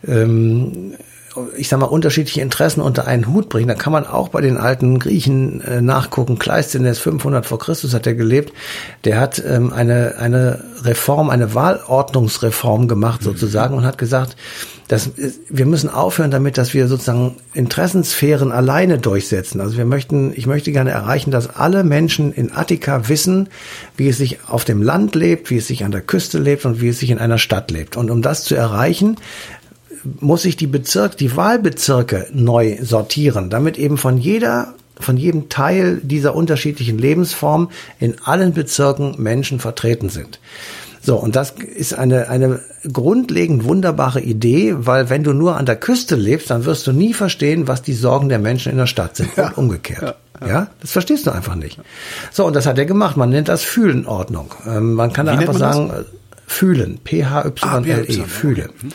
ähm, 0.07 0.95
ich 1.57 1.69
sag 1.69 1.79
mal, 1.79 1.85
unterschiedliche 1.85 2.41
Interessen 2.41 2.81
unter 2.81 3.07
einen 3.07 3.27
Hut 3.27 3.49
bringen. 3.49 3.67
Da 3.67 3.75
kann 3.75 3.93
man 3.93 4.05
auch 4.05 4.29
bei 4.29 4.41
den 4.41 4.57
alten 4.57 4.99
Griechen 4.99 5.61
äh, 5.61 5.81
nachgucken. 5.81 6.39
Kleisthenes 6.39 6.99
500 6.99 7.45
vor 7.45 7.59
Christus 7.59 7.93
hat 7.93 8.07
er 8.07 8.13
gelebt. 8.13 8.53
Der 9.03 9.19
hat 9.19 9.43
ähm, 9.45 9.73
eine, 9.73 10.15
eine 10.17 10.63
Reform, 10.83 11.29
eine 11.29 11.53
Wahlordnungsreform 11.53 12.87
gemacht 12.87 13.23
sozusagen 13.23 13.75
und 13.75 13.85
hat 13.85 13.97
gesagt, 13.97 14.35
dass 14.87 15.11
wir 15.49 15.65
müssen 15.65 15.89
aufhören 15.89 16.29
damit, 16.29 16.57
dass 16.57 16.75
wir 16.75 16.87
sozusagen 16.87 17.35
Interessensphären 17.53 18.51
alleine 18.51 18.99
durchsetzen. 18.99 19.59
Also 19.59 19.77
wir 19.77 19.85
möchten, 19.85 20.31
ich 20.35 20.45
möchte 20.45 20.71
gerne 20.71 20.91
erreichen, 20.91 21.31
dass 21.31 21.55
alle 21.55 21.83
Menschen 21.83 22.31
in 22.31 22.51
Attika 22.55 23.09
wissen, 23.09 23.49
wie 23.97 24.09
es 24.09 24.17
sich 24.17 24.39
auf 24.47 24.63
dem 24.63 24.83
Land 24.83 25.15
lebt, 25.15 25.49
wie 25.49 25.57
es 25.57 25.67
sich 25.67 25.83
an 25.85 25.91
der 25.91 26.01
Küste 26.01 26.37
lebt 26.37 26.65
und 26.65 26.81
wie 26.81 26.89
es 26.89 26.99
sich 26.99 27.09
in 27.09 27.17
einer 27.17 27.39
Stadt 27.39 27.71
lebt. 27.71 27.97
Und 27.97 28.11
um 28.11 28.21
das 28.21 28.43
zu 28.43 28.53
erreichen, 28.53 29.17
muss 30.19 30.43
sich 30.43 30.57
die 30.57 30.67
Bezirk, 30.67 31.17
die 31.17 31.35
Wahlbezirke 31.35 32.27
neu 32.33 32.77
sortieren, 32.81 33.49
damit 33.49 33.77
eben 33.77 33.97
von 33.97 34.17
jeder 34.17 34.73
von 34.97 35.17
jedem 35.17 35.49
Teil 35.49 35.99
dieser 36.01 36.35
unterschiedlichen 36.35 36.97
Lebensform 36.97 37.69
in 37.99 38.15
allen 38.23 38.53
Bezirken 38.53 39.15
Menschen 39.17 39.59
vertreten 39.59 40.07
sind. 40.07 40.39
So, 41.01 41.17
und 41.17 41.35
das 41.35 41.51
ist 41.51 41.93
eine, 41.93 42.29
eine 42.29 42.61
grundlegend 42.91 43.63
wunderbare 43.65 44.21
Idee, 44.21 44.73
weil 44.75 45.09
wenn 45.11 45.23
du 45.23 45.33
nur 45.33 45.55
an 45.55 45.67
der 45.67 45.75
Küste 45.75 46.15
lebst, 46.15 46.49
dann 46.49 46.65
wirst 46.65 46.87
du 46.87 46.93
nie 46.93 47.13
verstehen, 47.13 47.67
was 47.67 47.83
die 47.83 47.93
Sorgen 47.93 48.27
der 48.27 48.39
Menschen 48.39 48.71
in 48.71 48.79
der 48.79 48.87
Stadt 48.87 49.15
sind 49.15 49.29
ja. 49.37 49.49
und 49.49 49.57
umgekehrt. 49.57 50.01
Ja, 50.41 50.47
ja. 50.47 50.47
ja, 50.47 50.67
das 50.81 50.91
verstehst 50.91 51.27
du 51.27 51.31
einfach 51.31 51.53
nicht. 51.53 51.79
So, 52.31 52.45
und 52.45 52.55
das 52.55 52.65
hat 52.65 52.79
er 52.79 52.85
gemacht. 52.85 53.17
Man 53.17 53.29
nennt 53.29 53.49
das 53.49 53.61
Fühlenordnung. 53.61 54.51
Ähm, 54.65 54.93
man 54.93 55.13
kann 55.13 55.27
Wie 55.27 55.31
da 55.31 55.37
einfach 55.37 55.57
sagen, 55.57 55.89
das? 55.89 56.05
Fühlen, 56.47 56.99
P-H-Y-L-E, 57.03 58.21
ah, 58.21 58.25
Fühle. 58.27 58.69
Mhm. 58.81 58.89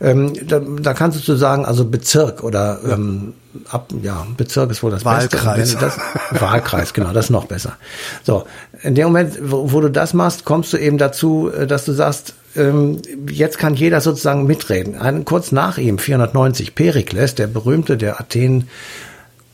Ähm, 0.00 0.48
da, 0.48 0.60
da 0.60 0.92
kannst 0.92 1.18
du 1.18 1.22
zu 1.22 1.36
sagen, 1.36 1.64
also 1.64 1.84
Bezirk 1.84 2.42
oder 2.42 2.80
ja. 2.84 2.94
ähm, 2.94 3.34
ab, 3.68 3.92
ja, 4.02 4.26
Bezirk 4.36 4.70
ist 4.70 4.82
wohl 4.82 4.90
das 4.90 5.04
Wahlkreis. 5.04 5.74
Beste. 5.74 5.78
Das, 5.78 5.98
Wahlkreis, 6.40 6.92
genau, 6.94 7.12
das 7.12 7.26
ist 7.26 7.30
noch 7.30 7.46
besser. 7.46 7.76
So, 8.24 8.46
in 8.82 8.94
dem 8.94 9.06
Moment, 9.06 9.38
wo, 9.40 9.72
wo, 9.72 9.80
du 9.80 9.90
das 9.90 10.14
machst, 10.14 10.44
kommst 10.44 10.72
du 10.72 10.78
eben 10.78 10.98
dazu, 10.98 11.50
äh, 11.50 11.66
dass 11.66 11.84
du 11.84 11.92
sagst, 11.92 12.34
ähm, 12.56 13.00
jetzt 13.30 13.58
kann 13.58 13.74
jeder 13.74 14.00
sozusagen 14.00 14.46
mitreden. 14.46 14.96
Ein, 14.96 15.24
kurz 15.24 15.52
nach 15.52 15.78
ihm, 15.78 15.98
490, 15.98 16.74
Perikles, 16.74 17.34
der 17.34 17.46
berühmte, 17.46 17.96
der 17.96 18.20
Athen 18.20 18.68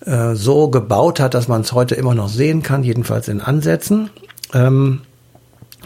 äh, 0.07 0.35
so 0.35 0.69
gebaut 0.69 1.21
hat, 1.21 1.35
dass 1.35 1.49
man 1.49 1.61
es 1.61 1.73
heute 1.73 1.95
immer 1.97 2.15
noch 2.15 2.29
sehen 2.29 2.63
kann, 2.63 2.83
jedenfalls 2.83 3.29
in 3.29 3.41
Ansätzen. 3.41 4.11
Ähm, 4.55 5.03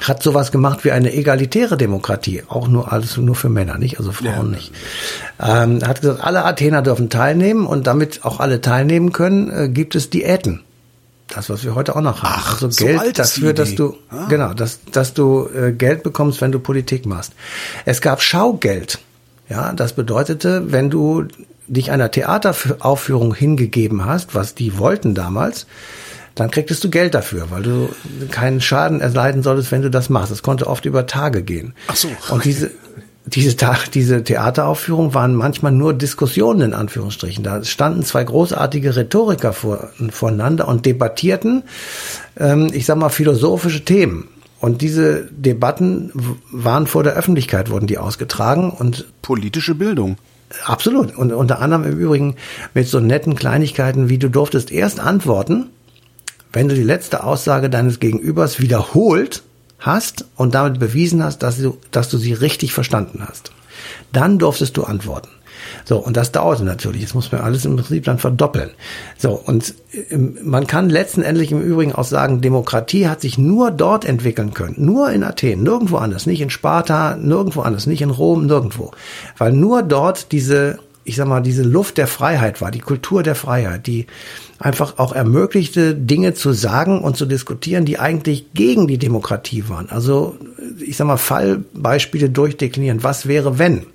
hat 0.00 0.22
sowas 0.22 0.52
gemacht 0.52 0.84
wie 0.84 0.92
eine 0.92 1.14
egalitäre 1.14 1.76
Demokratie, 1.76 2.42
auch 2.48 2.68
nur 2.68 2.92
alles 2.92 3.16
nur 3.16 3.34
für 3.34 3.48
Männer, 3.48 3.78
nicht, 3.78 3.98
also 3.98 4.12
Frauen 4.12 4.52
ja. 4.52 4.56
nicht. 4.56 4.72
Ähm, 5.40 5.82
hat 5.86 6.00
gesagt, 6.00 6.22
alle 6.22 6.44
Athener 6.44 6.82
dürfen 6.82 7.10
teilnehmen 7.10 7.66
und 7.66 7.86
damit 7.86 8.24
auch 8.24 8.40
alle 8.40 8.60
teilnehmen 8.60 9.12
können, 9.12 9.50
äh, 9.50 9.68
gibt 9.68 9.94
es 9.94 10.10
Diäten. 10.10 10.62
Das, 11.28 11.50
was 11.50 11.64
wir 11.64 11.74
heute 11.74 11.96
auch 11.96 12.02
noch 12.02 12.22
haben. 12.22 12.34
Ach, 12.36 12.62
also 12.62 12.68
Geld 12.68 13.16
so 13.16 13.22
dafür, 13.22 13.52
dass 13.52 13.74
du 13.74 13.96
ah. 14.10 14.26
genau, 14.28 14.54
dass 14.54 14.80
dass 14.92 15.12
du 15.12 15.48
äh, 15.48 15.72
Geld 15.72 16.04
bekommst, 16.04 16.40
wenn 16.40 16.52
du 16.52 16.60
Politik 16.60 17.04
machst. 17.04 17.32
Es 17.84 18.00
gab 18.00 18.22
Schaugeld. 18.22 19.00
Ja, 19.48 19.72
das 19.72 19.92
bedeutete, 19.92 20.72
wenn 20.72 20.90
du 20.90 21.24
dich 21.68 21.90
einer 21.90 22.10
Theateraufführung 22.10 23.34
hingegeben 23.34 24.04
hast, 24.04 24.34
was 24.34 24.54
die 24.54 24.78
wollten 24.78 25.14
damals, 25.14 25.66
dann 26.36 26.50
kriegtest 26.50 26.84
du 26.84 26.90
Geld 26.90 27.14
dafür, 27.14 27.50
weil 27.50 27.62
du 27.62 27.88
keinen 28.30 28.60
Schaden 28.60 29.00
erleiden 29.00 29.42
solltest, 29.42 29.72
wenn 29.72 29.82
du 29.82 29.90
das 29.90 30.10
machst. 30.10 30.30
Es 30.30 30.42
konnte 30.42 30.66
oft 30.66 30.84
über 30.84 31.06
Tage 31.06 31.42
gehen. 31.42 31.74
Ach 31.88 31.96
so. 31.96 32.08
Und 32.28 32.44
diese, 32.44 32.70
diese, 33.24 33.56
diese 33.94 34.22
Theateraufführungen 34.22 35.14
waren 35.14 35.34
manchmal 35.34 35.72
nur 35.72 35.94
Diskussionen 35.94 36.60
in 36.60 36.74
Anführungsstrichen. 36.74 37.42
Da 37.42 37.64
standen 37.64 38.04
zwei 38.04 38.22
großartige 38.22 38.94
Rhetoriker 38.94 39.54
vor, 39.54 39.88
voneinander 40.10 40.68
und 40.68 40.84
debattierten, 40.84 41.62
ähm, 42.38 42.70
ich 42.72 42.84
sag 42.84 42.98
mal, 42.98 43.08
philosophische 43.08 43.84
Themen. 43.84 44.28
Und 44.60 44.82
diese 44.82 45.28
Debatten 45.30 46.12
waren 46.50 46.86
vor 46.86 47.02
der 47.02 47.14
Öffentlichkeit, 47.14 47.70
wurden 47.70 47.86
die 47.86 47.98
ausgetragen 47.98 48.70
und 48.70 49.06
politische 49.22 49.74
Bildung. 49.74 50.18
Absolut. 50.64 51.16
Und 51.16 51.32
unter 51.32 51.60
anderem 51.60 51.84
im 51.84 51.98
Übrigen 51.98 52.36
mit 52.74 52.88
so 52.88 53.00
netten 53.00 53.36
Kleinigkeiten, 53.36 54.10
wie 54.10 54.18
du 54.18 54.28
durftest 54.28 54.70
erst 54.70 55.00
antworten, 55.00 55.70
wenn 56.56 56.68
du 56.68 56.74
die 56.74 56.82
letzte 56.82 57.22
Aussage 57.22 57.68
deines 57.68 58.00
Gegenübers 58.00 58.60
wiederholt 58.60 59.42
hast 59.78 60.24
und 60.36 60.54
damit 60.54 60.78
bewiesen 60.78 61.22
hast, 61.22 61.42
dass 61.42 61.58
du, 61.58 61.76
dass 61.90 62.08
du 62.08 62.16
sie 62.16 62.32
richtig 62.32 62.72
verstanden 62.72 63.22
hast, 63.28 63.52
dann 64.10 64.38
durftest 64.38 64.74
du 64.78 64.84
antworten. 64.84 65.28
So, 65.84 65.98
und 65.98 66.16
das 66.16 66.32
dauerte 66.32 66.64
natürlich. 66.64 67.02
Das 67.02 67.12
muss 67.12 67.30
man 67.30 67.42
alles 67.42 67.66
im 67.66 67.76
Prinzip 67.76 68.04
dann 68.04 68.16
verdoppeln. 68.16 68.70
So, 69.18 69.32
und 69.32 69.74
ähm, 70.08 70.38
man 70.44 70.66
kann 70.66 70.88
letztendlich 70.88 71.52
im 71.52 71.60
Übrigen 71.60 71.92
auch 71.92 72.04
sagen, 72.04 72.40
Demokratie 72.40 73.06
hat 73.06 73.20
sich 73.20 73.36
nur 73.36 73.70
dort 73.70 74.06
entwickeln 74.06 74.54
können. 74.54 74.76
Nur 74.78 75.10
in 75.10 75.24
Athen, 75.24 75.62
nirgendwo 75.62 75.98
anders. 75.98 76.24
Nicht 76.24 76.40
in 76.40 76.48
Sparta, 76.48 77.16
nirgendwo 77.16 77.60
anders. 77.60 77.86
Nicht 77.86 78.00
in 78.00 78.08
Rom, 78.08 78.46
nirgendwo. 78.46 78.92
Weil 79.36 79.52
nur 79.52 79.82
dort 79.82 80.32
diese 80.32 80.78
ich 81.06 81.16
sag 81.16 81.28
mal, 81.28 81.40
diese 81.40 81.62
Luft 81.62 81.98
der 81.98 82.08
Freiheit 82.08 82.60
war, 82.60 82.70
die 82.70 82.80
Kultur 82.80 83.22
der 83.22 83.36
Freiheit, 83.36 83.86
die 83.86 84.06
einfach 84.58 84.98
auch 84.98 85.12
ermöglichte, 85.12 85.94
Dinge 85.94 86.34
zu 86.34 86.52
sagen 86.52 87.00
und 87.00 87.16
zu 87.16 87.26
diskutieren, 87.26 87.84
die 87.84 87.98
eigentlich 87.98 88.52
gegen 88.54 88.88
die 88.88 88.98
Demokratie 88.98 89.68
waren. 89.68 89.88
Also, 89.88 90.36
ich 90.84 90.96
sag 90.96 91.06
mal, 91.06 91.16
Fallbeispiele 91.16 92.28
durchdeklinieren. 92.28 93.04
Was 93.04 93.26
wäre, 93.26 93.58
wenn? 93.58 93.86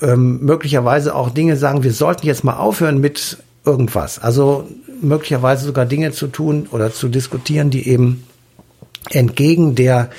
Ähm, 0.00 0.40
möglicherweise 0.40 1.14
auch 1.14 1.30
Dinge 1.30 1.56
sagen, 1.56 1.82
wir 1.82 1.92
sollten 1.92 2.26
jetzt 2.26 2.44
mal 2.44 2.56
aufhören 2.56 2.98
mit 2.98 3.38
irgendwas. 3.64 4.18
Also 4.18 4.68
möglicherweise 5.00 5.66
sogar 5.66 5.86
Dinge 5.86 6.12
zu 6.12 6.28
tun 6.28 6.68
oder 6.70 6.92
zu 6.92 7.08
diskutieren, 7.08 7.70
die 7.70 7.88
eben 7.88 8.24
entgegen 9.10 9.74
der, 9.74 10.10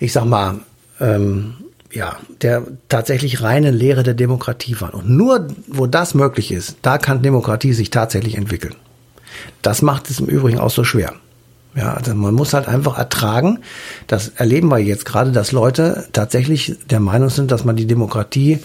ich 0.00 0.12
sag 0.12 0.24
mal, 0.24 0.60
ähm, 1.00 1.54
ja, 1.92 2.16
der 2.40 2.64
tatsächlich 2.88 3.42
reinen 3.42 3.74
Lehre 3.74 4.02
der 4.02 4.14
Demokratie 4.14 4.80
waren. 4.80 4.94
Und 4.94 5.10
nur 5.10 5.48
wo 5.66 5.86
das 5.86 6.14
möglich 6.14 6.52
ist, 6.52 6.76
da 6.82 6.98
kann 6.98 7.22
Demokratie 7.22 7.72
sich 7.72 7.90
tatsächlich 7.90 8.36
entwickeln. 8.36 8.74
Das 9.62 9.82
macht 9.82 10.10
es 10.10 10.20
im 10.20 10.26
Übrigen 10.26 10.58
auch 10.58 10.70
so 10.70 10.84
schwer. 10.84 11.14
Ja, 11.74 11.94
also 11.94 12.14
man 12.14 12.34
muss 12.34 12.52
halt 12.52 12.68
einfach 12.68 12.98
ertragen. 12.98 13.60
Das 14.06 14.28
erleben 14.28 14.68
wir 14.68 14.78
jetzt 14.78 15.06
gerade, 15.06 15.32
dass 15.32 15.52
Leute 15.52 16.06
tatsächlich 16.12 16.76
der 16.90 17.00
Meinung 17.00 17.30
sind, 17.30 17.50
dass 17.50 17.64
man 17.64 17.76
die 17.76 17.86
Demokratie, 17.86 18.58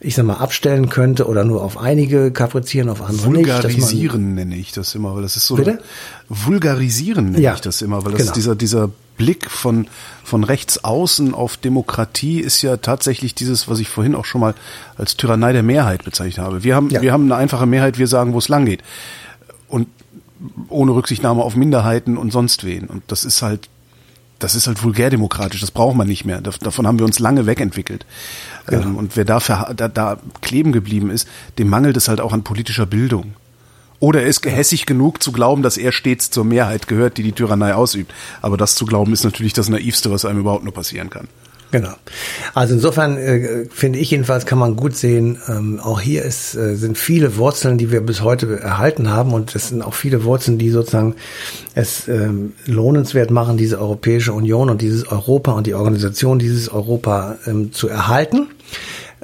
ich 0.00 0.14
sag 0.14 0.24
mal, 0.24 0.36
abstellen 0.36 0.88
könnte 0.88 1.26
oder 1.26 1.44
nur 1.44 1.62
auf 1.62 1.76
einige 1.76 2.30
kaprizieren, 2.30 2.88
auf 2.88 3.02
andere 3.02 3.26
Vulgarisieren 3.26 4.34
nicht. 4.34 4.46
nenne 4.46 4.56
ich 4.56 4.72
das 4.72 4.94
immer, 4.94 5.14
weil 5.14 5.22
das 5.22 5.36
ist 5.36 5.46
so. 5.46 5.56
Bitte? 5.56 5.80
Vulgarisieren 6.30 7.32
nenne 7.32 7.42
ja, 7.42 7.54
ich 7.54 7.60
das 7.60 7.82
immer, 7.82 8.06
weil 8.06 8.12
das 8.12 8.22
genau. 8.22 8.32
dieser, 8.32 8.56
dieser 8.56 8.90
Blick 9.18 9.50
von, 9.50 9.88
von 10.24 10.44
rechts 10.44 10.82
außen 10.82 11.34
auf 11.34 11.58
Demokratie 11.58 12.40
ist 12.40 12.62
ja 12.62 12.78
tatsächlich 12.78 13.34
dieses, 13.34 13.68
was 13.68 13.80
ich 13.80 13.90
vorhin 13.90 14.14
auch 14.14 14.24
schon 14.24 14.40
mal 14.40 14.54
als 14.96 15.16
Tyrannei 15.16 15.52
der 15.52 15.62
Mehrheit 15.62 16.04
bezeichnet 16.04 16.46
habe. 16.46 16.64
Wir 16.64 16.74
haben, 16.74 16.88
ja. 16.88 17.02
wir 17.02 17.12
haben 17.12 17.24
eine 17.24 17.36
einfache 17.36 17.66
Mehrheit, 17.66 17.98
wir 17.98 18.06
sagen, 18.06 18.32
wo 18.32 18.38
es 18.38 18.48
lang 18.48 18.64
geht. 18.64 18.82
Und 19.68 19.88
ohne 20.68 20.92
Rücksichtnahme 20.94 21.42
auf 21.42 21.56
Minderheiten 21.56 22.16
und 22.16 22.32
sonst 22.32 22.64
wen. 22.64 22.86
Und 22.86 23.02
das 23.08 23.24
ist 23.24 23.42
halt, 23.42 23.68
das 24.38 24.54
ist 24.54 24.68
halt 24.68 24.82
vulgärdemokratisch, 24.82 25.60
das 25.60 25.72
braucht 25.72 25.96
man 25.96 26.06
nicht 26.06 26.24
mehr. 26.24 26.40
Davon 26.40 26.86
haben 26.86 26.98
wir 26.98 27.04
uns 27.04 27.18
lange 27.18 27.46
wegentwickelt. 27.46 28.06
Genau. 28.66 28.82
Ähm, 28.82 28.96
und 28.96 29.16
wer 29.16 29.24
dafür 29.24 29.74
da, 29.76 29.88
da 29.88 30.18
kleben 30.40 30.72
geblieben 30.72 31.10
ist, 31.10 31.28
dem 31.58 31.68
mangelt 31.68 31.96
es 31.96 32.08
halt 32.08 32.20
auch 32.20 32.32
an 32.32 32.44
politischer 32.44 32.86
Bildung. 32.86 33.34
Oder 34.00 34.22
er 34.22 34.28
ist 34.28 34.42
gehässig 34.42 34.86
genug 34.86 35.22
zu 35.22 35.32
glauben, 35.32 35.62
dass 35.62 35.76
er 35.76 35.92
stets 35.92 36.30
zur 36.30 36.44
Mehrheit 36.44 36.86
gehört, 36.86 37.16
die 37.18 37.22
die 37.22 37.32
Tyrannei 37.32 37.74
ausübt. 37.74 38.12
Aber 38.42 38.56
das 38.56 38.74
zu 38.74 38.86
glauben 38.86 39.12
ist 39.12 39.24
natürlich 39.24 39.52
das 39.52 39.68
Naivste, 39.68 40.10
was 40.10 40.24
einem 40.24 40.40
überhaupt 40.40 40.64
nur 40.64 40.74
passieren 40.74 41.10
kann. 41.10 41.28
Genau. 41.70 41.92
Also 42.54 42.74
insofern 42.74 43.18
äh, 43.18 43.66
finde 43.70 43.98
ich 43.98 44.10
jedenfalls 44.10 44.46
kann 44.46 44.58
man 44.58 44.74
gut 44.74 44.96
sehen, 44.96 45.38
ähm, 45.48 45.80
auch 45.80 46.00
hier 46.00 46.22
ist, 46.22 46.54
äh, 46.54 46.76
sind 46.76 46.96
viele 46.96 47.36
Wurzeln, 47.36 47.76
die 47.76 47.92
wir 47.92 48.00
bis 48.00 48.22
heute 48.22 48.58
erhalten 48.58 49.10
haben 49.10 49.34
und 49.34 49.54
es 49.54 49.68
sind 49.68 49.82
auch 49.82 49.92
viele 49.92 50.24
Wurzeln, 50.24 50.56
die 50.56 50.70
sozusagen 50.70 51.14
es 51.74 52.08
ähm, 52.08 52.54
lohnenswert 52.64 53.30
machen, 53.30 53.58
diese 53.58 53.78
Europäische 53.78 54.32
Union 54.32 54.70
und 54.70 54.80
dieses 54.80 55.08
Europa 55.08 55.52
und 55.52 55.66
die 55.66 55.74
Organisation 55.74 56.38
dieses 56.38 56.70
Europa 56.70 57.36
ähm, 57.46 57.70
zu 57.70 57.86
erhalten. 57.88 58.46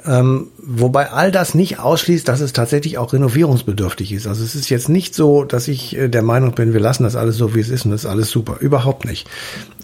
Ähm, 0.07 0.47
wobei 0.57 1.11
all 1.11 1.31
das 1.31 1.55
nicht 1.55 1.79
ausschließt, 1.79 2.27
dass 2.27 2.39
es 2.39 2.53
tatsächlich 2.53 2.97
auch 2.97 3.13
renovierungsbedürftig 3.13 4.11
ist. 4.11 4.27
Also 4.27 4.43
es 4.43 4.55
ist 4.55 4.69
jetzt 4.69 4.89
nicht 4.89 5.15
so, 5.15 5.43
dass 5.43 5.67
ich 5.67 5.97
äh, 5.97 6.09
der 6.09 6.21
Meinung 6.21 6.53
bin, 6.53 6.73
wir 6.73 6.79
lassen 6.79 7.03
das 7.03 7.15
alles 7.15 7.37
so, 7.37 7.55
wie 7.55 7.59
es 7.59 7.69
ist 7.69 7.85
und 7.85 7.91
das 7.91 8.03
ist 8.03 8.09
alles 8.09 8.29
super. 8.29 8.57
Überhaupt 8.59 9.05
nicht. 9.05 9.27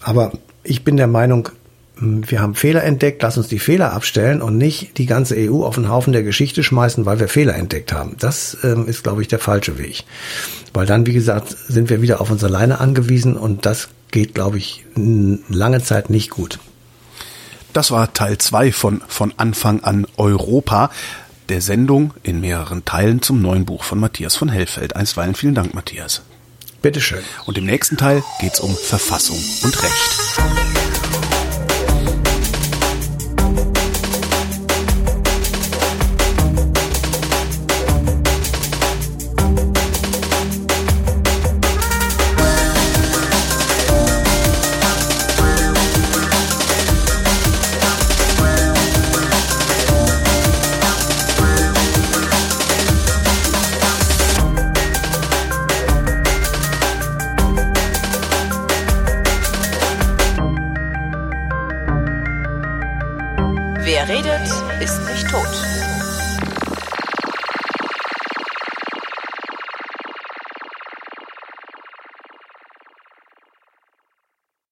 Aber 0.02 0.32
ich 0.64 0.84
bin 0.84 0.98
der 0.98 1.08
Meinung, 1.08 1.50
hm, 1.98 2.30
wir 2.30 2.40
haben 2.40 2.54
Fehler 2.54 2.84
entdeckt, 2.84 3.24
lass 3.24 3.38
uns 3.38 3.48
die 3.48 3.60
Fehler 3.60 3.94
abstellen 3.94 4.42
und 4.42 4.58
nicht 4.58 4.98
die 5.00 5.08
ganze 5.08 5.36
EU 5.38 5.64
auf 5.64 5.76
den 5.76 5.90
Haufen 5.90 6.14
der 6.14 6.24
Geschichte 6.24 6.64
schmeißen, 6.64 7.06
weil 7.06 7.20
wir 7.20 7.28
Fehler 7.28 7.56
entdeckt 7.56 7.92
haben. 7.92 8.16
Das 8.20 8.58
ähm, 8.64 8.88
ist, 8.88 9.04
glaube 9.04 9.24
ich, 9.24 9.28
der 9.28 9.40
falsche 9.40 9.80
Weg. 9.80 10.04
Weil 10.74 10.86
dann, 10.86 11.06
wie 11.08 11.14
gesagt, 11.14 11.56
sind 11.68 11.90
wir 11.90 12.02
wieder 12.02 12.22
auf 12.22 12.30
uns 12.30 12.44
alleine 12.44 12.80
angewiesen 12.80 13.36
und 13.38 13.66
das 13.66 13.90
geht, 14.12 14.36
glaube 14.36 14.58
ich, 14.58 14.86
lange 14.96 15.82
Zeit 15.82 16.10
nicht 16.10 16.30
gut. 16.30 16.60
Das 17.74 17.92
war 17.92 18.14
Teil 18.14 18.38
2 18.38 18.72
von 18.72 19.02
Von 19.08 19.34
Anfang 19.38 19.82
an 19.84 20.06
Europa, 20.18 20.90
der 21.50 21.62
Sendung 21.62 22.14
in 22.24 22.42
mehreren 22.42 22.84
Teilen 22.86 23.22
zum 23.22 23.42
neuen 23.42 23.66
Buch 23.66 23.84
von 23.84 24.00
Matthias 24.00 24.36
von 24.36 24.50
Hellfeld. 24.50 24.96
Einstweilen 24.96 25.36
vielen 25.36 25.56
Dank, 25.56 25.74
Matthias. 25.74 26.22
Bitteschön. 26.82 27.24
Und 27.46 27.58
im 27.58 27.66
nächsten 27.66 27.98
Teil 27.98 28.24
geht's 28.40 28.60
um 28.60 28.76
Verfassung 28.76 29.38
und 29.64 29.84
Recht. 29.84 30.81